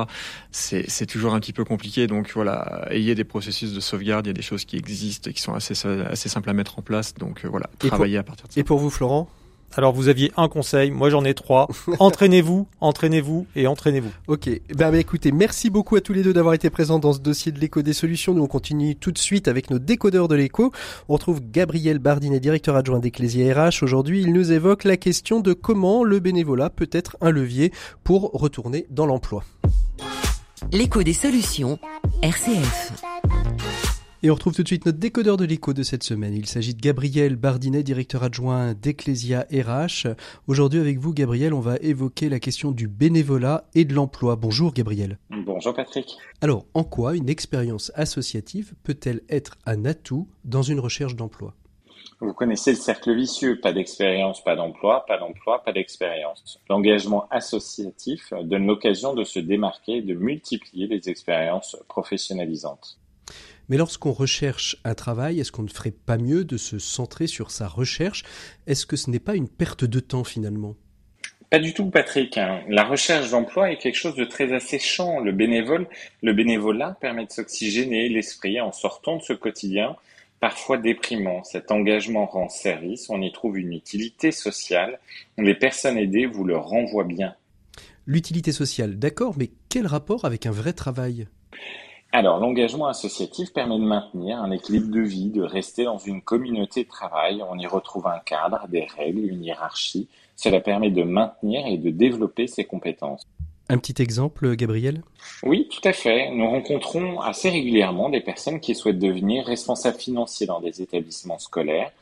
c'est 0.51 0.85
c'est 0.91 1.07
toujours 1.07 1.33
un 1.35 1.41
petit 1.41 1.55
peu 1.55 1.65
compliqué. 1.65 2.07
Donc 2.07 2.31
voilà, 2.35 2.87
ayez 2.91 3.15
des 3.15 3.25
processus 3.25 3.73
de 3.73 3.81
sauvegarde. 3.81 4.27
Il 4.27 4.29
y 4.29 4.31
a 4.31 4.35
des 4.35 4.43
choses 4.43 4.67
qui 4.67 4.77
existent 4.77 5.31
et 5.31 5.33
qui 5.33 5.41
sont 5.41 5.55
assez, 5.55 5.75
assez 5.89 6.29
simples 6.29 6.51
à 6.51 6.53
mettre 6.53 6.79
en 6.79 6.83
place. 6.83 7.15
Donc 7.15 7.45
euh, 7.45 7.49
voilà, 7.49 7.71
pour- 7.79 7.89
travaillez 7.89 8.19
à 8.19 8.23
partir 8.23 8.47
de 8.49 8.53
ça. 8.53 8.61
Et 8.61 8.65
pour 8.65 8.79
vous, 8.79 8.91
Florent? 8.91 9.31
Alors 9.77 9.93
vous 9.93 10.09
aviez 10.09 10.33
un 10.39 10.49
conseil, 10.49 10.91
moi 10.91 11.11
j'en 11.11 11.22
ai 11.24 11.35
trois. 11.35 11.68
entraînez-vous, 11.99 12.66
entraînez-vous 12.81 13.47
et 13.55 13.66
entraînez-vous. 13.66 14.11
Ok. 14.27 14.49
Ben, 14.74 14.91
ben, 14.91 14.95
écoutez, 14.95 15.33
merci 15.33 15.68
beaucoup 15.68 15.97
à 15.97 16.01
tous 16.01 16.14
les 16.14 16.22
deux 16.22 16.33
d'avoir 16.33 16.55
été 16.55 16.70
présents 16.70 16.99
dans 16.99 17.12
ce 17.12 17.18
dossier 17.18 17.53
de 17.53 17.61
l'écho 17.61 17.83
des 17.83 17.93
solutions. 17.93 18.33
Nous 18.33 18.43
on 18.43 18.47
continue 18.47 18.97
tout 18.97 19.12
de 19.12 19.18
suite 19.18 19.49
avec 19.49 19.70
nos 19.70 19.79
décodeurs 19.79 20.29
de 20.29 20.35
l'écho. 20.35 20.72
On 21.11 21.12
retrouve 21.12 21.43
Gabriel 21.43 21.99
Bardinet, 21.99 22.41
directeur 22.41 22.74
adjoint 22.74 23.01
d'Ecclesia 23.01 23.53
RH. 23.53 23.83
Aujourd'hui, 23.83 24.22
il 24.22 24.33
nous 24.33 24.51
évoque 24.51 24.85
la 24.85 24.97
question 24.97 25.41
de 25.41 25.53
comment 25.53 26.05
le 26.05 26.20
bénévolat 26.20 26.70
peut 26.70 26.89
être 26.91 27.18
un 27.20 27.31
levier 27.31 27.70
pour 28.03 28.31
retourner 28.33 28.87
dans 28.89 29.05
l'emploi. 29.05 29.45
L'écho 30.72 31.03
des 31.03 31.12
solutions, 31.12 31.79
RCF. 32.22 32.93
Et 34.27 34.31
on 34.33 34.35
retrouve 34.35 34.55
tout 34.55 34.64
de 34.64 34.66
suite 34.66 34.87
notre 34.87 34.99
décodeur 34.99 35.37
de 35.37 35.45
l'écho 35.45 35.72
de 35.72 35.85
cette 35.85 36.03
semaine. 36.03 36.35
Il 36.35 36.47
s'agit 36.47 36.74
de 36.74 36.81
Gabriel 36.81 37.37
Bardinet, 37.37 37.85
directeur 37.85 38.24
adjoint 38.24 38.74
d'Ecclesia 38.74 39.47
RH. 39.53 40.09
Aujourd'hui 40.49 40.81
avec 40.81 40.99
vous, 40.99 41.14
Gabriel, 41.14 41.55
on 41.55 41.61
va 41.61 41.77
évoquer 41.77 42.29
la 42.29 42.41
question 42.41 42.72
du 42.72 42.89
bénévolat 42.89 43.68
et 43.77 43.85
de 43.85 43.95
l'emploi. 43.95 44.35
Bonjour 44.35 44.72
Gabriel. 44.72 45.20
Bonjour 45.31 45.74
Patrick. 45.74 46.16
Alors, 46.41 46.66
en 46.74 46.83
quoi 46.83 47.14
une 47.14 47.29
expérience 47.29 47.93
associative 47.95 48.74
peut-elle 48.83 49.22
être 49.29 49.59
un 49.64 49.85
atout 49.85 50.27
dans 50.45 50.62
une 50.62 50.81
recherche 50.81 51.14
d'emploi? 51.14 51.55
Vous 52.18 52.33
connaissez 52.33 52.72
le 52.72 52.79
cercle 52.79 53.14
vicieux, 53.14 53.61
pas 53.61 53.72
d'expérience, 53.72 54.43
pas 54.43 54.57
d'emploi, 54.57 55.05
pas 55.07 55.18
d'emploi, 55.18 55.62
pas 55.62 55.72
d'expérience. 55.72 56.59
L'engagement 56.68 57.29
associatif 57.31 58.33
donne 58.43 58.66
l'occasion 58.66 59.14
de 59.14 59.22
se 59.22 59.39
démarquer 59.39 59.99
et 59.99 60.03
de 60.03 60.14
multiplier 60.14 60.89
les 60.89 61.09
expériences 61.09 61.77
professionnalisantes. 61.87 62.99
Mais 63.69 63.77
lorsqu'on 63.77 64.12
recherche 64.12 64.77
un 64.85 64.95
travail, 64.95 65.41
est-ce 65.41 65.53
qu'on 65.53 65.62
ne 65.62 65.69
ferait 65.69 65.91
pas 65.91 66.19
mieux 66.19 66.45
de 66.45 66.57
se 66.57 66.79
centrer 66.79 67.27
sur 67.27 67.51
sa 67.51 67.67
recherche? 67.67 68.25
Est-ce 68.67 68.87
que 68.87 68.97
ce 68.97 69.11
n'est 69.11 69.19
pas 69.19 69.35
une 69.35 69.49
perte 69.49 69.85
de 69.85 70.01
temps 70.01 70.25
finalement? 70.25 70.77
Pas 71.51 71.59
du 71.61 71.75
tout, 71.75 71.91
Patrick. 71.91 72.39
hein. 72.39 72.62
La 72.69 72.85
recherche 72.85 73.31
d'emploi 73.31 73.71
est 73.71 73.79
quelque 73.79 73.97
chose 73.97 74.17
de 74.17 74.25
très 74.25 74.53
asséchant. 74.53 75.21
Le 75.21 75.33
bénévole, 75.33 75.87
le 76.23 76.33
bénévolat 76.33 76.97
permet 77.01 77.27
de 77.27 77.31
s'oxygéner 77.31 78.09
l'esprit 78.09 78.61
en 78.61 78.73
sortant 78.73 79.17
de 79.17 79.23
ce 79.23 79.33
quotidien 79.33 79.97
parfois 80.41 80.77
déprimant. 80.77 81.45
Cet 81.45 81.71
engagement 81.71 82.27
rend 82.27 82.49
service, 82.49 83.09
on 83.11 83.23
y 83.23 83.33
trouve 83.33 83.59
une 83.59 83.73
utilité 83.73 84.33
sociale. 84.33 84.99
Les 85.39 85.55
personnes 85.55 85.97
aidées 85.97 86.27
vous 86.27 86.45
le 86.45 86.57
renvoient 86.57 87.05
bien. 87.05 87.35
L'utilité 88.07 88.53
sociale, 88.53 88.99
d'accord, 88.99 89.35
mais 89.39 89.51
quel 89.69 89.87
rapport 89.87 90.25
avec 90.25 90.47
un 90.47 90.51
vrai 90.51 90.73
travail? 90.73 91.27
Alors, 92.19 92.39
l'engagement 92.39 92.87
associatif 92.87 93.53
permet 93.53 93.79
de 93.79 93.85
maintenir 93.85 94.41
un 94.41 94.51
équilibre 94.51 94.91
de 94.91 95.03
vie, 95.03 95.29
de 95.29 95.43
rester 95.43 95.85
dans 95.85 95.99
une 95.99 96.23
communauté 96.23 96.85
de 96.85 96.89
travail. 96.89 97.43
On 97.47 97.59
y 97.59 97.67
retrouve 97.67 98.07
un 98.07 98.21
cadre, 98.21 98.67
des 98.69 98.87
règles, 98.87 99.31
une 99.31 99.45
hiérarchie. 99.45 100.09
Cela 100.35 100.61
permet 100.61 100.91
de 100.91 101.03
maintenir 101.03 101.67
et 101.67 101.77
de 101.77 101.91
développer 101.91 102.47
ses 102.47 102.64
compétences. 102.64 103.27
Un 103.69 103.77
petit 103.77 104.01
exemple, 104.01 104.57
Gabriel? 104.57 105.03
Oui, 105.43 105.69
tout 105.71 105.87
à 105.87 105.93
fait. 105.93 106.31
Nous 106.31 106.49
rencontrons 106.49 107.21
assez 107.21 107.51
régulièrement 107.51 108.09
des 108.09 108.23
personnes 108.23 108.61
qui 108.61 108.75
souhaitent 108.75 108.99
devenir 108.99 109.45
responsables 109.45 109.99
financiers 109.99 110.47
dans 110.47 110.61
des 110.61 110.81
établissements 110.81 111.39
scolaires. 111.39 111.93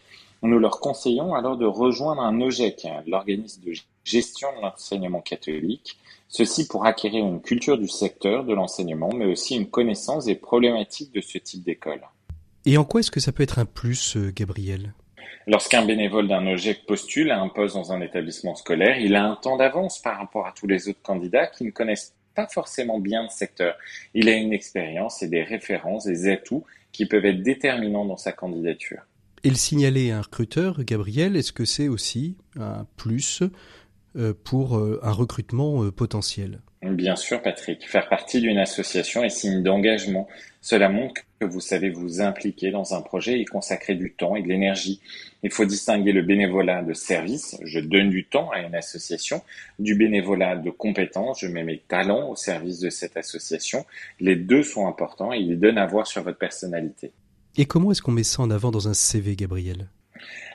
Nous 0.42 0.60
leur 0.60 0.78
conseillons 0.78 1.34
alors 1.34 1.56
de 1.56 1.66
rejoindre 1.66 2.22
un 2.22 2.40
OGEC, 2.40 2.86
l'organisme 3.08 3.64
de 3.64 3.72
gestion 4.04 4.46
de 4.56 4.62
l'enseignement 4.62 5.22
catholique, 5.22 5.98
ceci 6.34 6.66
pour 6.66 6.84
acquérir 6.84 7.24
une 7.24 7.40
culture 7.40 7.78
du 7.78 7.86
secteur 7.86 8.42
de 8.42 8.52
l'enseignement, 8.52 9.10
mais 9.14 9.24
aussi 9.24 9.54
une 9.54 9.70
connaissance 9.70 10.24
des 10.24 10.34
problématiques 10.34 11.14
de 11.14 11.20
ce 11.20 11.38
type 11.38 11.62
d'école. 11.62 12.00
Et 12.66 12.76
en 12.76 12.84
quoi 12.84 13.00
est-ce 13.00 13.12
que 13.12 13.20
ça 13.20 13.30
peut 13.30 13.44
être 13.44 13.60
un 13.60 13.64
plus, 13.64 14.16
euh, 14.16 14.32
Gabriel? 14.34 14.94
Lorsqu'un 15.46 15.84
bénévole 15.84 16.26
d'un 16.26 16.44
OGEC 16.48 16.86
postule 16.86 17.30
à 17.30 17.40
un 17.40 17.48
poste 17.48 17.76
dans 17.76 17.92
un 17.92 18.00
établissement 18.00 18.56
scolaire, 18.56 18.98
il 18.98 19.14
a 19.14 19.24
un 19.24 19.36
temps 19.36 19.56
d'avance 19.56 20.00
par 20.00 20.18
rapport 20.18 20.48
à 20.48 20.52
tous 20.52 20.66
les 20.66 20.88
autres 20.88 21.02
candidats 21.02 21.46
qui 21.46 21.62
ne 21.62 21.70
connaissent 21.70 22.14
pas 22.34 22.48
forcément 22.48 22.98
bien 22.98 23.22
le 23.22 23.28
secteur. 23.28 23.76
Il 24.12 24.28
a 24.28 24.32
une 24.32 24.52
expérience 24.52 25.22
et 25.22 25.28
des 25.28 25.44
références, 25.44 26.04
des 26.04 26.28
atouts 26.28 26.64
qui 26.90 27.06
peuvent 27.06 27.26
être 27.26 27.42
déterminants 27.42 28.06
dans 28.06 28.16
sa 28.16 28.32
candidature. 28.32 29.02
Et 29.44 29.50
le 29.50 29.56
signaler 29.56 30.10
à 30.10 30.18
un 30.18 30.22
recruteur, 30.22 30.82
Gabriel, 30.82 31.36
est-ce 31.36 31.52
que 31.52 31.66
c'est 31.66 31.86
aussi 31.86 32.38
un 32.58 32.86
plus 32.96 33.44
pour 34.44 34.76
euh, 34.76 35.00
un 35.02 35.12
recrutement 35.12 35.82
euh, 35.84 35.90
potentiel 35.90 36.60
Bien 36.82 37.16
sûr, 37.16 37.40
Patrick. 37.40 37.88
Faire 37.88 38.08
partie 38.08 38.40
d'une 38.40 38.58
association 38.58 39.24
est 39.24 39.30
signe 39.30 39.62
d'engagement. 39.62 40.28
Cela 40.60 40.90
montre 40.90 41.22
que 41.40 41.46
vous 41.46 41.60
savez 41.60 41.88
vous 41.88 42.20
impliquer 42.20 42.70
dans 42.70 42.94
un 42.94 43.00
projet 43.00 43.40
et 43.40 43.44
consacrer 43.46 43.94
du 43.94 44.12
temps 44.12 44.36
et 44.36 44.42
de 44.42 44.48
l'énergie. 44.48 45.00
Il 45.42 45.50
faut 45.50 45.64
distinguer 45.64 46.12
le 46.12 46.22
bénévolat 46.22 46.82
de 46.82 46.92
service, 46.92 47.56
je 47.62 47.80
donne 47.80 48.10
du 48.10 48.26
temps 48.26 48.50
à 48.50 48.60
une 48.60 48.74
association, 48.74 49.42
du 49.78 49.94
bénévolat 49.94 50.56
de 50.56 50.70
compétences, 50.70 51.40
je 51.40 51.48
mets 51.48 51.64
mes 51.64 51.78
talents 51.88 52.28
au 52.30 52.36
service 52.36 52.80
de 52.80 52.90
cette 52.90 53.16
association. 53.16 53.86
Les 54.20 54.36
deux 54.36 54.62
sont 54.62 54.86
importants 54.86 55.32
et 55.32 55.38
ils 55.38 55.58
donnent 55.58 55.78
à 55.78 55.86
voir 55.86 56.06
sur 56.06 56.22
votre 56.22 56.38
personnalité. 56.38 57.12
Et 57.56 57.64
comment 57.64 57.92
est-ce 57.92 58.02
qu'on 58.02 58.12
met 58.12 58.24
ça 58.24 58.42
en 58.42 58.50
avant 58.50 58.70
dans 58.70 58.88
un 58.88 58.94
CV, 58.94 59.36
Gabriel? 59.36 59.88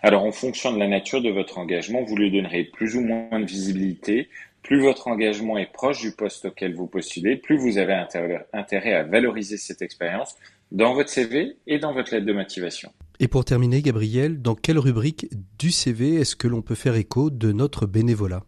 Alors, 0.02 0.24
en 0.24 0.32
fonction 0.32 0.74
de 0.74 0.80
la 0.80 0.88
nature 0.88 1.22
de 1.22 1.30
votre 1.30 1.58
engagement, 1.58 2.04
vous 2.04 2.16
lui 2.16 2.32
donnerez 2.32 2.64
plus 2.64 2.96
ou 2.96 3.02
moins 3.02 3.40
de 3.40 3.46
visibilité. 3.46 4.30
Plus 4.64 4.82
votre 4.82 5.08
engagement 5.08 5.58
est 5.58 5.72
proche 5.72 6.02
du 6.02 6.12
poste 6.12 6.46
auquel 6.46 6.76
vous 6.76 6.88
postulez, 6.88 7.38
plus 7.38 7.58
vous 7.58 7.78
avez 7.78 7.94
intérêt 8.54 8.94
à 8.94 9.04
valoriser 9.04 9.58
cette 9.58 9.82
expérience 9.82 10.36
dans 10.72 10.94
votre 10.94 11.10
CV 11.10 11.58
et 11.66 11.80
dans 11.80 11.94
votre 11.94 12.14
lettre 12.14 12.26
de 12.26 12.34
motivation. 12.34 12.92
Et 13.20 13.28
pour 13.28 13.46
terminer, 13.46 13.82
Gabriel, 13.82 14.42
dans 14.42 14.56
quelle 14.56 14.80
rubrique 14.80 15.28
du 15.58 15.72
CV 15.72 16.16
est-ce 16.16 16.36
que 16.36 16.48
l'on 16.48 16.62
peut 16.62 16.76
faire 16.76 16.96
écho 16.96 17.30
de 17.30 17.52
notre 17.52 17.86
bénévolat? 17.86 18.44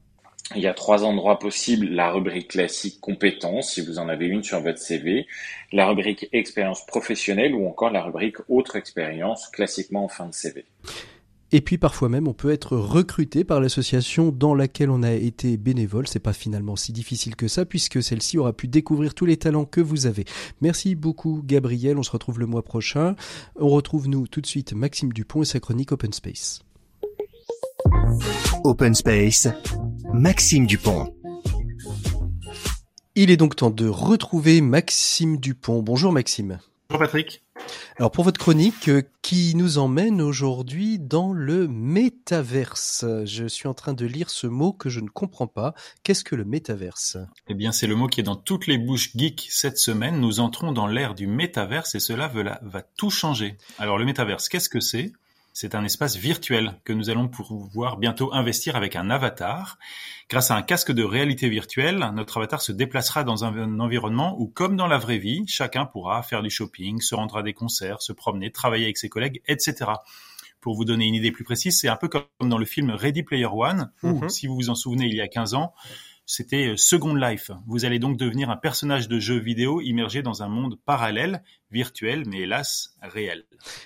Il 0.56 0.62
y 0.62 0.68
a 0.68 0.74
trois 0.74 1.04
endroits 1.04 1.39
possibles. 1.39 1.88
La 1.88 2.12
rubrique 2.12 2.49
classique 2.49 2.99
compétences, 3.02 3.74
si 3.74 3.82
vous 3.82 3.99
en 3.99 4.08
avez 4.10 4.28
une 4.28 4.43
sur 4.43 4.62
votre 4.62 4.80
CV, 4.80 5.28
la 5.72 5.88
rubrique 5.88 6.28
expérience 6.32 6.86
professionnelle 6.86 7.54
ou 7.54 7.68
encore 7.68 7.91
la 7.91 8.04
rubrique 8.04 8.38
autre 8.49 8.76
expérience, 8.76 9.47
classiquement 9.49 10.06
en 10.06 10.10
fin 10.10 10.28
de 10.28 10.34
CV. 10.34 10.66
Et 11.54 11.60
puis 11.60 11.78
parfois 11.78 12.08
même, 12.08 12.30
on 12.30 12.34
peut 12.34 12.52
être 12.52 12.78
recruté 12.78 13.43
par 13.43 13.60
l'association 13.60 14.32
dans 14.32 14.56
laquelle 14.56 14.89
on 14.89 15.04
a 15.04 15.12
été 15.12 15.58
bénévole. 15.58 16.08
C'est 16.08 16.20
pas 16.20 16.34
finalement 16.34 16.78
si 16.78 16.93
difficile 16.93 17.36
que 17.36 17.49
ça, 17.49 17.66
puisque 17.66 18.02
celle-ci 18.02 18.38
aura 18.38 18.54
pu 18.54 18.70
découvrir 18.70 19.14
tous 19.14 19.26
les 19.26 19.36
talents 19.36 19.66
que 19.66 19.82
vous 19.82 20.06
avez. 20.06 20.24
Merci 20.62 20.95
beaucoup, 20.95 21.41
Gabriel. 21.43 21.97
On 21.97 22.04
se 22.04 22.12
retrouve 22.12 22.39
le 22.39 22.45
mois 22.45 22.64
prochain. 22.64 23.16
On 23.58 23.68
retrouve 23.68 24.08
nous 24.08 24.28
tout 24.28 24.39
de 24.39 24.47
suite 24.47 24.74
Maxime 24.74 25.12
Dupont 25.12 25.41
et 25.41 25.45
sa 25.45 25.60
chronique 25.60 25.91
Open 25.91 26.14
Space. 26.14 26.62
Open 28.64 28.93
Space, 28.95 29.47
Maxime 30.14 30.68
Dupont. 30.68 31.16
Il 33.16 33.32
est 33.32 33.38
donc 33.38 33.55
temps 33.55 33.70
de 33.70 33.88
retrouver 33.88 34.59
Maxime 34.59 35.38
Dupont. 35.38 35.82
Bonjour 35.82 36.12
Maxime. 36.12 36.59
Bonjour 36.89 36.99
Patrick. 36.99 37.43
Alors 37.97 38.12
pour 38.12 38.24
votre 38.24 38.39
chronique 38.39 38.89
euh, 38.89 39.03
qui 39.22 39.55
nous 39.55 39.78
emmène 39.78 40.22
aujourd'hui 40.22 40.99
dans 40.99 41.32
le 41.32 41.68
métaverse, 41.68 43.05
je 43.24 43.45
suis 43.47 43.68
en 43.68 43.74
train 43.74 43.93
de 43.93 44.05
lire 44.05 44.30
ce 44.30 44.47
mot 44.47 44.74
que 44.74 44.89
je 44.89 44.99
ne 44.99 45.07
comprends 45.07 45.47
pas. 45.47 45.74
Qu'est-ce 46.03 46.24
que 46.24 46.36
le 46.36 46.43
métaverse? 46.43 47.18
Eh 47.47 47.53
bien 47.53 47.72
c'est 47.72 47.88
le 47.88 47.95
mot 47.95 48.07
qui 48.07 48.20
est 48.20 48.24
dans 48.24 48.36
toutes 48.36 48.68
les 48.68 48.78
bouches 48.78 49.16
geeks 49.16 49.47
cette 49.49 49.78
semaine. 49.78 50.20
Nous 50.20 50.39
entrons 50.39 50.72
dans 50.72 50.88
l'ère 50.88 51.16
du 51.16 51.28
métaverse 51.28 51.95
et 51.95 51.99
cela 51.99 52.28
va, 52.28 52.59
va 52.62 52.82
tout 52.82 53.09
changer. 53.12 53.57
Alors 53.80 53.97
le 53.97 54.05
métaverse, 54.05 54.49
qu'est-ce 54.49 54.70
que 54.70 54.82
c'est? 54.82 55.14
C'est 55.54 55.76
un 55.76 55.84
espace 55.84 56.16
virtuel 56.16 56.80
que 56.86 56.93
nous 56.93 57.10
allons 57.10 57.28
pouvoir 57.28 57.97
bientôt 57.97 58.34
investir 58.34 58.76
avec 58.76 58.95
un 58.95 59.10
avatar. 59.10 59.78
Grâce 60.30 60.52
à 60.52 60.56
un 60.56 60.62
casque 60.62 60.91
de 60.91 61.04
réalité 61.04 61.49
virtuelle, 61.49 62.12
notre 62.14 62.38
avatar 62.38 62.62
se 62.62 62.72
déplacera 62.72 63.24
dans 63.24 63.43
un 63.43 63.80
environnement 63.80 64.36
où, 64.39 64.47
comme 64.47 64.78
dans 64.78 64.88
la 64.88 64.97
vraie 64.97 65.18
vie, 65.18 65.43
chacun 65.47 65.86
pourra 65.86 66.24
faire 66.24 66.41
du 66.41 66.49
shopping, 66.49 67.02
se 67.02 67.16
rendre 67.16 67.38
à 67.38 67.43
des 67.43 67.54
concerts, 67.54 68.02
se 68.02 68.14
promener, 68.14 68.52
travailler 68.52 68.86
avec 68.86 68.97
ses 68.97 69.10
collègues, 69.10 69.41
etc. 69.47 69.91
Pour 70.62 70.76
vous 70.76 70.86
donner 70.86 71.06
une 71.06 71.16
idée 71.16 71.32
plus 71.32 71.43
précise, 71.43 71.80
c'est 71.80 71.89
un 71.89 71.95
peu 71.97 72.08
comme 72.08 72.24
dans 72.39 72.58
le 72.58 72.66
film 72.66 72.91
Ready 72.91 73.24
Player 73.24 73.47
One, 73.52 73.91
où, 74.04 74.30
si 74.30 74.47
vous 74.47 74.56
vous 74.56 74.70
en 74.70 74.76
souvenez, 74.76 75.08
il 75.08 75.16
y 75.16 75.22
a 75.22 75.28
15 75.28 75.56
ans, 75.56 75.74
c'était 76.32 76.69
euh, 76.69 76.77
Second 76.77 77.13
Life. 77.13 77.51
Vous 77.67 77.84
allez 77.84 77.99
donc 77.99 78.15
devenir 78.15 78.49
un 78.49 78.55
personnage 78.55 79.09
de 79.09 79.19
jeu 79.19 79.38
vidéo 79.38 79.82
immergé 79.82 80.21
dans 80.21 80.43
un 80.43 80.47
monde 80.47 80.79
parallèle, 80.86 81.43
virtuel, 81.71 82.23
mais 82.25 82.39
hélas 82.39 82.95
réel. 83.01 83.43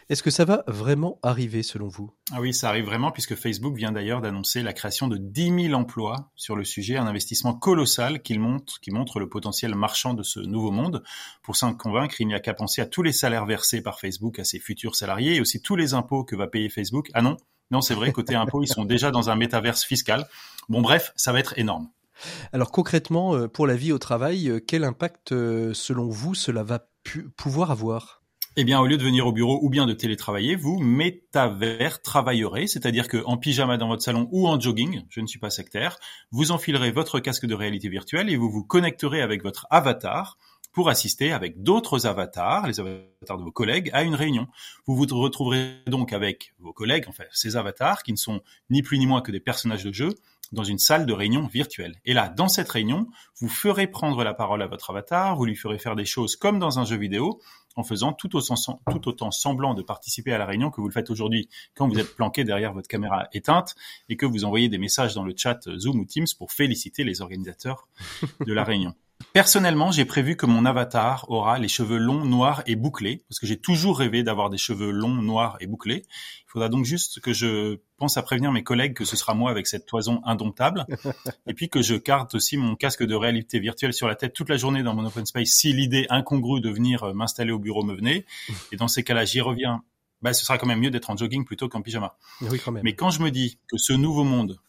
Est-ce 0.10 0.22
que 0.22 0.30
ça 0.30 0.46
va 0.46 0.64
vraiment 0.68 1.18
arriver 1.24 1.64
selon 1.64 1.88
vous? 1.88 2.14
Ah 2.32 2.42
oui, 2.42 2.54
ça 2.54 2.70
arrive 2.70 2.86
vraiment 2.86 3.12
puisque 3.12 3.34
Facebook 3.34 3.76
vient 3.76 3.92
d'ailleurs 3.92 4.22
d'annoncer 4.22 4.62
la 4.62 4.74
création 4.74 5.08
de 5.08 5.18
10 5.18 5.70
000 5.70 5.74
emplois 5.74 6.30
sur 6.36 6.56
le 6.56 6.64
sujet, 6.64 6.98
un 6.98 7.08
investissement 7.08 7.56
colossal 7.56 8.22
qui 8.22 8.38
montre, 8.38 8.80
qui 8.80 8.92
montre 8.92 9.20
le 9.20 9.28
potentiel 9.28 9.74
marchand 9.74 10.14
de 10.14 10.22
ce 10.22 10.40
nouveau 10.40 10.70
monde. 10.70 11.02
Pour 11.42 11.56
s'en 11.56 11.74
convaincre, 11.74 12.22
il 12.22 12.28
n'y 12.28 12.36
a 12.36 12.40
qu'à 12.40 12.54
penser 12.54 12.80
à 12.80 12.86
tous 12.86 13.02
les 13.02 13.12
salaires 13.12 13.48
versés 13.48 13.82
par 13.82 14.00
Facebook 14.00 14.38
à 14.38 14.44
ses 14.44 14.60
futurs 14.60 14.96
salariés 14.96 15.38
et 15.38 15.42
aussi 15.42 15.64
tous 15.64 15.76
les 15.76 15.96
impôts 15.96 16.24
que 16.24 16.36
va 16.36 16.46
payer 16.46 16.70
Facebook. 16.70 17.10
Ah 17.16 17.24
non, 17.24 17.38
non, 17.72 17.82
c'est 17.82 17.96
vrai, 17.96 18.12
côté 18.12 18.36
impôts, 18.36 18.62
ils 18.62 18.68
sont 18.68 18.86
déjà 18.86 19.10
dans 19.10 19.32
un 19.32 19.36
métaverse 19.36 19.84
fiscal. 19.84 20.28
Bon, 20.70 20.84
bref, 20.84 21.12
ça 21.16 21.32
va 21.32 21.40
être 21.40 21.58
énorme. 21.58 21.90
Alors 22.54 22.72
concrètement, 22.72 23.36
euh, 23.36 23.48
pour 23.48 23.68
la 23.68 23.76
vie 23.76 23.92
au 23.92 23.98
travail, 23.98 24.50
euh, 24.50 24.60
quel 24.66 24.84
impact, 24.84 25.32
euh, 25.32 25.74
selon 25.74 26.10
vous, 26.10 26.36
cela 26.36 26.64
va 26.64 26.88
pouvoir 27.36 27.72
avoir? 27.72 28.24
Eh 28.58 28.64
bien, 28.64 28.80
au 28.80 28.88
lieu 28.88 28.98
de 28.98 29.04
venir 29.04 29.28
au 29.28 29.34
bureau 29.34 29.60
ou 29.62 29.70
bien 29.70 29.86
de 29.86 29.92
télétravailler, 29.92 30.56
vous 30.56 30.80
métavers 30.80 32.02
travaillerez, 32.02 32.68
c'est-à-dire 32.68 33.10
que 33.10 33.22
en 33.26 33.36
pyjama 33.36 33.76
dans 33.76 33.90
votre 33.90 34.02
salon 34.02 34.30
ou 34.32 34.48
en 34.48 34.58
jogging, 34.58 35.04
je 35.10 35.20
ne 35.20 35.28
suis 35.28 35.40
pas 35.40 35.50
sectaire, 35.50 35.98
vous 36.32 36.52
enfilerez 36.52 36.92
votre 36.92 37.20
casque 37.20 37.46
de 37.46 37.54
réalité 37.54 37.90
virtuelle 37.90 38.30
et 38.30 38.38
vous 38.38 38.50
vous 38.50 38.64
connecterez 38.64 39.22
avec 39.22 39.44
votre 39.44 39.68
avatar 39.72 40.38
pour 40.72 40.90
assister 40.90 41.34
avec 41.34 41.64
d'autres 41.64 42.06
avatars, 42.06 42.68
les 42.68 42.80
avatars 42.80 43.38
de 43.38 43.44
vos 43.44 43.52
collègues, 43.52 43.90
à 43.94 44.04
une 44.04 44.16
réunion. 44.16 44.48
Vous 44.86 44.96
vous 44.96 45.06
retrouverez 45.06 45.82
donc 45.88 46.14
avec 46.14 46.54
vos 46.60 46.74
collègues, 46.74 47.06
enfin 47.08 47.24
ces 47.32 47.58
avatars, 47.58 48.04
qui 48.04 48.12
ne 48.12 48.18
sont 48.18 48.42
ni 48.70 48.84
plus 48.84 49.00
ni 49.00 49.06
moins 49.08 49.22
que 49.22 49.32
des 49.32 49.40
personnages 49.40 49.84
de 49.84 49.94
jeu, 49.94 50.16
dans 50.52 50.64
une 50.64 50.80
salle 50.80 51.06
de 51.06 51.14
réunion 51.14 51.48
virtuelle. 51.48 51.96
Et 52.06 52.14
là, 52.14 52.30
dans 52.30 52.48
cette 52.48 52.70
réunion, 52.70 53.08
vous 53.40 53.50
ferez 53.50 53.88
prendre 53.88 54.24
la 54.24 54.34
parole 54.34 54.62
à 54.62 54.68
votre 54.68 54.90
avatar, 54.90 55.36
vous 55.36 55.46
lui 55.46 55.56
ferez 55.56 55.78
faire 55.80 55.96
des 55.96 56.06
choses 56.06 56.36
comme 56.36 56.60
dans 56.60 56.80
un 56.80 56.86
jeu 56.86 56.98
vidéo, 56.98 57.40
en 57.76 57.84
faisant 57.84 58.14
tout 58.14 58.36
autant, 58.36 59.32
semblant 59.32 59.74
de 59.74 59.82
participer 59.82 60.34
à 60.34 60.38
la 60.38 60.46
réunion 60.46 60.72
que 60.72 60.80
vous 60.80 60.88
le 60.88 60.94
faites 60.94 61.10
aujourd'hui 61.10 61.50
quand 61.76 61.88
vous 61.88 62.00
êtes 62.00 62.16
planqué 62.16 62.44
derrière 62.44 62.74
votre 62.74 62.88
caméra 62.88 63.28
éteinte 63.34 63.76
et 64.08 64.16
que 64.16 64.26
vous 64.26 64.46
envoyez 64.46 64.70
des 64.70 64.78
messages 64.78 65.14
dans 65.14 65.24
le 65.24 65.34
chat 65.36 65.60
Zoom 65.78 66.00
ou 66.00 66.06
Teams 66.06 66.28
pour 66.38 66.52
féliciter 66.52 67.04
les 67.04 67.22
organisateurs 67.22 67.88
de 68.46 68.54
la 68.54 68.64
réunion. 68.64 68.96
Personnellement, 69.34 69.92
j'ai 69.92 70.06
prévu 70.06 70.36
que 70.36 70.46
mon 70.46 70.66
avatar 70.66 71.30
aura 71.30 71.60
les 71.60 71.68
cheveux 71.68 71.98
longs, 71.98 72.26
noirs 72.26 72.64
et 72.68 72.76
bouclés, 72.76 73.24
parce 73.28 73.40
que 73.40 73.48
j'ai 73.48 73.58
toujours 73.58 74.00
rêvé 74.00 74.24
d'avoir 74.24 74.50
des 74.50 74.58
cheveux 74.58 74.92
longs, 74.92 75.22
noirs 75.22 75.58
et 75.60 75.68
bouclés. 75.68 76.06
Il 76.08 76.52
faudra 76.52 76.70
donc 76.70 76.86
juste 76.86 77.20
que 77.20 77.34
je 77.34 77.80
pense 77.98 78.18
à 78.18 78.24
prévenir 78.24 78.52
mes 78.52 78.64
collègues 78.64 78.94
que 78.94 79.06
ce 79.06 79.16
sera 79.16 79.34
moi 79.34 79.52
avec 79.52 79.68
cette 79.68 79.86
toison 79.86 80.22
indomptable, 80.24 80.86
et 81.48 81.54
puis 81.54 81.70
que 81.70 81.82
je 81.82 81.96
garde 81.96 82.34
aussi 82.34 82.58
mon 82.58 82.76
casque 82.76 83.04
de 83.04 83.16
réalité 83.16 83.60
virtuelle 83.60 83.94
sur 83.94 84.08
la 84.08 84.16
tête 84.16 84.34
toute 84.34 84.50
la 84.50 84.58
journée 84.58 84.84
dans 84.84 84.96
mon 84.96 85.06
open 85.06 85.26
space 85.26 85.50
si 85.50 85.74
l'idée 85.74 86.06
incongrue 86.10 86.62
de 86.62 86.70
venir 86.70 87.04
euh, 87.04 87.14
m'installer 87.14 87.52
au 87.52 87.60
bureau 87.60 87.84
me 87.84 87.94
venait. 87.94 88.26
Et 88.72 88.78
dans 88.78 88.88
ces 88.88 89.04
cas-là, 89.04 89.26
j'y 89.26 89.42
reviens. 89.42 89.84
Bah, 90.22 90.34
ce 90.34 90.46
sera 90.46 90.58
quand 90.58 90.66
même 90.66 90.80
mieux 90.80 90.92
d'être 90.92 91.10
en 91.10 91.18
jogging 91.18 91.46
plutôt 91.46 91.68
qu'en 91.68 91.82
pyjama. 91.82 92.18
Oui, 92.42 92.60
quand 92.64 92.72
même. 92.72 92.84
Mais 92.84 92.96
quand 92.96 93.10
je 93.10 93.22
me 93.22 93.32
dis 93.32 93.60
que 93.68 93.78
ce 93.78 93.94
nouveau 93.94 94.24
monde 94.24 94.60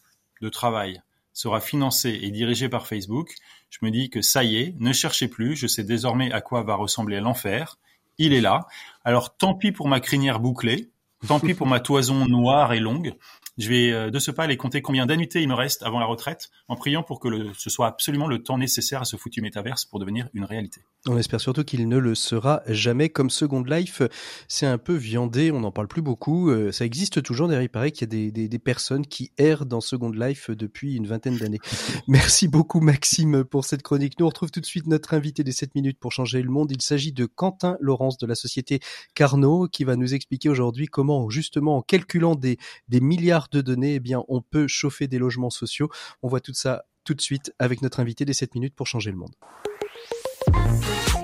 de 0.43 0.49
travail 0.49 1.03
sera 1.37 1.61
financé 1.61 2.19
et 2.23 2.31
dirigé 2.31 2.71
par 2.71 2.87
Facebook, 2.87 3.35
je 3.69 3.79
me 3.83 3.91
dis 3.91 4.09
que 4.09 4.23
ça 4.23 4.43
y 4.43 4.57
est, 4.57 4.75
ne 4.81 4.95
cherchez 4.95 5.29
plus, 5.29 5.55
je 5.55 5.67
sais 5.67 5.85
désormais 5.85 6.33
à 6.33 6.41
quoi 6.41 6.63
va 6.63 6.77
ressembler 6.77 7.21
l'enfer. 7.21 7.77
Il 8.17 8.33
est 8.33 8.41
là. 8.41 8.67
Alors 9.05 9.37
tant 9.37 9.53
pis 9.53 9.71
pour 9.71 9.87
ma 9.87 10.01
crinière 10.01 10.41
bouclée, 10.41 10.89
tant 11.29 11.39
pis 11.39 11.53
pour 11.53 11.67
ma 11.67 11.79
toison 11.79 12.25
noire 12.25 12.73
et 12.73 12.81
longue. 12.81 13.15
Je 13.59 13.69
vais 13.69 13.91
euh, 13.93 14.11
de 14.11 14.19
ce 14.19 14.31
pas 14.31 14.45
aller 14.45 14.57
compter 14.57 14.83
combien 14.83 15.07
d'annuités 15.07 15.41
il 15.43 15.49
me 15.49 15.55
reste 15.55 15.83
avant 15.83 15.99
la 15.99 16.07
retraite, 16.07 16.51
en 16.69 16.77
priant 16.77 17.03
pour 17.03 17.21
que 17.21 17.29
le- 17.29 17.51
ce 17.57 17.71
soit 17.71 17.87
absolument 17.87 18.27
le 18.27 18.43
temps 18.43 18.59
nécessaire 18.59 19.01
à 19.03 19.05
ce 19.05 19.17
foutu 19.17 19.41
métaverse 19.41 19.85
pour 19.87 19.99
devenir 19.99 20.29
une 20.35 20.45
réalité. 20.45 20.83
On 21.09 21.17
espère 21.17 21.41
surtout 21.41 21.65
qu'il 21.65 21.89
ne 21.89 21.99
le 21.99 22.15
sera 22.15 22.63
jamais 22.67 23.09
comme 23.09 23.31
Second 23.31 23.63
Life. 23.63 24.03
C'est 24.49 24.67
un 24.67 24.79
peu 24.79 24.95
viandé, 24.95 25.53
on 25.53 25.61
n'en 25.61 25.71
parle 25.73 25.89
plus 25.89 26.03
beaucoup. 26.03 26.51
Euh, 26.51 26.73
Ça 26.73 26.85
existe 26.85 27.23
toujours, 27.23 27.49
d'ailleurs, 27.49 27.63
il 27.63 27.69
paraît 27.69 27.93
qu'il 27.93 28.03
y 28.03 28.05
a 28.05 28.09
des, 28.09 28.31
des- 28.33 28.49
des 28.49 28.59
personnes 28.59 29.07
qui 29.07 29.31
errent 29.39 29.65
dans 29.67 29.81
Second 29.81 30.11
Life 30.11 30.51
depuis 30.51 30.95
une 30.97 31.07
vingtaine 31.07 31.39
d'années. 31.39 31.61
Merci 32.09 32.49
beaucoup 32.49 32.81
Maxime 32.81 33.45
pour 33.45 33.65
cette 33.65 33.83
chronique. 33.83 34.19
Nous 34.19 34.27
on 34.27 34.29
retrouve 34.29 34.51
tout 34.51 34.61
de 34.61 34.67
suite 34.67 34.87
notre 34.87 35.15
invité 35.15 35.45
des 35.45 35.53
7 35.53 35.75
minutes 35.75 35.99
pour 35.99 36.13
changer 36.13 36.43
le 36.43 36.51
monde. 36.51 36.71
Il 36.73 36.83
s'agit 36.83 37.13
de 37.13 37.25
Quentin 37.27 37.77
Laurence 37.81 38.19
de 38.19 38.27
la 38.27 38.35
société 38.35 38.81
Carnot 39.15 39.69
qui 39.69 39.85
va 39.85 39.97
nous 39.97 40.15
expliquer 40.15 40.49
aujourd'hui 40.49 40.87
comment 40.87 41.31
justement 41.31 41.77
en 41.79 41.83
calculant 41.83 42.35
des, 42.35 42.59
des 42.89 43.01
milliards 43.01 43.46
de 43.51 43.61
données, 43.61 44.01
eh 44.05 44.17
on 44.29 44.41
peut 44.41 44.67
chauffer 44.67 45.09
des 45.09 45.19
logements 45.19 45.51
sociaux. 45.51 45.91
On 46.23 46.29
voit 46.29 46.41
tout 46.41 46.55
ça 46.55 46.85
tout 47.05 47.15
de 47.15 47.21
suite 47.21 47.53
avec 47.59 47.83
notre 47.83 48.01
invité 48.01 48.25
des 48.25 48.33
7 48.33 48.55
minutes 48.55 48.75
pour 48.75 48.87
changer 48.87 49.11
le 49.11 49.17
monde. 49.17 49.35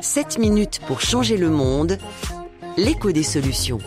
7 0.01 0.39
minutes 0.39 0.81
pour 0.87 1.01
changer 1.01 1.37
le 1.37 1.51
monde. 1.51 1.99
L'écho 2.77 3.13
des 3.13 3.23
solutions. 3.23 3.79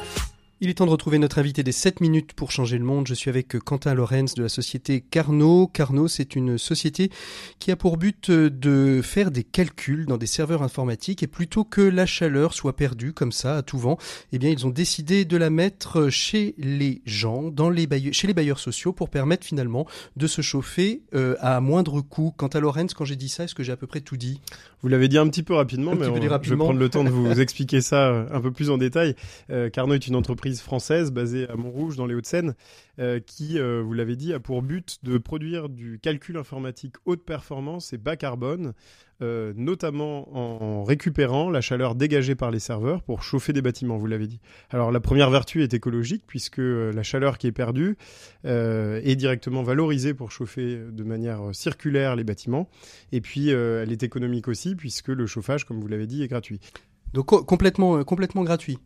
Il 0.61 0.69
est 0.69 0.75
temps 0.75 0.85
de 0.85 0.91
retrouver 0.91 1.19
notre 1.19 1.37
invité 1.37 1.63
des 1.63 1.73
7 1.73 1.99
minutes 1.99 2.31
pour 2.31 2.49
changer 2.49 2.77
le 2.77 2.85
monde. 2.85 3.07
Je 3.07 3.13
suis 3.13 3.29
avec 3.29 3.59
Quentin 3.59 3.93
Lorenz 3.93 4.35
de 4.35 4.41
la 4.43 4.47
société 4.47 5.01
Carnot. 5.01 5.67
Carnot, 5.67 6.07
c'est 6.07 6.33
une 6.33 6.57
société 6.57 7.11
qui 7.59 7.71
a 7.71 7.75
pour 7.75 7.97
but 7.97 8.29
euh, 8.29 8.49
de 8.49 9.01
faire 9.03 9.31
des 9.31 9.43
calculs 9.43 10.05
dans 10.05 10.15
des 10.17 10.27
serveurs 10.27 10.63
informatiques 10.63 11.21
et 11.23 11.27
plutôt 11.27 11.65
que 11.65 11.81
la 11.81 12.05
chaleur 12.05 12.53
soit 12.53 12.73
perdue 12.77 13.11
comme 13.11 13.33
ça 13.33 13.57
à 13.57 13.61
tout 13.63 13.77
vent, 13.77 13.97
eh 14.31 14.39
bien 14.39 14.49
ils 14.49 14.65
ont 14.65 14.69
décidé 14.69 15.25
de 15.25 15.35
la 15.35 15.49
mettre 15.49 16.09
chez 16.09 16.55
les 16.57 17.01
gens, 17.05 17.43
dans 17.51 17.69
les 17.69 17.85
bailleurs, 17.85 18.13
chez 18.13 18.25
les 18.27 18.33
bailleurs 18.33 18.59
sociaux 18.59 18.93
pour 18.93 19.09
permettre 19.09 19.45
finalement 19.45 19.85
de 20.15 20.25
se 20.25 20.41
chauffer 20.41 21.01
euh, 21.15 21.35
à 21.41 21.59
moindre 21.59 21.99
coût. 21.99 22.33
Quant 22.37 22.47
à 22.47 22.61
Lorenz, 22.61 22.93
quand 22.93 23.03
j'ai 23.03 23.17
dit 23.17 23.29
ça, 23.29 23.43
est-ce 23.43 23.55
que 23.55 23.63
j'ai 23.63 23.73
à 23.73 23.77
peu 23.77 23.87
près 23.87 23.99
tout 23.99 24.15
dit? 24.15 24.39
Vous 24.81 24.87
l'avez 24.87 25.09
dit 25.09 25.17
un 25.17 25.27
petit 25.27 25.43
peu 25.43 25.53
rapidement, 25.55 25.91
Un 25.91 25.95
mais 25.95 26.07
on- 26.07 26.15
je 26.15 26.49
vais 26.51 26.55
prendre 26.55 26.79
le 26.79 26.89
temps 26.89 27.03
de 27.03 27.09
vous 27.09 27.27
expliquer 27.41 27.81
ça 27.81 28.07
euh, 28.07 28.25
un 28.31 28.39
peu 28.39 28.51
plus 28.51 28.69
en 28.69 28.77
détail. 28.77 29.15
Euh, 29.49 29.69
Carnot 29.69 29.95
est 29.95 30.07
une 30.07 30.15
entreprise 30.15 30.44
française 30.53 31.11
basée 31.11 31.49
à 31.49 31.55
Montrouge, 31.55 31.95
dans 31.95 32.05
les 32.05 32.15
Hauts-de-Seine, 32.15 32.53
euh, 32.99 33.19
qui, 33.19 33.59
euh, 33.59 33.81
vous 33.81 33.93
l'avez 33.93 34.15
dit, 34.15 34.33
a 34.33 34.39
pour 34.39 34.61
but 34.61 34.99
de 35.03 35.17
produire 35.17 35.69
du 35.69 35.99
calcul 35.99 36.37
informatique 36.37 36.95
haute 37.05 37.23
performance 37.23 37.93
et 37.93 37.97
bas 37.97 38.15
carbone, 38.15 38.73
euh, 39.21 39.53
notamment 39.55 40.35
en 40.35 40.83
récupérant 40.83 41.49
la 41.49 41.61
chaleur 41.61 41.95
dégagée 41.95 42.35
par 42.35 42.51
les 42.51 42.59
serveurs 42.59 43.01
pour 43.01 43.23
chauffer 43.23 43.53
des 43.53 43.61
bâtiments, 43.61 43.97
vous 43.97 44.07
l'avez 44.07 44.27
dit. 44.27 44.39
Alors 44.69 44.91
la 44.91 44.99
première 44.99 45.29
vertu 45.29 45.63
est 45.63 45.73
écologique, 45.73 46.23
puisque 46.27 46.57
la 46.57 47.03
chaleur 47.03 47.37
qui 47.37 47.47
est 47.47 47.51
perdue 47.51 47.97
est 48.43 49.15
directement 49.15 49.63
valorisée 49.63 50.13
pour 50.13 50.31
chauffer 50.31 50.79
de 50.91 51.03
manière 51.03 51.53
circulaire 51.53 52.15
les 52.15 52.23
bâtiments. 52.23 52.69
Et 53.11 53.21
puis, 53.21 53.49
elle 53.49 53.91
est 53.91 54.03
économique 54.03 54.47
aussi, 54.47 54.75
puisque 54.75 55.07
le 55.07 55.25
chauffage, 55.27 55.65
comme 55.65 55.79
vous 55.79 55.87
l'avez 55.87 56.07
dit, 56.07 56.21
est 56.21 56.27
gratuit. 56.27 56.59
Donc 57.13 57.27
co- 57.27 57.43
complètement, 57.43 58.03
complètement 58.03 58.43
gratuit. 58.43 58.77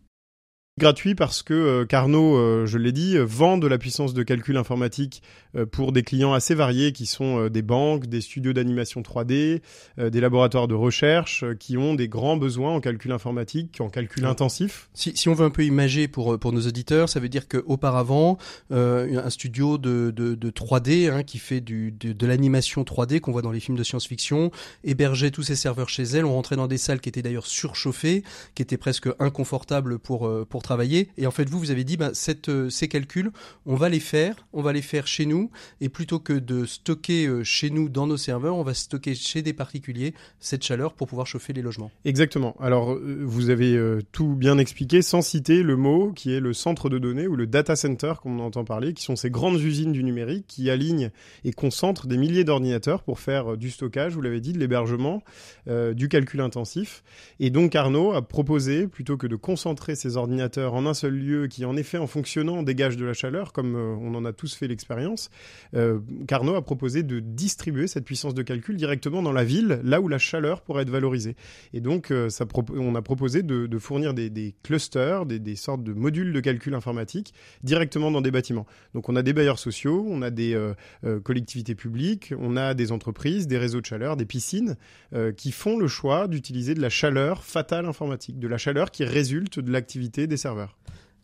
Gratuit 0.80 1.14
parce 1.14 1.44
que 1.44 1.54
euh, 1.54 1.86
Carnot, 1.86 2.38
euh, 2.38 2.66
je 2.66 2.78
l'ai 2.78 2.94
dit, 2.94 3.18
euh, 3.18 3.24
vend 3.24 3.58
de 3.58 3.68
la 3.68 3.78
puissance 3.78 4.14
de 4.14 4.24
calcul 4.24 4.56
informatique 4.56 5.22
euh, 5.58 5.66
pour 5.66 5.92
des 5.92 6.04
clients 6.04 6.32
assez 6.32 6.56
variés 6.56 6.94
qui 6.94 7.06
sont 7.06 7.48
des 7.50 7.62
banques, 7.62 8.06
des 8.06 8.22
studios 8.22 8.54
d'animation 8.54 9.02
3D, 9.02 9.60
euh, 10.00 10.10
des 10.10 10.22
laboratoires 10.22 10.70
de 10.70 10.76
recherche 10.76 11.44
qui 11.60 11.76
ont 11.76 11.96
des 11.96 12.08
grands 12.08 12.38
besoins 12.38 12.74
en 12.74 12.80
calcul 12.80 13.12
informatique, 13.12 13.82
en 13.82 13.90
calcul 13.90 14.24
intensif. 14.26 14.90
Si, 14.94 15.12
si 15.18 15.28
on 15.28 15.34
veut 15.34 15.46
un 15.46 15.50
peu 15.50 15.66
imager 15.66 16.08
pour, 16.08 16.40
pour 16.40 16.54
nos 16.54 16.62
auditeurs, 16.62 17.10
ça 17.10 17.20
veut 17.20 17.30
dire 17.30 17.50
qu'auparavant, 17.50 18.38
un 18.72 19.30
studio 19.30 19.78
de, 19.78 20.14
de, 20.16 20.34
de 20.36 20.50
3D 20.50 21.12
hein, 21.12 21.24
qui 21.24 21.40
fait 21.40 21.60
du, 21.60 21.92
de, 21.92 22.14
de 22.14 22.26
l'animation 22.26 22.84
3D 22.84 23.20
qu'on 23.20 23.34
voit 23.34 23.42
dans 23.42 23.52
les 23.52 23.60
films 23.60 23.78
de 23.78 23.84
science-fiction 23.84 24.50
hébergeait 24.86 25.32
tous 25.32 25.44
ses 25.44 25.58
serveurs 25.58 25.90
chez 25.90 26.04
elle. 26.04 26.24
On 26.24 26.34
rentrait 26.34 26.56
dans 26.56 26.68
des 26.68 26.78
salles 26.78 27.02
qui 27.02 27.10
étaient 27.10 27.22
d'ailleurs 27.22 27.48
surchauffées, 27.48 28.24
qui 28.56 28.62
étaient 28.62 28.78
presque 28.78 29.10
inconfortables 29.20 30.00
pour, 30.00 30.32
pour 30.48 30.62
travailler. 30.62 30.69
Et 31.18 31.28
en 31.28 31.32
fait, 31.32 31.50
vous, 31.50 31.60
vous 31.60 31.72
avez 31.72 31.84
dit, 31.84 31.98
cette, 32.14 32.50
euh, 32.50 32.70
ces 32.70 32.88
calculs, 32.88 33.32
on 33.66 33.76
va 33.76 33.90
les 33.90 34.00
faire, 34.00 34.36
on 34.54 34.62
va 34.62 34.74
les 34.74 34.82
faire 34.82 35.08
chez 35.08 35.26
nous. 35.26 35.50
Et 35.82 35.90
plutôt 35.90 36.20
que 36.20 36.34
de 36.34 36.66
stocker 36.66 37.26
euh, 37.26 37.44
chez 37.44 37.70
nous 37.70 37.90
dans 37.90 38.08
nos 38.08 38.18
serveurs, 38.18 38.56
on 38.56 38.64
va 38.64 38.74
stocker 38.74 39.16
chez 39.16 39.42
des 39.42 39.54
particuliers 39.54 40.14
cette 40.40 40.64
chaleur 40.64 40.94
pour 40.94 41.08
pouvoir 41.08 41.28
chauffer 41.28 41.54
les 41.54 41.62
logements. 41.62 41.92
Exactement. 42.06 42.56
Alors, 42.60 42.94
euh, 42.94 43.22
vous 43.24 43.50
avez 43.50 43.80
tout 44.12 44.36
bien 44.36 44.58
expliqué 44.58 45.02
sans 45.02 45.22
citer 45.22 45.64
le 45.64 45.76
mot 45.76 46.12
qui 46.12 46.34
est 46.34 46.40
le 46.40 46.54
centre 46.54 46.90
de 46.90 47.00
données 47.00 47.28
ou 47.28 47.36
le 47.36 47.48
data 47.48 47.76
center, 47.76 48.14
comme 48.22 48.40
on 48.40 48.44
entend 48.44 48.64
parler, 48.64 48.94
qui 48.94 49.04
sont 49.04 49.16
ces 49.16 49.30
grandes 49.30 49.60
usines 49.60 49.92
du 49.92 50.04
numérique 50.04 50.46
qui 50.48 50.70
alignent 50.70 51.10
et 51.44 51.52
concentrent 51.52 52.08
des 52.08 52.18
milliers 52.18 52.44
d'ordinateurs 52.44 53.04
pour 53.04 53.20
faire 53.20 53.58
du 53.58 53.72
stockage, 53.72 54.14
vous 54.14 54.22
l'avez 54.22 54.42
dit, 54.42 54.54
de 54.54 54.60
l'hébergement, 54.60 55.24
du 55.68 56.10
calcul 56.10 56.42
intensif. 56.42 57.04
Et 57.40 57.50
donc, 57.50 57.76
Arnaud 57.76 58.14
a 58.14 58.22
proposé, 58.22 58.88
plutôt 58.88 59.18
que 59.18 59.28
de 59.28 59.36
concentrer 59.36 59.96
ces 59.96 60.18
ordinateurs 60.18 60.59
en 60.66 60.86
un 60.86 60.94
seul 60.94 61.14
lieu 61.14 61.48
qui, 61.48 61.66
en 61.66 61.76
effet, 61.76 61.98
en 61.98 62.08
fonctionnant, 62.08 62.64
dégage 62.64 62.98
de 62.98 63.06
la 63.06 63.14
chaleur, 63.14 63.54
comme 63.54 63.76
euh, 63.76 63.96
on 64.02 64.14
en 64.16 64.26
a 64.26 64.34
tous 64.34 64.56
fait 64.56 64.68
l'expérience, 64.68 65.30
euh, 65.76 66.00
Carnot 66.28 66.56
a 66.56 66.62
proposé 66.62 67.04
de 67.04 67.20
distribuer 67.20 67.88
cette 67.88 68.06
puissance 68.06 68.34
de 68.34 68.42
calcul 68.42 68.78
directement 68.78 69.22
dans 69.22 69.32
la 69.32 69.44
ville, 69.44 69.80
là 69.84 70.02
où 70.02 70.08
la 70.08 70.18
chaleur 70.18 70.62
pourrait 70.62 70.84
être 70.84 70.90
valorisée. 70.90 71.36
Et 71.74 71.82
donc, 71.82 72.12
euh, 72.12 72.30
ça 72.30 72.46
on 72.74 72.96
a 72.96 73.02
proposé 73.02 73.44
de, 73.44 73.80
fournir 73.80 74.14
des, 74.14 74.56
clusters, 74.64 75.26
des, 75.26 75.56
sortes 75.56 75.84
de 75.84 75.94
modules 75.94 76.34
de 76.34 76.40
calcul 76.40 76.74
informatique 76.74 77.34
directement 77.64 78.12
dans 78.12 78.22
des 78.22 78.32
bâtiments. 78.32 78.66
Donc, 78.94 79.10
on 79.10 79.16
a 79.16 79.24
des 79.24 79.34
bailleurs 79.34 79.60
sociaux, 79.60 80.06
on 80.10 80.22
a 80.22 80.30
des 80.30 80.60
collectivités 81.24 81.76
publiques, 81.76 82.34
on 82.38 82.58
a 82.58 82.74
des 82.74 82.92
entreprises, 82.92 83.48
des 83.48 83.58
réseaux 83.58 83.82
de 83.82 83.86
chaleur, 83.86 84.18
des 84.18 84.26
piscines 84.26 84.76
qui 85.38 85.52
font 85.52 85.78
le 85.78 85.88
choix 85.88 86.28
d'utiliser 86.28 86.74
de 86.74 86.82
la 86.82 86.90
chaleur 86.90 87.44
fatale 87.44 87.86
informatique, 87.86 88.40
de 88.40 88.48
la 88.48 88.58
chaleur 88.58 88.92
qui 88.92 89.04
résulte 89.04 89.60
de 89.60 89.72
l'activité 89.72 90.28
des 90.28 90.38
serveurs. 90.50 90.76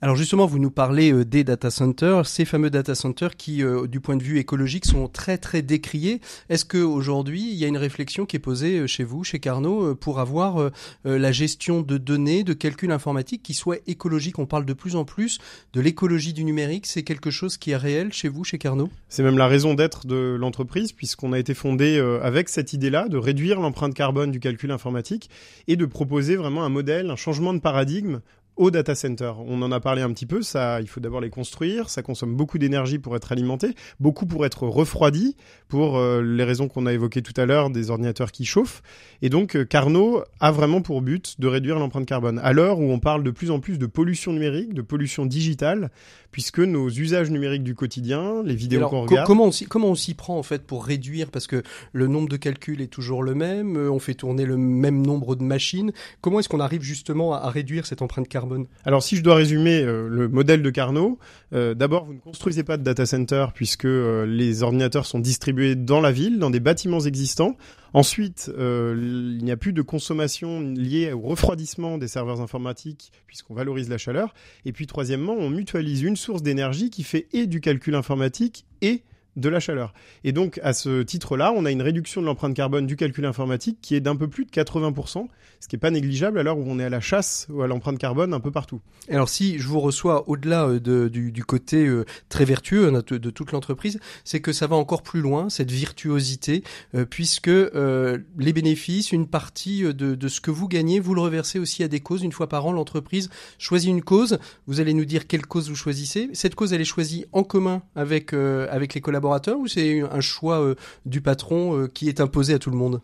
Alors 0.01 0.17
justement, 0.17 0.45
vous 0.45 0.59
nous 0.59 0.71
parlez 0.71 1.11
euh, 1.11 1.23
des 1.23 1.43
data 1.43 1.71
centers, 1.71 2.27
ces 2.27 2.43
fameux 2.43 2.69
data 2.69 2.93
centers 2.95 3.35
qui, 3.37 3.63
euh, 3.63 3.87
du 3.87 4.01
point 4.01 4.17
de 4.17 4.23
vue 4.23 4.39
écologique, 4.39 4.85
sont 4.85 5.07
très 5.07 5.37
très 5.37 5.61
décriés. 5.61 6.19
Est-ce 6.49 6.65
que 6.65 6.77
aujourd'hui, 6.77 7.41
il 7.41 7.55
y 7.55 7.63
a 7.63 7.67
une 7.67 7.77
réflexion 7.77 8.25
qui 8.25 8.35
est 8.35 8.39
posée 8.39 8.79
euh, 8.79 8.87
chez 8.87 9.05
vous, 9.05 9.23
chez 9.23 9.39
Carnot, 9.39 9.95
pour 9.95 10.19
avoir 10.19 10.61
euh, 10.61 10.69
la 11.05 11.31
gestion 11.31 11.81
de 11.81 11.97
données, 11.97 12.43
de 12.43 12.53
calculs 12.53 12.91
informatiques 12.91 13.41
qui 13.41 13.53
soit 13.53 13.79
écologique 13.87 14.37
On 14.37 14.45
parle 14.45 14.65
de 14.65 14.73
plus 14.73 14.97
en 14.97 15.05
plus 15.05 15.39
de 15.73 15.79
l'écologie 15.79 16.33
du 16.33 16.43
numérique. 16.43 16.85
C'est 16.85 17.03
quelque 17.03 17.31
chose 17.31 17.57
qui 17.57 17.71
est 17.71 17.77
réel 17.77 18.11
chez 18.11 18.27
vous, 18.27 18.43
chez 18.43 18.57
Carnot? 18.57 18.89
C'est 19.07 19.23
même 19.23 19.37
la 19.37 19.47
raison 19.47 19.73
d'être 19.75 20.05
de 20.05 20.35
l'entreprise, 20.37 20.91
puisqu'on 20.91 21.31
a 21.31 21.39
été 21.39 21.53
fondé 21.53 21.97
avec 22.21 22.49
cette 22.49 22.73
idée-là 22.73 23.07
de 23.07 23.17
réduire 23.17 23.59
l'empreinte 23.59 23.93
carbone 23.93 24.31
du 24.31 24.39
calcul 24.39 24.71
informatique 24.71 25.29
et 25.67 25.77
de 25.77 25.85
proposer 25.85 26.35
vraiment 26.35 26.63
un 26.63 26.69
modèle, 26.69 27.09
un 27.09 27.15
changement 27.15 27.53
de 27.53 27.59
paradigme 27.59 28.19
au 28.55 28.71
data 28.71 28.95
center. 28.95 29.33
On 29.45 29.61
en 29.61 29.71
a 29.71 29.79
parlé 29.79 30.01
un 30.01 30.11
petit 30.11 30.25
peu, 30.25 30.41
ça, 30.41 30.79
il 30.81 30.87
faut 30.87 30.99
d'abord 30.99 31.21
les 31.21 31.29
construire, 31.29 31.89
ça 31.89 32.01
consomme 32.01 32.35
beaucoup 32.35 32.57
d'énergie 32.57 32.99
pour 32.99 33.15
être 33.15 33.31
alimenté, 33.31 33.75
beaucoup 33.99 34.25
pour 34.25 34.45
être 34.45 34.63
refroidi, 34.67 35.35
pour 35.67 35.97
euh, 35.97 36.21
les 36.21 36.43
raisons 36.43 36.67
qu'on 36.67 36.85
a 36.85 36.93
évoquées 36.93 37.21
tout 37.21 37.39
à 37.39 37.45
l'heure, 37.45 37.69
des 37.69 37.89
ordinateurs 37.89 38.31
qui 38.31 38.45
chauffent. 38.45 38.81
Et 39.21 39.29
donc, 39.29 39.55
euh, 39.55 39.65
Carnot 39.65 40.23
a 40.39 40.51
vraiment 40.51 40.81
pour 40.81 41.01
but 41.01 41.39
de 41.39 41.47
réduire 41.47 41.79
l'empreinte 41.79 42.05
carbone. 42.05 42.39
À 42.43 42.53
l'heure 42.53 42.79
où 42.79 42.91
on 42.91 42.99
parle 42.99 43.23
de 43.23 43.31
plus 43.31 43.51
en 43.51 43.59
plus 43.59 43.77
de 43.77 43.85
pollution 43.85 44.31
numérique, 44.31 44.73
de 44.73 44.81
pollution 44.81 45.25
digitale, 45.25 45.91
puisque 46.35 46.59
nos 46.59 46.89
usages 46.89 47.31
numériques 47.31 47.63
du 47.63 47.75
quotidien, 47.75 48.43
les 48.43 48.55
vidéos 48.55 48.89
qu'on 48.89 49.03
regarde... 49.03 49.25
comment 49.25 49.45
on 49.45 49.51
s'y 49.53 49.67
comment 49.67 49.87
on 49.87 49.95
s'y 49.95 50.15
prend 50.15 50.37
en 50.37 50.43
fait 50.43 50.63
pour 50.63 50.85
réduire? 50.85 51.31
Parce 51.31 51.47
que 51.47 51.63
le 51.93 52.07
nombre 52.07 52.27
de 52.27 52.35
calculs 52.35 52.81
est 52.81 52.91
toujours 52.91 53.23
le 53.23 53.35
même, 53.35 53.77
euh, 53.77 53.89
on 53.89 53.99
fait 53.99 54.15
tourner 54.15 54.43
le 54.45 54.57
même 54.57 55.01
nombre 55.01 55.37
de 55.37 55.43
machines. 55.43 55.93
Comment 56.19 56.41
est-ce 56.41 56.49
qu'on 56.49 56.59
arrive 56.59 56.81
justement 56.81 57.33
à, 57.33 57.37
à 57.37 57.49
réduire 57.49 57.85
cette 57.85 58.01
empreinte 58.01 58.27
carbone? 58.27 58.65
Alors, 58.83 59.01
si 59.01 59.15
je 59.15 59.23
dois 59.23 59.35
résumer 59.35 59.81
euh, 59.81 60.09
le 60.09 60.27
modèle 60.27 60.61
de 60.61 60.69
Carnot, 60.69 61.19
euh, 61.53 61.73
d'abord, 61.73 62.03
vous 62.03 62.15
ne 62.15 62.19
construisez 62.19 62.63
pas 62.63 62.75
de 62.75 62.83
data 62.83 63.05
center 63.05 63.45
puisque 63.55 63.85
euh, 63.85 64.25
les 64.25 64.61
ordinateurs 64.61 65.05
sont 65.05 65.19
distribués 65.19 65.75
dans 65.75 66.01
la 66.01 66.11
ville, 66.11 66.37
dans 66.37 66.49
des 66.49 66.59
bâtiments 66.59 66.99
existants. 66.99 67.55
Ensuite, 67.95 68.51
euh, 68.57 68.93
il 69.39 69.41
n'y 69.41 69.51
a 69.51 69.55
plus 69.55 69.71
de 69.71 69.81
consommation 69.81 70.59
liée 70.59 71.13
au 71.13 71.21
refroidissement 71.21 71.97
des 71.97 72.09
serveurs 72.09 72.41
informatiques 72.41 73.13
puisqu'on 73.25 73.53
valorise 73.53 73.87
la 73.87 73.97
chaleur. 73.97 74.33
Et 74.65 74.73
puis, 74.73 74.85
troisièmement, 74.85 75.31
on 75.31 75.49
mutualise 75.49 76.01
une 76.01 76.17
source 76.17 76.43
d'énergie 76.43 76.89
qui 76.89 77.03
fait 77.03 77.29
et 77.31 77.47
du 77.47 77.61
calcul 77.61 77.95
informatique 77.95 78.65
et 78.81 79.03
de 79.35 79.49
la 79.49 79.59
chaleur. 79.59 79.93
Et 80.23 80.31
donc, 80.31 80.59
à 80.63 80.73
ce 80.73 81.01
titre-là, 81.03 81.53
on 81.55 81.65
a 81.65 81.71
une 81.71 81.81
réduction 81.81 82.21
de 82.21 82.25
l'empreinte 82.25 82.55
carbone 82.55 82.87
du 82.87 82.95
calcul 82.95 83.25
informatique 83.25 83.79
qui 83.81 83.95
est 83.95 83.99
d'un 83.99 84.15
peu 84.15 84.27
plus 84.27 84.45
de 84.45 84.51
80%, 84.51 85.27
ce 85.59 85.67
qui 85.67 85.75
n'est 85.75 85.79
pas 85.79 85.91
négligeable 85.91 86.39
à 86.39 86.43
l'heure 86.43 86.57
où 86.57 86.63
on 86.65 86.79
est 86.79 86.85
à 86.85 86.89
la 86.89 87.01
chasse 87.01 87.47
ou 87.49 87.61
à 87.61 87.67
l'empreinte 87.67 87.97
carbone 87.97 88.33
un 88.33 88.39
peu 88.39 88.51
partout. 88.51 88.81
Alors 89.09 89.29
si 89.29 89.59
je 89.59 89.67
vous 89.67 89.79
reçois 89.79 90.29
au-delà 90.29 90.67
euh, 90.67 91.09
du, 91.09 91.43
côté 91.43 91.85
euh, 91.85 92.05
très 92.29 92.45
vertueux 92.45 92.87
hein, 92.87 92.91
de, 93.05 93.29
toute 93.29 93.51
l'entreprise, 93.51 93.99
c'est 94.23 94.39
que 94.39 94.53
ça 94.53 94.67
va 94.67 94.75
encore 94.75 95.03
plus 95.03 95.21
loin, 95.21 95.49
cette 95.49 95.71
virtuosité, 95.71 96.63
euh, 96.95 97.05
puisque 97.05 97.47
les 97.47 98.53
bénéfices, 98.53 99.11
une 99.11 99.27
partie 99.27 99.83
de, 99.83 100.15
de 100.15 100.27
ce 100.27 100.39
que 100.39 100.51
vous 100.51 100.67
gagnez, 100.67 100.99
vous 100.99 101.13
le 101.13 101.21
reversez 101.21 101.59
aussi 101.59 101.83
à 101.83 101.87
des 101.87 101.99
causes. 101.99 102.23
Une 102.23 102.31
fois 102.31 102.47
par 102.47 102.65
an, 102.65 102.71
l'entreprise 102.71 103.29
choisit 103.57 103.89
une 103.89 104.01
cause. 104.01 104.39
Vous 104.67 104.79
allez 104.79 104.93
nous 104.93 105.05
dire 105.05 105.27
quelle 105.27 105.45
cause 105.45 105.69
vous 105.69 105.75
choisissez. 105.75 106.29
Cette 106.33 106.55
cause, 106.55 106.73
elle 106.73 106.81
est 106.81 106.85
choisie 106.85 107.25
en 107.31 107.43
commun 107.43 107.81
avec, 107.95 108.33
avec 108.33 108.93
les 108.93 109.01
collaborateurs 109.01 109.24
ou 109.57 109.67
c'est 109.67 110.01
un 110.01 110.21
choix 110.21 110.61
euh, 110.61 110.75
du 111.05 111.21
patron 111.21 111.77
euh, 111.77 111.87
qui 111.87 112.09
est 112.09 112.19
imposé 112.21 112.53
à 112.53 112.59
tout 112.59 112.71
le 112.71 112.77
monde? 112.77 113.01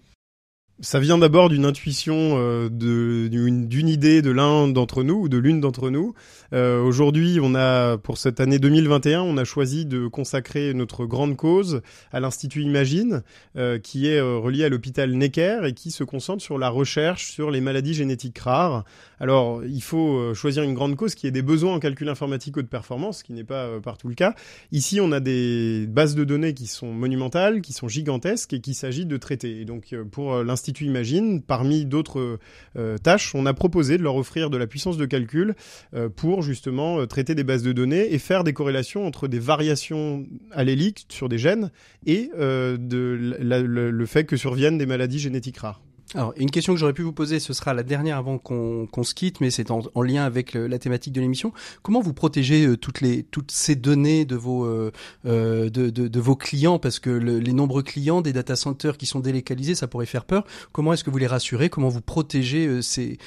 Ça 0.84 1.00
vient 1.00 1.20
d'abord 1.20 1.50
d'une 1.50 1.66
intuition, 1.66 2.38
euh, 2.40 2.68
de- 2.68 3.28
d'une 3.28 3.88
idée 3.88 4.24
de 4.24 4.32
l'un 4.32 4.68
d'entre 4.68 5.04
nous 5.04 5.14
ou 5.22 5.30
de 5.30 5.38
l'une 5.38 5.62
d'entre 5.62 5.92
nous. 5.92 6.16
Euh, 6.54 6.82
Aujourd'hui, 6.82 7.38
on 7.40 7.54
a 7.54 8.00
pour 8.00 8.18
cette 8.18 8.40
année 8.40 8.58
2021, 8.58 9.22
on 9.22 9.38
a 9.38 9.44
choisi 9.44 9.86
de 9.86 10.08
consacrer 10.08 10.74
notre 10.74 11.06
grande 11.06 11.38
cause 11.38 11.82
à 12.12 12.20
l'Institut 12.20 12.64
Imagine, 12.64 13.22
euh, 13.58 13.78
qui 13.78 14.08
est 14.08 14.20
relié 14.20 14.64
à 14.64 14.70
l'hôpital 14.70 15.12
Necker 15.14 15.60
et 15.66 15.74
qui 15.74 15.92
se 15.92 16.04
concentre 16.04 16.42
sur 16.42 16.58
la 16.58 16.70
recherche 16.70 17.30
sur 17.32 17.52
les 17.52 17.62
maladies 17.62 17.94
génétiques 17.94 18.40
rares. 18.40 18.84
Alors, 19.20 19.64
il 19.64 19.84
faut 19.84 20.34
choisir 20.34 20.64
une 20.64 20.74
grande 20.74 20.96
cause 20.96 21.14
qui 21.14 21.28
ait 21.28 21.32
des 21.32 21.44
besoins 21.44 21.76
en 21.76 21.80
calcul 21.80 22.10
informatique 22.10 22.58
haute 22.58 22.68
performance, 22.70 23.20
ce 23.20 23.24
qui 23.24 23.34
n'est 23.34 23.44
pas 23.44 23.80
partout 23.84 24.08
le 24.08 24.16
cas. 24.16 24.34
Ici, 24.72 25.00
on 25.00 25.12
a 25.12 25.20
des 25.20 25.86
bases 25.88 26.16
de 26.16 26.24
données 26.24 26.56
qui 26.56 26.66
sont 26.66 26.92
monumentales, 26.92 27.62
qui 27.62 27.72
sont 27.72 27.88
gigantesques 27.88 28.54
et 28.54 28.62
qu'il 28.62 28.74
s'agit 28.74 29.06
de 29.06 29.18
traiter. 29.18 29.62
Et 29.62 29.66
donc, 29.66 29.94
pour 30.12 30.42
euh, 30.72 30.82
l'Institut 30.82 30.86
Imagine, 30.86 31.42
parmi 31.42 31.86
d'autres 31.86 32.40
euh, 32.78 32.98
tâches, 32.98 33.36
on 33.36 33.46
a 33.46 33.54
proposé 33.54 33.98
de 33.98 34.04
leur 34.04 34.16
offrir 34.16 34.50
de 34.50 34.58
la 34.58 34.68
puissance 34.68 34.98
de 34.98 35.06
calcul 35.06 35.56
euh, 35.94 36.10
pour 36.10 36.42
justement 36.42 37.00
euh, 37.00 37.06
traiter 37.06 37.36
des 37.36 37.44
bases 37.44 37.64
de 37.64 37.74
données 37.74 38.14
et 38.14 38.20
faire 38.20 38.44
des 38.44 38.54
corrélations 38.54 39.06
entre 39.06 39.28
des 39.28 39.40
variations 39.40 40.26
alléliques 40.52 41.06
sur 41.10 41.30
des 41.30 41.38
gènes 41.38 41.72
et 42.06 42.30
euh, 42.38 42.78
le 42.80 44.06
fait 44.06 44.26
que 44.26 44.38
surviennent 44.38 44.78
des 44.78 44.86
maladies 44.86 45.20
génétiques 45.20 45.58
rares. 45.58 45.82
Alors, 46.14 46.34
une 46.36 46.52
question 46.52 46.74
que 46.74 46.80
j'aurais 46.80 46.92
pu 46.94 47.04
vous 47.04 47.14
poser, 47.14 47.40
ce 47.40 47.54
sera 47.54 47.74
la 47.74 47.84
dernière 47.84 48.18
avant 48.18 48.38
qu'on 48.38 49.04
se 49.04 49.14
quitte, 49.14 49.40
mais 49.40 49.50
c'est 49.50 49.72
en, 49.72 49.82
en 49.96 50.02
lien 50.02 50.24
avec 50.26 50.54
la 50.56 50.78
thématique 50.78 51.14
de 51.14 51.22
l'émission. 51.22 51.54
Comment 51.84 52.02
vous 52.02 52.14
protégez 52.14 52.66
euh, 52.66 52.76
toutes 52.76 53.00
les 53.00 53.24
toutes 53.24 53.52
ces 53.52 53.76
données 53.76 54.26
de 54.26 54.36
vos 54.36 54.66
euh, 54.66 54.92
euh, 55.26 55.70
de, 55.70 55.90
de, 55.90 56.20
vos 56.20 56.36
clients? 56.36 56.80
Parce 56.80 57.00
que 57.00 57.10
le- 57.10 57.40
les 57.40 57.54
nombreux 57.54 57.82
clients 57.82 58.22
des 58.22 58.34
data 58.34 58.58
centers 58.58 58.98
qui 58.98 59.06
sont 59.06 59.22
délocalisés, 59.22 59.74
ça 59.74 59.88
pourrait 59.88 60.06
faire 60.06 60.26
peur. 60.26 60.46
Comment 60.74 60.92
est-ce 60.92 61.06
que 61.06 61.10
vous 61.10 61.18
les 61.18 61.28
rassurez? 61.28 61.70
Comment 61.70 61.90
vous 61.90 62.02
protégez 62.02 62.82
ces 62.82 63.18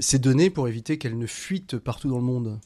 ces 0.00 0.18
données 0.18 0.50
pour 0.50 0.66
éviter 0.66 0.98
qu'elles 0.98 1.18
ne 1.18 1.26
fuitent 1.26 1.78
partout 1.78 2.08
dans 2.08 2.18
le 2.18 2.24
monde? 2.24 2.58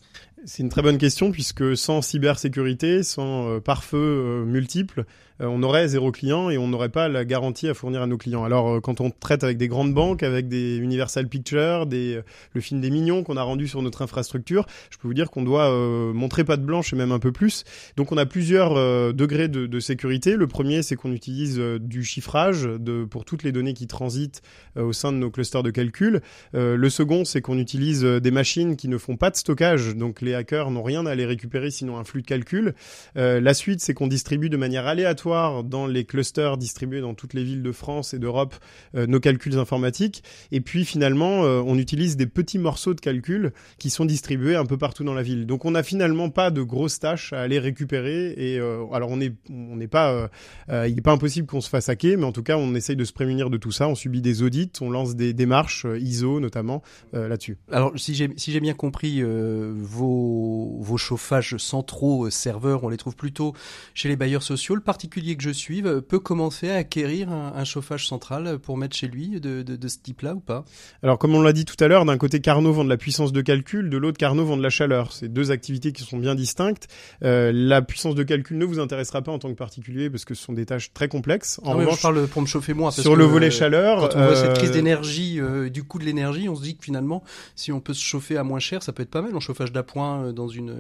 C'est 0.45 0.63
une 0.63 0.69
très 0.69 0.83
bonne 0.83 0.99
question 0.99 1.33
puisque 1.33 1.77
sans 1.77 2.03
cybersécurité, 2.03 3.03
sans 3.03 3.49
euh, 3.49 3.61
pare-feu 3.61 3.97
euh, 3.97 4.45
multiples, 4.45 5.05
euh, 5.41 5.47
on 5.47 5.63
aurait 5.63 5.89
zéro 5.89 6.13
client 6.13 6.51
et 6.51 6.59
on 6.59 6.69
n'aurait 6.69 6.91
pas 6.91 7.09
la 7.09 7.25
garantie 7.25 7.69
à 7.69 7.75
fournir 7.75 8.03
à 8.03 8.07
nos 8.07 8.19
clients. 8.19 8.45
Alors 8.45 8.69
euh, 8.69 8.81
quand 8.81 9.01
on 9.01 9.11
traite 9.11 9.45
avec 9.45 9.57
des 9.57 9.67
grandes 9.67 9.95
banques, 9.95 10.23
avec 10.23 10.47
des 10.49 10.77
Universal 10.77 11.27
Pictures, 11.29 11.87
le 11.91 12.61
film 12.61 12.83
des 12.83 12.91
mignons 12.91 13.23
qu'on 13.25 13.39
a 13.39 13.43
rendu 13.43 13.67
sur 13.67 13.81
notre 13.81 14.03
infrastructure, 14.03 14.67
je 14.91 14.99
peux 14.99 15.09
vous 15.09 15.15
dire 15.15 15.31
qu'on 15.31 15.43
doit 15.43 15.71
montrer 16.13 16.45
patte 16.45 16.63
blanche 16.63 16.93
et 16.93 16.97
même 16.97 17.13
un 17.13 17.19
peu 17.19 17.33
plus. 17.33 17.65
Donc 17.97 18.13
on 18.13 18.19
a 18.19 18.27
plusieurs 18.27 18.75
degrés 19.15 19.49
de, 19.49 19.67
de 19.67 19.81
sécurité. 19.81 20.37
Le 20.37 20.47
premier, 20.47 20.83
c'est 20.83 20.97
qu'on 20.97 21.13
utilise 21.13 21.59
du 21.59 22.05
chiffrage 22.05 22.65
de, 22.65 23.05
pour 23.05 23.25
toutes 23.25 23.43
les 23.43 23.53
données 23.53 23.75
qui 23.75 23.87
transitent 23.87 24.43
au 24.77 24.93
sein 24.93 25.13
de 25.13 25.19
nos 25.19 25.31
clusters 25.31 25.63
de 25.63 25.71
calcul. 25.71 26.21
Le 26.53 26.89
second, 26.91 27.25
c'est 27.25 27.41
qu'on 27.41 27.59
utilise 27.59 28.03
des 28.03 28.31
machines 28.31 28.77
qui 28.77 28.89
ne 28.89 28.99
font 28.99 29.17
pas 29.17 29.31
de 29.31 29.37
stockage, 29.37 29.97
donc 29.97 30.21
les 30.21 30.36
hackers 30.37 30.71
n'ont 30.71 30.83
rien 30.83 31.07
à 31.07 31.15
les 31.15 31.27
récupérer 31.27 31.71
sinon 31.71 31.99
un 31.99 32.05
flux 32.05 32.23
de 32.23 32.27
calcul. 32.27 32.75
Euh, 33.17 33.41
la 33.41 33.55
suite, 33.55 33.81
c'est 33.81 33.95
qu'on 33.95 34.07
distribue 34.07 34.49
de 34.49 34.57
manière 34.57 34.87
aléatoire 34.87 35.65
dans 35.65 35.87
les 35.87 36.05
clusters 36.05 36.57
distribués 36.57 37.01
dans 37.01 37.15
toutes 37.15 37.35
les 37.35 37.45
villes 37.45 37.63
de 37.63 37.73
France 37.73 38.15
et 38.15 38.19
d'Europe 38.19 38.55
euh, 38.95 39.07
nos 39.07 39.21
calculs 39.21 39.59
informatiques. 39.59 40.23
Et 40.53 40.61
puis 40.61 40.85
finalement, 40.85 41.45
euh, 41.45 41.63
on 41.67 41.79
utilise 41.79 42.17
des 42.17 42.27
petits 42.27 42.59
morceaux 42.59 42.95
de 42.95 43.01
calcul 43.01 43.53
qui 43.79 43.91
sont 43.91 44.05
distribués 44.05 44.57
un 44.57 44.67
peu 44.67 44.77
partout 44.77 45.05
dans 45.05 45.15
la 45.15 45.23
ville. 45.23 45.47
Donc 45.47 45.65
on 45.65 45.73
n'a 45.73 45.83
finalement 45.83 46.31
pas 46.31 46.51
de 46.51 46.63
grosses 46.63 46.99
tâches 46.99 47.33
à 47.33 47.41
aller 47.41 47.59
récupérer. 47.59 48.35
Et 48.37 48.59
alors 48.93 49.11
on 49.11 49.17
n'est 49.17 49.89
pas, 49.89 50.31
il 50.69 50.95
n'est 50.95 51.01
pas 51.01 51.13
impossible 51.13 51.47
qu'on 51.47 51.61
se 51.61 51.69
fasse 51.69 51.89
hacker, 51.89 52.19
mais 52.19 52.25
en 52.25 52.33
tout 52.33 52.43
cas 52.43 52.57
on 52.57 52.75
essaye 52.75 52.97
de 52.97 53.05
se 53.05 53.13
prémunir 53.13 53.51
de 53.51 53.57
tout 53.57 53.73
ça. 53.73 53.89
On 53.89 53.95
subit 53.95 54.21
des 54.21 54.43
audits, 54.43 54.71
on 54.81 54.91
lance 54.91 55.17
des 55.17 55.33
démarches 55.33 55.87
ISO 55.99 56.41
notamment 56.41 56.83
là-dessus. 57.13 57.57
Alors, 57.71 57.93
si 57.97 58.15
j'ai 58.15 58.61
bien 58.61 58.75
compris, 58.75 59.23
euh, 59.23 59.73
vos 60.17 60.97
vos 60.97 60.97
chauffages 60.97 61.57
centraux 61.59 62.27
euh, 62.27 62.31
serveurs, 62.31 62.85
on 62.85 62.89
les 62.89 62.97
trouve 62.97 63.17
plutôt 63.17 63.55
chez 63.95 64.09
les 64.09 64.17
bailleurs 64.17 64.43
sociaux. 64.43 64.75
Le 64.75 64.81
particulier 64.81 65.37
que 65.37 65.43
je 65.43 65.51
suive 65.51 65.87
euh, 65.87 66.01
peut 66.01 66.19
commencer 66.19 66.71
à 66.71 66.77
acquérir 66.77 67.31
un, 67.31 67.53
un 67.55 67.65
chauffage 67.65 68.07
central 68.07 68.59
pour 68.59 68.77
mettre 68.77 68.97
chez 68.97 69.09
lui 69.09 69.41
de, 69.41 69.63
de, 69.63 69.77
de 69.77 69.89
ce 69.89 69.99
type-là 69.99 70.35
ou 70.35 70.41
pas? 70.41 70.65
Alors, 71.03 71.19
comme 71.19 71.35
on 71.35 71.43
l'a 71.43 71.53
dit 71.53 71.65
tout 71.65 71.77
à 71.83 71.89
l'heure, 71.89 72.05
d'un 72.05 72.19
côté, 72.19 72.41
Carnot 72.41 72.73
vend 72.73 72.85
de 72.85 72.89
la 72.89 72.97
puissance 72.97 73.33
de 73.33 73.41
calcul, 73.41 73.91
de 73.91 73.97
l'autre, 73.97 74.19
Carnot 74.19 74.45
vend 74.45 74.57
de 74.57 74.63
la 74.63 74.71
chaleur. 74.71 75.13
C'est 75.13 75.29
deux 75.29 75.51
activités 75.51 75.93
qui 75.93 76.03
sont 76.03 76.19
bien 76.19 76.35
distinctes. 76.35 76.89
Euh, 77.23 77.51
la 77.53 77.83
puissance 77.83 78.15
de 78.15 78.23
calcul 78.23 78.59
ne 78.59 78.65
vous 78.65 78.79
intéressera 78.79 79.23
pas 79.23 79.33
en 79.33 79.39
tant 79.39 79.49
que 79.49 79.55
particulier 79.55 80.11
parce 80.11 80.25
que 80.25 80.35
ce 80.35 80.43
sont 80.45 80.53
des 80.53 80.67
tâches 80.67 80.93
très 80.93 81.09
complexes. 81.09 81.61
En 81.65 81.73
Ah 81.73 81.75
revanche, 81.75 81.97
je 81.97 82.03
parle 82.03 82.27
pour 82.29 82.43
me 82.43 82.47
chauffer 82.47 82.75
moi. 82.75 82.89
parce 82.91 83.01
sur 83.03 83.13
que, 83.13 83.19
le 83.19 83.25
volet 83.25 83.49
euh, 83.49 83.51
chaleur, 83.51 84.01
quand 84.01 84.17
on 84.17 84.25
voit 84.25 84.37
euh, 84.37 84.43
cette 84.43 84.55
crise 84.59 84.71
d'énergie, 84.71 85.41
du 85.73 85.85
coût 85.85 85.99
de 85.99 86.05
l'énergie, 86.05 86.49
on 86.49 86.57
se 86.57 86.63
dit 86.63 86.77
que 86.77 86.85
finalement, 86.85 87.23
si 87.55 87.73
on 87.73 87.81
peut 87.81 87.95
se 87.95 88.03
chauffer 88.03 88.37
à 88.37 88.45
moins 88.45 88.61
cher, 88.61 88.83
ça 88.83 88.93
peut 88.93 89.03
être 89.03 89.11
pas 89.11 89.23
mal 89.23 89.35
en 89.35 89.41
chauffage 89.41 89.73
d'appoint 89.73 90.06
euh, 90.15 90.33
dans 90.33 90.49
une, 90.49 90.75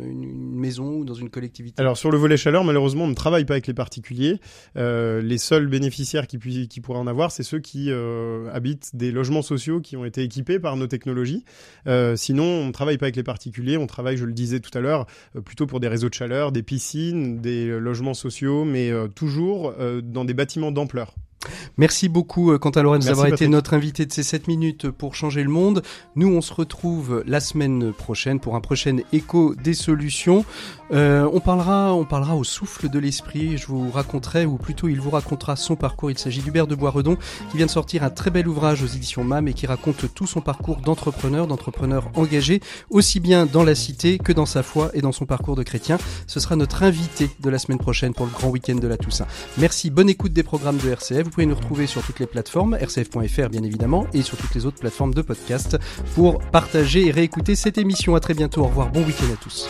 maison 0.56 0.96
ou 0.96 1.04
dans 1.04 1.14
une 1.14 1.30
collectivité. 1.30 1.80
Alors 1.80 1.96
sur 1.96 2.10
le 2.10 2.18
volet 2.18 2.36
chaleur, 2.36 2.64
malheureusement, 2.64 3.04
on 3.04 3.08
ne 3.08 3.14
travaille 3.14 3.44
pas 3.44 3.54
avec 3.54 3.66
les 3.66 3.74
particuliers. 3.74 4.40
Euh, 4.76 5.20
les 5.20 5.38
seuls 5.38 5.66
bénéficiaires 5.66 6.26
qui, 6.26 6.38
pourraient 6.80 6.98
en 6.98 7.06
avoir, 7.06 7.30
c'est 7.30 7.42
ceux 7.42 7.58
qui 7.58 7.90
euh, 7.90 8.50
habitent 8.52 8.94
des 8.94 9.10
logements 9.10 9.42
sociaux 9.42 9.80
qui 9.80 9.96
ont 9.96 10.04
été 10.04 10.22
équipés 10.22 10.58
par 10.58 10.76
nos 10.76 10.86
technologies. 10.86 11.44
Sinon, 12.16 12.44
on 12.44 12.66
ne 12.66 12.72
travaille 12.72 12.98
pas 12.98 13.06
avec 13.06 13.16
les 13.16 13.22
particuliers. 13.22 13.76
On 13.76 13.86
travaille, 13.86 14.16
je 14.16 14.24
le 14.24 14.32
disais 14.32 14.60
tout 14.60 14.76
à 14.76 14.80
l'heure, 14.80 15.06
plutôt 15.44 15.66
pour 15.66 15.80
des 15.80 15.88
réseaux 15.88 16.08
de 16.08 16.14
chaleur, 16.14 16.52
des 16.52 16.62
piscines, 16.62 17.40
des 17.40 17.78
logements 17.78 18.14
sociaux, 18.14 18.64
mais 18.64 18.90
toujours 19.14 19.74
dans 20.02 20.24
des 20.24 20.34
bâtiments 20.34 20.72
d'ampleur. 20.72 21.14
Merci 21.76 22.08
beaucoup, 22.08 22.52
euh, 22.52 22.58
Quentin 22.58 22.82
Lorenz, 22.82 23.06
d'avoir 23.06 23.28
été 23.28 23.48
notre 23.48 23.74
invité 23.74 24.06
de 24.06 24.12
ces 24.12 24.22
7 24.22 24.48
minutes 24.48 24.90
pour 24.90 25.14
changer 25.14 25.42
le 25.42 25.50
monde. 25.50 25.82
Nous, 26.14 26.28
on 26.28 26.40
se 26.40 26.52
retrouve 26.52 27.22
la 27.26 27.40
semaine 27.40 27.92
prochaine 27.92 28.40
pour 28.40 28.56
un 28.56 28.60
prochain 28.60 28.98
écho 29.12 29.54
des 29.54 29.74
solutions. 29.74 30.44
Euh, 30.92 31.28
on 31.32 31.40
parlera, 31.40 31.94
on 31.94 32.04
parlera 32.04 32.36
au 32.36 32.44
souffle 32.44 32.88
de 32.88 32.98
l'esprit. 32.98 33.58
Je 33.58 33.66
vous 33.66 33.90
raconterai, 33.90 34.46
ou 34.46 34.56
plutôt, 34.56 34.88
il 34.88 35.00
vous 35.00 35.10
racontera 35.10 35.56
son 35.56 35.76
parcours. 35.76 36.10
Il 36.10 36.18
s'agit 36.18 36.40
d'Hubert 36.42 36.66
de 36.66 36.74
Boisredon, 36.74 37.16
qui 37.50 37.56
vient 37.56 37.66
de 37.66 37.70
sortir 37.70 38.02
un 38.02 38.10
très 38.10 38.30
bel 38.30 38.48
ouvrage 38.48 38.82
aux 38.82 38.86
éditions 38.86 39.24
MAM 39.24 39.48
et 39.48 39.54
qui 39.54 39.66
raconte 39.66 40.12
tout 40.14 40.26
son 40.26 40.40
parcours 40.40 40.76
d'entrepreneur, 40.76 41.46
d'entrepreneur 41.46 42.10
engagé, 42.14 42.60
aussi 42.90 43.20
bien 43.20 43.46
dans 43.46 43.64
la 43.64 43.74
cité 43.74 44.18
que 44.18 44.32
dans 44.32 44.46
sa 44.46 44.62
foi 44.62 44.90
et 44.94 45.00
dans 45.00 45.12
son 45.12 45.26
parcours 45.26 45.56
de 45.56 45.62
chrétien. 45.62 45.98
Ce 46.26 46.40
sera 46.40 46.56
notre 46.56 46.82
invité 46.82 47.30
de 47.40 47.50
la 47.50 47.58
semaine 47.58 47.78
prochaine 47.78 48.14
pour 48.14 48.26
le 48.26 48.32
grand 48.32 48.48
week-end 48.48 48.76
de 48.76 48.88
la 48.88 48.96
Toussaint. 48.96 49.26
Merci, 49.58 49.90
bonne 49.90 50.08
écoute 50.08 50.32
des 50.32 50.42
programmes 50.42 50.78
de 50.78 50.90
RCF. 50.90 51.24
Vous 51.24 51.30
pouvez 51.30 51.46
nous 51.46 51.54
retrouver 51.54 51.86
sur 51.86 52.02
toutes 52.02 52.20
les 52.20 52.26
plateformes, 52.26 52.74
rcf.fr 52.74 53.48
bien 53.48 53.62
évidemment, 53.62 54.06
et 54.12 54.22
sur 54.22 54.36
toutes 54.36 54.54
les 54.54 54.66
autres 54.66 54.78
plateformes 54.78 55.14
de 55.14 55.22
podcast 55.22 55.76
pour 56.14 56.38
partager 56.38 57.06
et 57.06 57.10
réécouter 57.10 57.54
cette 57.54 57.78
émission. 57.78 58.14
À 58.14 58.20
très 58.20 58.34
bientôt. 58.34 58.62
Au 58.62 58.66
revoir. 58.66 58.90
Bon 58.90 59.02
week-end 59.02 59.32
à 59.32 59.36
tous. 59.36 59.68